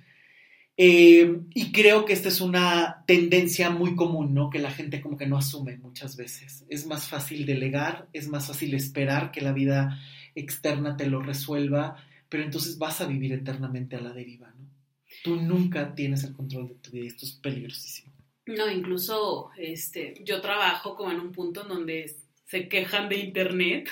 Eh, 0.83 1.41
y 1.53 1.73
creo 1.73 2.07
que 2.07 2.15
esta 2.15 2.29
es 2.29 2.41
una 2.41 3.05
tendencia 3.07 3.69
muy 3.69 3.97
común, 3.97 4.33
¿no? 4.33 4.49
Que 4.49 4.59
la 4.59 4.71
gente 4.71 5.03
como 5.03 5.19
que 5.19 5.27
no 5.27 5.37
asume 5.37 5.77
muchas 5.77 6.17
veces. 6.17 6.65
Es 6.71 6.87
más 6.87 7.07
fácil 7.07 7.45
delegar, 7.45 8.09
es 8.15 8.29
más 8.29 8.47
fácil 8.47 8.73
esperar 8.73 9.31
que 9.31 9.43
la 9.43 9.53
vida 9.53 10.01
externa 10.35 10.97
te 10.97 11.07
lo 11.07 11.21
resuelva 11.21 11.97
pero 12.31 12.45
entonces 12.45 12.79
vas 12.79 13.03
a 13.03 13.07
vivir 13.07 13.35
eternamente 13.35 13.97
a 13.97 14.01
la 14.01 14.15
deriva, 14.15 14.49
¿no? 14.59 14.71
Tú 15.23 15.37
nunca 15.37 15.95
tienes 15.95 16.25
el 16.25 16.33
control 16.33 16.69
de 16.69 16.75
tu 16.77 16.91
vida 16.93 17.05
y 17.05 17.09
esto 17.09 17.27
es 17.27 17.33
peligrosísimo. 17.33 18.13
No, 18.47 18.71
incluso 18.71 19.51
este, 19.59 20.15
yo 20.25 20.41
trabajo 20.41 20.97
como 20.97 21.11
en 21.11 21.21
un 21.21 21.33
punto 21.33 21.63
en 21.63 21.69
donde 21.69 22.17
se 22.47 22.69
quejan 22.69 23.09
de 23.09 23.17
internet 23.17 23.89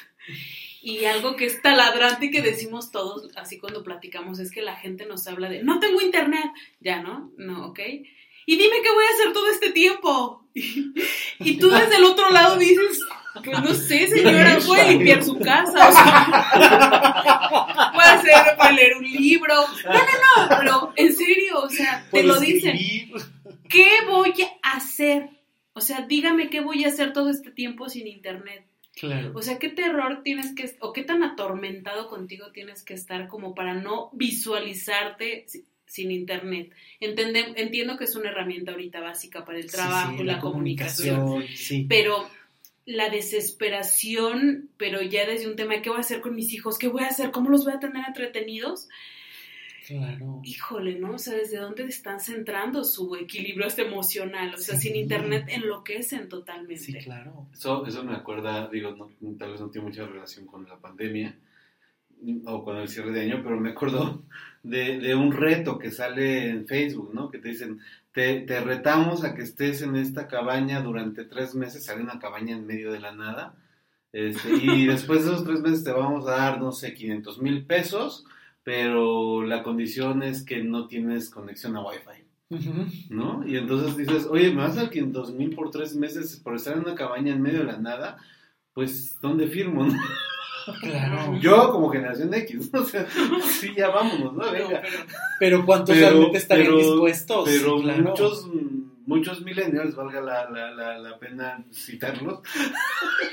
Y 0.80 1.04
algo 1.04 1.36
que 1.36 1.46
es 1.46 1.60
taladrante 1.60 2.26
y 2.26 2.30
que 2.30 2.40
decimos 2.40 2.90
todos, 2.90 3.30
así 3.36 3.58
cuando 3.58 3.82
platicamos, 3.82 4.38
es 4.38 4.50
que 4.50 4.62
la 4.62 4.76
gente 4.76 5.06
nos 5.06 5.26
habla 5.26 5.48
de, 5.48 5.62
no 5.62 5.80
tengo 5.80 6.00
internet, 6.00 6.50
ya, 6.80 7.02
¿no? 7.02 7.32
No, 7.36 7.66
ok. 7.66 7.80
Y 8.46 8.56
dime 8.56 8.76
qué 8.82 8.90
voy 8.90 9.04
a 9.04 9.14
hacer 9.14 9.32
todo 9.32 9.48
este 9.50 9.72
tiempo. 9.72 10.44
Y, 11.40 11.56
tú 11.58 11.70
desde 11.70 11.98
el 11.98 12.04
otro 12.04 12.30
lado 12.30 12.58
dices, 12.58 13.00
pues 13.44 13.62
no 13.62 13.72
sé, 13.72 14.08
señora, 14.08 14.58
puede 14.66 14.90
limpiar 14.90 15.22
su 15.22 15.38
casa. 15.38 15.90
puede 18.56 18.72
leer 18.74 18.96
un 18.96 19.04
libro. 19.10 19.54
No, 19.84 19.92
no, 19.92 20.48
no, 20.48 20.58
pero 20.58 20.92
en 20.96 21.14
serio, 21.14 21.60
o 21.62 21.68
sea, 21.68 22.06
te 22.10 22.22
lo 22.22 22.38
dicen. 22.40 22.76
¿Qué 23.68 23.88
voy 24.06 24.32
a 24.62 24.72
hacer? 24.76 25.28
O 25.74 25.80
sea, 25.80 26.02
dígame 26.02 26.48
qué 26.50 26.60
voy 26.60 26.84
a 26.84 26.88
hacer 26.88 27.12
todo 27.12 27.30
este 27.30 27.50
tiempo 27.50 27.88
sin 27.88 28.06
internet. 28.06 28.64
Claro. 28.94 29.30
O 29.34 29.42
sea, 29.42 29.58
qué 29.60 29.68
terror 29.68 30.22
tienes 30.24 30.54
que, 30.54 30.74
o 30.80 30.92
qué 30.92 31.04
tan 31.04 31.22
atormentado 31.22 32.08
contigo 32.08 32.50
tienes 32.50 32.82
que 32.82 32.94
estar 32.94 33.28
como 33.28 33.54
para 33.54 33.74
no 33.74 34.10
visualizarte 34.12 35.44
si- 35.46 35.64
sin 35.86 36.10
internet. 36.10 36.70
Entiendo 37.00 37.96
que 37.96 38.04
es 38.04 38.16
una 38.16 38.30
herramienta 38.30 38.72
ahorita 38.72 39.00
básica 39.00 39.44
para 39.44 39.58
el 39.58 39.70
trabajo, 39.70 40.12
Sí, 40.12 40.18
sí, 40.18 40.24
la, 40.24 40.40
comunicación, 40.40 41.44
sí. 41.54 41.86
pero 41.88 42.28
la 42.90 43.10
desesperación, 43.10 44.70
pero 44.78 45.02
ya 45.02 45.26
desde 45.26 45.46
un 45.48 45.56
tema 45.56 45.74
de 45.74 45.82
qué 45.82 45.90
voy 45.90 45.98
a 45.98 46.00
hacer 46.00 46.20
con 46.22 46.34
mis 46.34 46.52
hijos, 46.54 46.78
qué 46.78 46.88
voy 46.88 47.02
a 47.02 47.08
hacer, 47.08 47.30
cómo 47.30 47.50
los 47.50 47.64
voy 47.64 47.74
a 47.74 47.80
tener 47.80 48.02
entretenidos, 48.06 48.88
Claro. 49.86 50.40
híjole, 50.44 50.98
¿no? 50.98 51.12
O 51.12 51.18
sea, 51.18 51.34
¿desde 51.34 51.58
dónde 51.58 51.84
están 51.84 52.20
centrando 52.20 52.84
su 52.84 53.14
equilibrio 53.16 53.66
este 53.66 53.82
emocional? 53.82 54.54
O 54.54 54.58
sea, 54.58 54.76
Sí. 54.76 54.88
sin 54.88 54.96
internet 54.96 55.44
enloquecen 55.48 56.28
totalmente. 56.28 56.76
Sí, 56.82 56.92
claro. 56.94 57.46
Eso, 57.52 57.86
eso 57.86 58.04
me 58.04 58.14
acuerda, 58.14 58.68
digo, 58.68 58.90
no- 58.92 59.10
tal 59.38 59.52
vez 59.52 59.60
no 59.60 59.70
tiene 59.70 59.88
mucha 59.88 60.06
relación 60.06 60.46
con 60.46 60.66
la 60.68 60.78
pandemia 60.78 61.36
o 62.46 62.64
con 62.64 62.76
el 62.78 62.88
cierre 62.88 63.12
de 63.12 63.20
año, 63.22 63.40
pero 63.42 63.58
me 63.60 63.70
acuerdo 63.70 64.22
de, 64.62 64.98
de 64.98 65.14
un 65.14 65.32
reto 65.32 65.78
que 65.78 65.90
sale 65.90 66.48
en 66.50 66.66
Facebook, 66.66 67.14
¿no? 67.14 67.30
Que 67.30 67.38
te 67.38 67.48
dicen, 67.48 67.80
te, 68.12 68.40
te 68.40 68.60
retamos 68.60 69.24
a 69.24 69.34
que 69.34 69.42
estés 69.42 69.82
en 69.82 69.96
esta 69.96 70.26
cabaña 70.26 70.80
durante 70.80 71.24
tres 71.24 71.54
meses, 71.54 71.84
sale 71.84 72.02
una 72.02 72.18
cabaña 72.18 72.56
en 72.56 72.66
medio 72.66 72.92
de 72.92 73.00
la 73.00 73.12
nada, 73.12 73.54
este, 74.12 74.52
y 74.54 74.86
después 74.86 75.24
de 75.24 75.32
esos 75.32 75.44
tres 75.44 75.60
meses 75.60 75.84
te 75.84 75.92
vamos 75.92 76.26
a 76.26 76.32
dar, 76.32 76.60
no 76.60 76.72
sé, 76.72 76.94
500 76.94 77.40
mil 77.40 77.66
pesos, 77.66 78.24
pero 78.62 79.42
la 79.42 79.62
condición 79.62 80.22
es 80.22 80.42
que 80.42 80.62
no 80.62 80.86
tienes 80.86 81.30
conexión 81.30 81.76
a 81.76 81.82
Wi-Fi. 81.82 82.28
¿no? 83.10 83.46
Y 83.46 83.56
entonces 83.56 83.96
dices, 83.96 84.26
oye, 84.26 84.50
me 84.50 84.62
vas 84.62 84.76
a 84.76 84.82
dar 84.82 84.90
500 84.90 85.34
mil 85.34 85.54
por 85.54 85.70
tres 85.70 85.94
meses 85.94 86.40
por 86.42 86.54
estar 86.54 86.74
en 86.74 86.80
una 86.80 86.94
cabaña 86.94 87.32
en 87.32 87.42
medio 87.42 87.60
de 87.60 87.66
la 87.66 87.78
nada, 87.78 88.16
pues, 88.72 89.18
¿dónde 89.20 89.48
firmo? 89.48 89.84
no? 89.84 89.98
Claro. 90.80 91.38
Yo 91.40 91.70
como 91.70 91.88
generación 91.90 92.32
X, 92.34 92.70
¿no? 92.72 92.80
o 92.82 92.84
sea, 92.84 93.06
sí, 93.60 93.72
ya 93.76 93.88
vámonos, 93.90 94.34
¿no? 94.34 94.44
No, 94.46 94.52
Venga. 94.52 94.80
pero- 94.82 95.04
Pero 95.40 95.66
¿cuántos 95.66 95.94
Pero- 95.96 96.08
realmente 96.10 96.38
estarían 96.38 96.66
pero- 96.68 96.78
dispuestos? 96.78 97.48
Pero 97.48 97.80
Claro. 97.80 98.02
muchos, 98.02 98.48
muchos 99.08 99.40
millennials, 99.40 99.96
valga 99.96 100.20
la, 100.20 100.50
la, 100.50 100.70
la, 100.70 100.98
la 100.98 101.18
pena 101.18 101.64
citarlos 101.72 102.40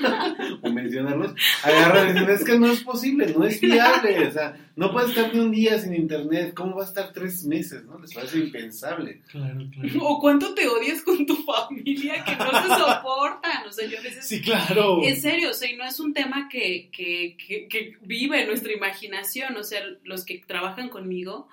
o 0.62 0.72
mencionarlos, 0.72 1.34
agarran 1.62 2.08
y 2.08 2.12
dicen, 2.14 2.30
es 2.30 2.44
que 2.44 2.58
no 2.58 2.66
es 2.66 2.82
posible, 2.82 3.34
no 3.36 3.44
es 3.44 3.60
viable, 3.60 4.26
o 4.26 4.30
sea, 4.30 4.56
no 4.74 4.90
puedes 4.90 5.10
estar 5.10 5.32
ni 5.34 5.40
un 5.40 5.50
día 5.50 5.78
sin 5.78 5.94
internet, 5.94 6.54
¿cómo 6.54 6.76
va 6.76 6.82
a 6.82 6.86
estar 6.86 7.12
tres 7.12 7.44
meses, 7.44 7.84
no? 7.84 7.98
Les 7.98 8.12
parece 8.14 8.38
impensable. 8.38 9.22
Claro, 9.28 9.60
claro. 9.70 10.00
O 10.02 10.18
cuánto 10.18 10.54
te 10.54 10.66
odias 10.66 11.02
con 11.02 11.24
tu 11.26 11.36
familia 11.36 12.24
que 12.24 12.36
no 12.36 12.50
se 12.50 12.68
soportan. 12.68 13.66
O 13.66 13.72
sea, 13.72 13.86
yo 13.86 13.98
a 13.98 14.02
veces. 14.02 14.26
Sí, 14.26 14.40
claro. 14.40 15.02
En 15.02 15.20
serio, 15.20 15.50
o 15.50 15.54
sea, 15.54 15.70
y 15.70 15.76
no 15.76 15.84
es 15.84 15.98
un 15.98 16.12
tema 16.12 16.48
que, 16.50 16.90
que, 16.92 17.36
que, 17.36 17.68
que 17.68 17.96
vive 18.02 18.42
en 18.42 18.48
nuestra 18.48 18.72
imaginación. 18.72 19.56
O 19.56 19.64
sea, 19.64 19.80
los 20.04 20.24
que 20.24 20.42
trabajan 20.46 20.90
conmigo, 20.90 21.48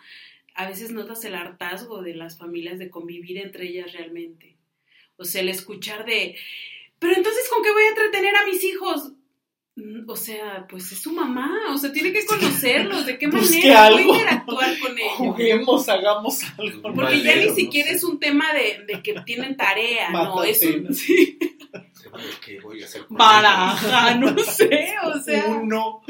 a 0.56 0.68
veces 0.68 0.92
notas 0.92 1.24
el 1.26 1.36
hartazgo 1.36 2.02
de 2.02 2.16
las 2.16 2.38
familias 2.38 2.80
de 2.80 2.90
convivir 2.90 3.38
entre 3.38 3.68
ellas 3.70 3.94
realmente. 3.94 4.58
O 5.18 5.26
sea, 5.26 5.42
el 5.42 5.50
escuchar 5.50 6.06
de. 6.06 6.36
Pero 7.00 7.16
entonces, 7.16 7.44
¿con 7.50 7.64
qué 7.64 7.72
voy 7.72 7.84
a 7.84 7.90
entretener 7.90 8.36
a 8.36 8.46
mis 8.46 8.64
hijos? 8.64 9.12
Mm, 9.76 10.08
O 10.08 10.16
sea, 10.16 10.68
pues 10.70 10.92
es 10.92 11.00
su 11.02 11.12
mamá, 11.14 11.52
o 11.72 11.78
sea, 11.78 11.92
tiene 11.92 12.14
que 12.14 12.26
conocerlos, 12.26 13.06
de 13.08 13.18
qué 13.18 13.28
Busque 13.28 13.58
manera 13.58 13.90
puede 13.90 14.02
algo. 14.02 14.14
interactuar 14.14 14.80
con 14.80 14.98
ellos. 15.00 15.12
Juguemos, 15.18 15.90
hagamos 15.90 16.40
algo. 16.60 16.82
Porque 16.94 17.22
ya 17.24 17.36
ni 17.36 17.50
siquiera 17.50 17.90
no 17.90 17.98
es 17.98 18.04
un 18.04 18.20
tema 18.20 18.54
de, 18.54 18.86
de 18.86 19.02
que 19.02 19.16
tienen 19.26 19.58
tarea, 19.58 20.12
no, 20.12 20.44
es 20.44 20.62
un 20.64 20.84
Mátate. 20.84 20.94
sí, 21.00 21.40
Se 22.20 22.26
vale, 22.28 22.38
¿Qué 22.46 22.60
voy 22.62 22.82
a 22.82 22.86
hacer 22.86 23.06
baraja, 23.10 24.16
no 24.16 24.38
sé, 24.40 24.96
o 25.04 25.20
sea, 25.24 25.46
Uno. 25.48 26.02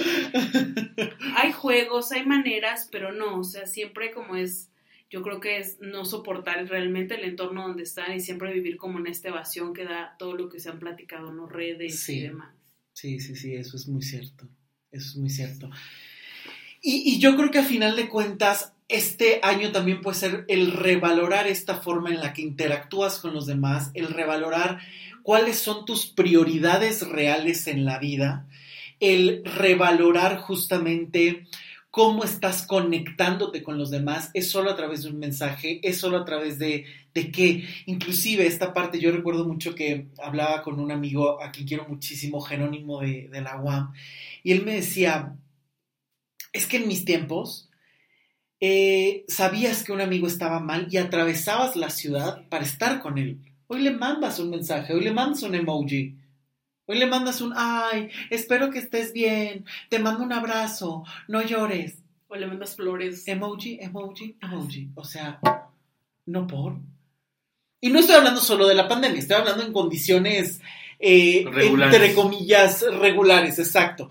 hay 1.36 1.52
juegos, 1.52 2.12
hay 2.12 2.26
maneras, 2.26 2.88
pero 2.92 3.12
no, 3.12 3.40
o 3.40 3.44
sea, 3.44 3.66
siempre 3.66 4.12
como 4.12 4.36
es, 4.36 4.70
yo 5.10 5.22
creo 5.22 5.40
que 5.40 5.58
es 5.60 5.78
no 5.80 6.06
soportar 6.06 6.68
realmente 6.68 7.16
el 7.16 7.24
entorno 7.24 7.68
donde 7.68 7.84
están 7.84 8.14
y 8.14 8.20
siempre 8.20 8.54
vivir 8.54 8.78
como 8.78 9.00
en 9.00 9.08
esta 9.08 9.30
evasión 9.30 9.74
que 9.74 9.86
da 9.86 10.16
todo 10.18 10.34
lo 10.36 10.50
que 10.50 10.60
se 10.60 10.70
han 10.70 10.80
platicado, 10.80 11.32
¿no? 11.32 11.48
Redes 11.48 12.00
Sí. 12.00 12.18
y 12.18 12.22
demás. 12.22 12.54
Sí, 12.94 13.20
sí, 13.20 13.36
sí, 13.36 13.56
eso 13.56 13.76
es 13.78 13.88
muy 13.88 14.02
cierto. 14.02 14.48
Eso 14.92 15.08
es 15.10 15.16
muy 15.16 15.30
cierto. 15.30 15.70
Y, 16.82 17.14
y 17.16 17.20
yo 17.20 17.36
creo 17.36 17.50
que 17.50 17.60
a 17.60 17.64
final 17.64 17.96
de 17.96 18.10
cuentas, 18.10 18.74
este 18.90 19.40
año 19.42 19.72
también 19.72 20.02
puede 20.02 20.18
ser 20.18 20.46
el 20.50 20.72
revalorar 20.72 21.48
esta 21.48 21.76
forma 21.76 22.10
en 22.12 22.20
la 22.20 22.34
que 22.34 22.42
interactúas 22.44 23.20
con 23.20 23.34
los 23.34 23.48
demás, 23.48 23.90
el 23.96 24.08
revalorar 24.10 24.80
cuáles 25.24 25.58
son 25.58 25.86
tus 25.86 26.06
prioridades 26.06 27.08
reales 27.08 27.68
en 27.68 27.86
la 27.86 27.98
vida, 27.98 28.48
el 29.00 29.44
revalorar 29.44 30.38
justamente 30.38 31.48
cómo 31.90 32.24
estás 32.24 32.66
conectándote 32.66 33.62
con 33.62 33.78
los 33.78 33.92
demás, 33.92 34.32
es 34.34 34.50
solo 34.50 34.72
a 34.72 34.76
través 34.76 35.04
de 35.04 35.10
un 35.10 35.20
mensaje, 35.20 35.80
es 35.84 35.98
solo 35.98 36.18
a 36.18 36.26
través 36.26 36.58
de, 36.58 36.86
de 37.14 37.32
qué. 37.32 37.64
Inclusive 37.86 38.48
esta 38.48 38.74
parte, 38.74 39.00
yo 39.00 39.12
recuerdo 39.12 39.46
mucho 39.46 39.76
que 39.76 40.08
hablaba 40.22 40.64
con 40.64 40.80
un 40.80 40.92
amigo 40.92 41.42
a 41.42 41.52
quien 41.52 41.68
quiero 41.68 41.88
muchísimo, 41.88 42.42
Jerónimo 42.42 43.02
de, 43.02 43.30
de 43.32 43.42
la 43.42 43.62
UAM, 43.62 43.94
y 44.44 44.52
él 44.52 44.66
me 44.66 44.74
decía, 44.74 45.36
es 46.52 46.66
que 46.66 46.78
en 46.78 46.88
mis 46.88 47.06
tiempos 47.06 47.70
eh, 48.60 49.26
sabías 49.28 49.84
que 49.84 49.92
un 49.92 50.02
amigo 50.02 50.26
estaba 50.26 50.60
mal 50.60 50.88
y 50.90 50.98
atravesabas 50.98 51.76
la 51.76 51.90
ciudad 51.90 52.48
para 52.50 52.64
estar 52.64 53.02
con 53.02 53.18
él. 53.18 53.53
Hoy 53.74 53.82
le 53.82 53.92
mandas 53.92 54.38
un 54.40 54.52
mensaje, 54.52 54.94
hoy 54.94 55.04
le 55.04 55.12
mandas 55.12 55.42
un 55.42 55.56
emoji. 55.56 56.16
Hoy 56.86 57.00
le 57.00 57.08
mandas 57.08 57.42
un, 57.42 57.54
ay, 57.56 58.10
espero 58.30 58.70
que 58.70 58.78
estés 58.78 59.14
bien, 59.14 59.66
te 59.90 59.98
mando 59.98 60.24
un 60.24 60.32
abrazo, 60.32 61.04
no 61.28 61.42
llores. 61.42 61.98
O 62.28 62.36
le 62.36 62.46
mandas 62.46 62.76
flores. 62.76 63.28
Emoji, 63.28 63.80
emoji, 63.82 64.38
emoji. 64.42 64.90
O 64.94 65.04
sea, 65.04 65.40
no 66.28 66.46
por. 66.46 66.78
Y 67.82 67.90
no 67.90 67.98
estoy 68.00 68.16
hablando 68.16 68.42
solo 68.42 68.68
de 68.68 68.76
la 68.76 68.88
pandemia, 68.88 69.20
estoy 69.20 69.38
hablando 69.38 69.64
en 69.64 69.74
condiciones, 69.74 70.62
eh, 71.00 71.44
Regulares. 71.50 71.96
entre 71.96 72.14
comillas, 72.14 72.86
regulares, 73.00 73.58
exacto. 73.58 74.10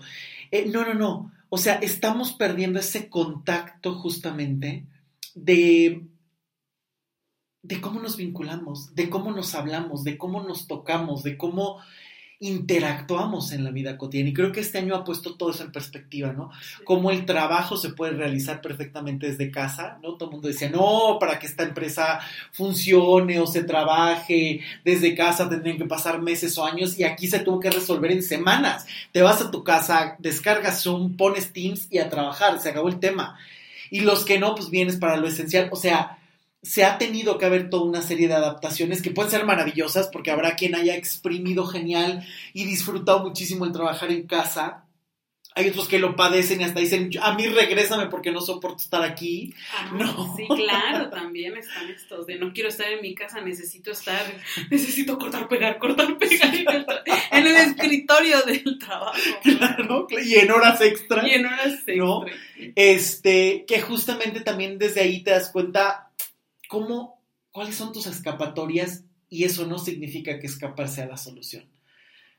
Eh, 0.51 0.65
no, 0.67 0.83
no, 0.83 0.93
no. 0.93 1.31
O 1.47 1.57
sea, 1.57 1.75
estamos 1.75 2.33
perdiendo 2.33 2.79
ese 2.79 3.07
contacto 3.07 3.95
justamente 3.95 4.83
de, 5.35 6.01
de 7.63 7.81
cómo 7.81 7.99
nos 8.01 8.17
vinculamos, 8.17 8.93
de 8.93 9.09
cómo 9.09 9.31
nos 9.31 9.55
hablamos, 9.55 10.03
de 10.03 10.17
cómo 10.17 10.43
nos 10.43 10.67
tocamos, 10.67 11.23
de 11.23 11.37
cómo 11.37 11.79
interactuamos 12.39 13.53
en 13.53 13.63
la 13.63 13.71
vida 13.71 13.97
cotidiana. 13.97 14.31
Y 14.31 14.33
creo 14.33 14.51
que 14.51 14.59
este 14.59 14.77
año 14.77 14.95
ha 14.95 15.05
puesto 15.05 15.35
todo 15.35 15.51
eso 15.51 15.63
en 15.63 15.71
perspectiva, 15.71 16.33
¿no? 16.33 16.51
Cómo 16.83 17.09
el 17.09 17.25
trabajo 17.25 17.77
se 17.77 17.91
puede 17.91 18.11
realizar 18.11 18.59
perfectamente 18.59 19.27
desde 19.27 19.49
casa, 19.49 19.97
¿no? 20.03 20.15
Todo 20.15 20.25
el 20.27 20.33
mundo 20.33 20.49
decía, 20.49 20.69
no, 20.69 21.17
para 21.21 21.39
que 21.39 21.47
esta 21.47 21.63
empresa 21.63 22.19
funcione 22.51 23.39
o 23.39 23.47
se 23.47 23.63
trabaje 23.63 24.59
desde 24.83 25.15
casa 25.15 25.49
tendrían 25.49 25.77
que 25.77 25.85
pasar 25.85 26.21
meses 26.21 26.57
o 26.57 26.65
años 26.65 26.99
y 26.99 27.05
aquí 27.05 27.27
se 27.27 27.39
tuvo 27.39 27.61
que 27.61 27.71
resolver 27.71 28.11
en 28.11 28.23
semanas. 28.23 28.85
Te 29.13 29.21
vas 29.21 29.39
a 29.39 29.49
tu 29.49 29.63
casa, 29.63 30.17
descargas 30.19 30.83
Zoom, 30.83 31.15
pones 31.15 31.53
Teams 31.53 31.87
y 31.89 31.99
a 31.99 32.09
trabajar, 32.09 32.59
se 32.59 32.69
acabó 32.69 32.89
el 32.89 32.99
tema. 32.99 33.37
Y 33.89 34.01
los 34.01 34.25
que 34.25 34.37
no, 34.37 34.53
pues 34.53 34.69
vienes 34.69 34.97
para 34.97 35.15
lo 35.15 35.27
esencial. 35.27 35.69
O 35.71 35.77
sea, 35.77 36.17
se 36.63 36.85
ha 36.85 36.97
tenido 36.97 37.37
que 37.37 37.45
haber 37.45 37.69
toda 37.69 37.83
una 37.83 38.01
serie 38.01 38.27
de 38.29 38.33
adaptaciones 38.35 39.01
que 39.01 39.11
pueden 39.11 39.29
ser 39.29 39.45
maravillosas 39.45 40.07
porque 40.11 40.31
habrá 40.31 40.55
quien 40.55 40.75
haya 40.75 40.95
exprimido 40.95 41.65
genial 41.67 42.25
y 42.53 42.63
disfrutado 42.65 43.19
muchísimo 43.23 43.65
el 43.65 43.73
trabajar 43.73 44.11
en 44.11 44.25
casa. 44.27 44.85
Hay 45.55 45.67
otros 45.69 45.87
que 45.87 45.99
lo 45.99 46.15
padecen 46.15 46.61
y 46.61 46.63
hasta 46.63 46.79
dicen, 46.79 47.11
a 47.21 47.35
mí 47.35 47.45
regrésame 47.45 48.07
porque 48.07 48.31
no 48.31 48.41
soporto 48.41 48.77
estar 48.81 49.03
aquí. 49.03 49.53
Ah, 49.75 49.91
No. 49.99 50.35
Sí, 50.35 50.47
claro, 50.47 51.11
también 51.11 51.55
están 51.57 51.89
estos 51.91 52.25
de 52.25 52.39
no 52.39 52.51
quiero 52.53 52.69
estar 52.69 52.87
en 52.91 53.01
mi 53.03 53.13
casa, 53.13 53.39
necesito 53.41 53.91
estar, 53.91 54.23
necesito 54.71 55.19
cortar, 55.19 55.47
pegar, 55.47 55.77
cortar, 55.77 56.17
pegar 56.17 56.55
en 56.55 56.67
el, 56.67 56.85
tra- 56.87 57.03
en 57.33 57.45
el 57.45 57.55
escritorio 57.57 58.41
del 58.43 58.79
trabajo. 58.79 59.13
Claro, 59.43 60.07
y 60.25 60.35
en 60.35 60.49
horas 60.49 60.81
extras. 60.81 61.27
Y 61.27 61.31
en 61.31 61.45
horas 61.45 61.67
extra. 61.73 61.95
¿No? 61.97 62.25
Este, 62.75 63.65
que 63.67 63.81
justamente 63.81 64.41
también 64.41 64.77
desde 64.79 65.01
ahí 65.01 65.21
te 65.23 65.31
das 65.31 65.49
cuenta 65.51 66.09
cómo, 66.73 67.21
cuáles 67.51 67.75
son 67.75 67.93
tus 67.93 68.07
escapatorias 68.07 69.03
y 69.29 69.43
eso 69.43 69.67
no 69.67 69.77
significa 69.77 70.39
que 70.39 70.47
escapar 70.47 70.89
sea 70.89 71.05
la 71.05 71.17
solución. 71.17 71.65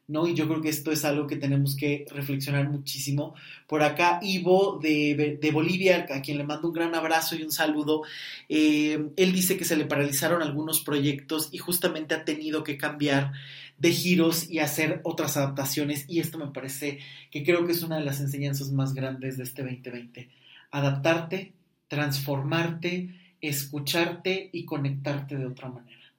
¿no? 0.09 0.27
Y 0.27 0.35
yo 0.35 0.49
creo 0.49 0.61
que 0.61 0.71
esto 0.71 0.91
es 0.91 1.05
algo 1.05 1.29
que 1.29 1.37
tenemos 1.37 1.77
que 1.77 2.05
reflexionar 2.11 2.69
muchísimo. 2.69 3.37
Por 3.69 3.85
acá, 3.85 4.19
Ivo 4.23 4.81
de, 4.83 5.39
de 5.41 5.51
Bolivia, 5.53 6.05
a 6.11 6.21
quien 6.21 6.39
le 6.39 6.43
mando 6.43 6.67
un 6.67 6.75
gran 6.75 6.97
abrazo 6.97 7.37
y 7.37 7.45
un 7.45 7.53
saludo, 7.53 8.03
eh, 8.49 9.09
él 9.17 9.33
dice 9.33 9.57
que 9.57 9.65
se 9.65 9.77
le 9.77 9.85
paralizaron 9.85 10.43
algunos 10.43 10.81
proyectos 10.81 11.49
y 11.53 11.59
justamente 11.59 12.17
ha 12.17 12.25
tenido 12.25 12.65
que 12.65 12.77
cambiar 12.77 13.35
de 13.79 13.93
giros 13.93 14.51
y 14.51 14.59
hacer 14.59 15.01
otras 15.05 15.37
adaptaciones 15.37 16.07
y 16.09 16.19
esto 16.19 16.39
me 16.39 16.49
parece 16.49 16.99
que 17.31 17.45
creo 17.45 17.67
que 17.67 17.73
es 17.73 17.85
una 17.85 17.99
de 17.99 18.05
las 18.05 18.19
enseñanzas 18.19 18.73
más 18.73 18.95
grandes 18.95 19.37
de 19.37 19.45
este 19.45 19.63
2020. 19.63 20.29
Adaptarte, 20.73 21.53
transformarte, 21.87 23.24
escucharte 23.49 24.51
y 24.53 24.65
conectarte 24.65 25.37
de 25.37 25.47
otra 25.47 25.69
manera. 25.69 26.13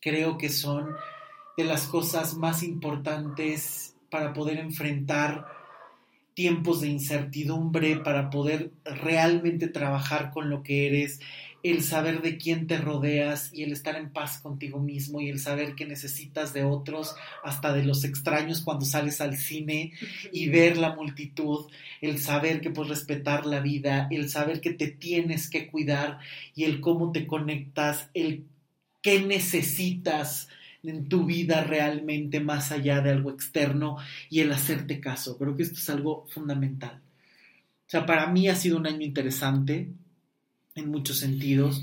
Creo 0.00 0.36
que 0.36 0.48
son 0.48 0.90
de 1.56 1.64
las 1.64 1.86
cosas 1.86 2.34
más 2.34 2.62
importantes 2.62 3.96
para 4.10 4.32
poder 4.32 4.58
enfrentar 4.58 5.46
tiempos 6.34 6.80
de 6.80 6.88
incertidumbre, 6.88 7.96
para 7.96 8.28
poder 8.28 8.72
realmente 8.84 9.68
trabajar 9.68 10.30
con 10.32 10.50
lo 10.50 10.62
que 10.62 10.86
eres, 10.86 11.20
el 11.64 11.82
saber 11.82 12.20
de 12.20 12.36
quién 12.36 12.66
te 12.66 12.76
rodeas 12.76 13.48
y 13.50 13.62
el 13.62 13.72
estar 13.72 13.96
en 13.96 14.10
paz 14.10 14.38
contigo 14.38 14.78
mismo 14.78 15.22
y 15.22 15.30
el 15.30 15.40
saber 15.40 15.74
que 15.74 15.86
necesitas 15.86 16.52
de 16.52 16.62
otros, 16.62 17.16
hasta 17.42 17.72
de 17.72 17.82
los 17.82 18.04
extraños 18.04 18.60
cuando 18.60 18.84
sales 18.84 19.22
al 19.22 19.38
cine 19.38 19.94
y 20.30 20.50
ver 20.50 20.76
la 20.76 20.94
multitud, 20.94 21.64
el 22.02 22.18
saber 22.18 22.60
que 22.60 22.68
puedes 22.68 22.90
respetar 22.90 23.46
la 23.46 23.60
vida, 23.60 24.08
el 24.10 24.28
saber 24.28 24.60
que 24.60 24.74
te 24.74 24.88
tienes 24.88 25.48
que 25.48 25.66
cuidar 25.66 26.18
y 26.54 26.64
el 26.64 26.82
cómo 26.82 27.12
te 27.12 27.26
conectas, 27.26 28.10
el 28.12 28.44
qué 29.00 29.22
necesitas 29.22 30.48
en 30.82 31.08
tu 31.08 31.24
vida 31.24 31.64
realmente 31.64 32.40
más 32.40 32.72
allá 32.72 33.00
de 33.00 33.10
algo 33.10 33.30
externo 33.30 33.96
y 34.28 34.40
el 34.40 34.52
hacerte 34.52 35.00
caso. 35.00 35.38
Creo 35.38 35.56
que 35.56 35.62
esto 35.62 35.78
es 35.78 35.88
algo 35.88 36.26
fundamental. 36.28 37.00
O 37.86 37.90
sea, 37.90 38.04
para 38.04 38.26
mí 38.26 38.48
ha 38.48 38.54
sido 38.54 38.76
un 38.76 38.86
año 38.86 39.00
interesante 39.00 39.88
en 40.74 40.90
muchos 40.90 41.18
sentidos. 41.18 41.82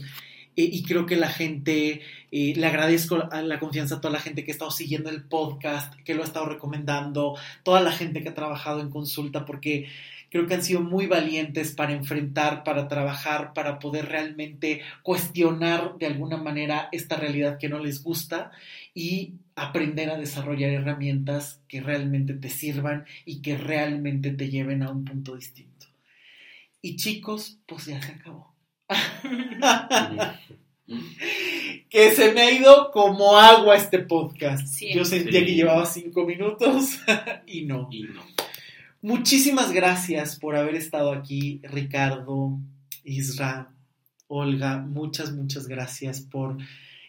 Eh, 0.56 0.70
y 0.72 0.84
creo 0.84 1.06
que 1.06 1.16
la 1.16 1.30
gente, 1.30 2.02
eh, 2.32 2.54
le 2.56 2.66
agradezco 2.68 3.18
la 3.18 3.60
confianza 3.60 3.96
a 3.96 4.02
toda 4.02 4.14
la 4.14 4.20
gente 4.20 4.44
que 4.44 4.52
ha 4.52 4.54
estado 4.54 4.72
siguiendo 4.72 5.10
el 5.10 5.24
podcast, 5.24 5.94
que 6.04 6.14
lo 6.14 6.24
ha 6.24 6.26
estado 6.26 6.48
recomendando, 6.48 7.38
toda 7.64 7.82
la 7.82 7.92
gente 7.92 8.22
que 8.22 8.30
ha 8.30 8.34
trabajado 8.34 8.82
en 8.82 8.90
consulta, 8.90 9.46
porque 9.46 9.88
creo 10.30 10.48
que 10.48 10.54
han 10.54 10.64
sido 10.64 10.82
muy 10.82 11.08
valientes 11.08 11.74
para 11.74 11.94
enfrentar, 11.94 12.64
para 12.64 12.88
trabajar, 12.88 13.54
para 13.54 13.80
poder 13.80 14.08
realmente 14.08 14.82
cuestionar 15.04 15.98
de 15.98 16.08
alguna 16.08 16.38
manera 16.38 16.90
esta 16.92 17.16
realidad 17.16 17.58
que 17.58 17.70
no 17.70 17.80
les 17.80 18.04
gusta 18.04 18.52
y 18.94 19.36
aprender 19.56 20.10
a 20.10 20.18
desarrollar 20.18 20.72
herramientas 20.72 21.62
que 21.68 21.82
realmente 21.82 22.34
te 22.34 22.50
sirvan 22.50 23.06
y 23.26 23.42
que 23.42 23.58
realmente 23.58 24.32
te 24.32 24.50
lleven 24.50 24.84
a 24.84 24.92
un 24.92 25.06
punto 25.06 25.36
distinto. 25.36 25.88
Y 26.82 26.96
chicos, 26.96 27.60
pues 27.66 27.86
ya 27.86 28.02
se 28.02 28.14
acabó. 28.14 28.51
Que 31.90 32.12
se 32.12 32.34
me 32.34 32.42
ha 32.42 32.52
ido 32.52 32.92
como 32.92 33.38
agua 33.38 33.76
este 33.76 34.00
podcast. 34.00 34.82
Yo 34.82 35.06
sentía 35.06 35.46
que 35.46 35.56
llevaba 35.56 35.86
cinco 35.86 36.26
minutos 36.26 37.00
y 37.48 37.66
no. 37.66 37.88
Y 37.92 38.04
no. 38.04 38.22
Muchísimas 39.02 39.72
gracias 39.72 40.38
por 40.40 40.56
haber 40.56 40.76
estado 40.76 41.12
aquí, 41.12 41.60
Ricardo, 41.64 42.60
Isra, 43.04 43.74
Olga. 44.28 44.78
Muchas, 44.78 45.34
muchas 45.34 45.68
gracias 45.68 46.22
por 46.22 46.58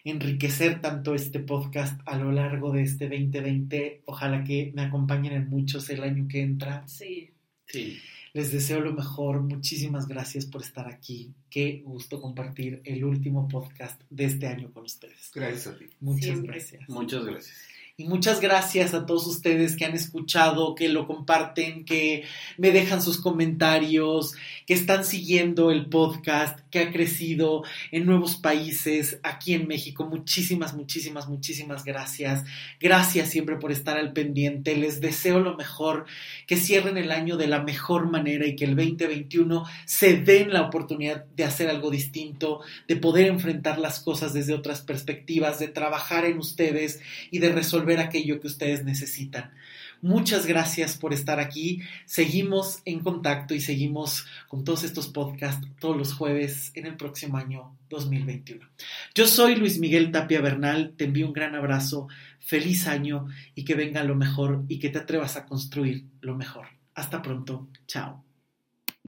enriquecer 0.03 0.81
tanto 0.81 1.15
este 1.15 1.39
podcast 1.39 2.01
a 2.05 2.17
lo 2.17 2.31
largo 2.31 2.71
de 2.71 2.83
este 2.83 3.07
2020. 3.07 4.01
Ojalá 4.05 4.43
que 4.43 4.71
me 4.75 4.81
acompañen 4.81 5.33
en 5.33 5.49
muchos 5.49 5.89
el 5.89 6.03
año 6.03 6.27
que 6.27 6.41
entra. 6.41 6.83
Sí. 6.87 7.31
Sí. 7.67 7.99
Les 8.33 8.51
deseo 8.51 8.81
lo 8.81 8.93
mejor. 8.93 9.41
Muchísimas 9.41 10.07
gracias 10.07 10.47
por 10.47 10.61
estar 10.61 10.87
aquí. 10.87 11.33
Qué 11.51 11.83
gusto 11.85 12.19
compartir 12.19 12.81
el 12.83 13.05
último 13.05 13.47
podcast 13.47 14.01
de 14.09 14.25
este 14.25 14.47
año 14.47 14.71
con 14.73 14.85
ustedes. 14.85 15.29
Gracias 15.33 15.67
a 15.67 15.77
ti. 15.77 15.85
Muchas 15.99 16.25
Siempre. 16.25 16.53
gracias. 16.53 16.89
Muchas 16.89 17.25
gracias. 17.25 17.55
Y 17.95 18.05
muchas 18.05 18.41
gracias 18.41 18.95
a 18.95 19.05
todos 19.05 19.27
ustedes 19.27 19.77
que 19.77 19.85
han 19.85 19.93
escuchado, 19.93 20.73
que 20.73 20.89
lo 20.89 21.05
comparten, 21.05 21.85
que 21.85 22.23
me 22.57 22.71
dejan 22.71 23.03
sus 23.03 23.21
comentarios, 23.21 24.33
que 24.65 24.73
están 24.73 25.05
siguiendo 25.05 25.69
el 25.69 25.85
podcast, 25.85 26.59
que 26.71 26.79
ha 26.79 26.91
crecido 26.91 27.61
en 27.91 28.07
nuevos 28.07 28.37
países, 28.37 29.19
aquí 29.21 29.53
en 29.53 29.67
México. 29.67 30.07
Muchísimas, 30.07 30.73
muchísimas, 30.73 31.27
muchísimas 31.27 31.83
gracias. 31.83 32.43
Gracias 32.79 33.29
siempre 33.29 33.57
por 33.57 33.71
estar 33.71 33.95
al 33.95 34.11
pendiente. 34.11 34.75
Les 34.75 34.99
deseo 34.99 35.39
lo 35.39 35.55
mejor, 35.55 36.05
que 36.47 36.57
cierren 36.57 36.97
el 36.97 37.11
año 37.11 37.37
de 37.37 37.45
la 37.45 37.61
mejor 37.61 38.09
manera 38.09 38.47
y 38.47 38.55
que 38.55 38.65
el 38.65 38.75
2021 38.75 39.65
se 39.85 40.17
den 40.17 40.51
la 40.51 40.63
oportunidad 40.63 41.25
de 41.25 41.43
hacer 41.43 41.69
algo 41.69 41.91
distinto, 41.91 42.61
de 42.87 42.95
poder 42.95 43.27
enfrentar 43.27 43.77
las 43.77 43.99
cosas 43.99 44.33
desde 44.33 44.55
otras 44.55 44.81
perspectivas, 44.81 45.59
de 45.59 45.67
trabajar 45.67 46.25
en 46.25 46.39
ustedes 46.39 46.99
y 47.29 47.37
de 47.37 47.51
resolver 47.83 47.99
aquello 47.99 48.39
que 48.39 48.47
ustedes 48.47 48.83
necesitan. 48.83 49.51
Muchas 50.01 50.45
gracias 50.45 50.97
por 50.97 51.13
estar 51.13 51.39
aquí. 51.39 51.81
Seguimos 52.05 52.81
en 52.85 52.99
contacto 52.99 53.53
y 53.53 53.61
seguimos 53.61 54.25
con 54.47 54.63
todos 54.63 54.83
estos 54.83 55.07
podcasts 55.07 55.65
todos 55.79 55.97
los 55.97 56.13
jueves 56.13 56.71
en 56.75 56.85
el 56.85 56.95
próximo 56.95 57.37
año 57.37 57.75
2021. 57.89 58.67
Yo 59.15 59.27
soy 59.27 59.55
Luis 59.55 59.79
Miguel 59.79 60.11
Tapia 60.11 60.41
Bernal, 60.41 60.93
te 60.97 61.05
envío 61.05 61.27
un 61.27 61.33
gran 61.33 61.55
abrazo, 61.55 62.07
feliz 62.39 62.87
año 62.87 63.27
y 63.55 63.63
que 63.63 63.75
venga 63.75 64.03
lo 64.03 64.15
mejor 64.15 64.63
y 64.67 64.79
que 64.79 64.89
te 64.89 64.99
atrevas 64.99 65.37
a 65.37 65.45
construir 65.45 66.05
lo 66.21 66.35
mejor. 66.35 66.67
Hasta 66.95 67.21
pronto, 67.21 67.69
chao. 67.87 68.32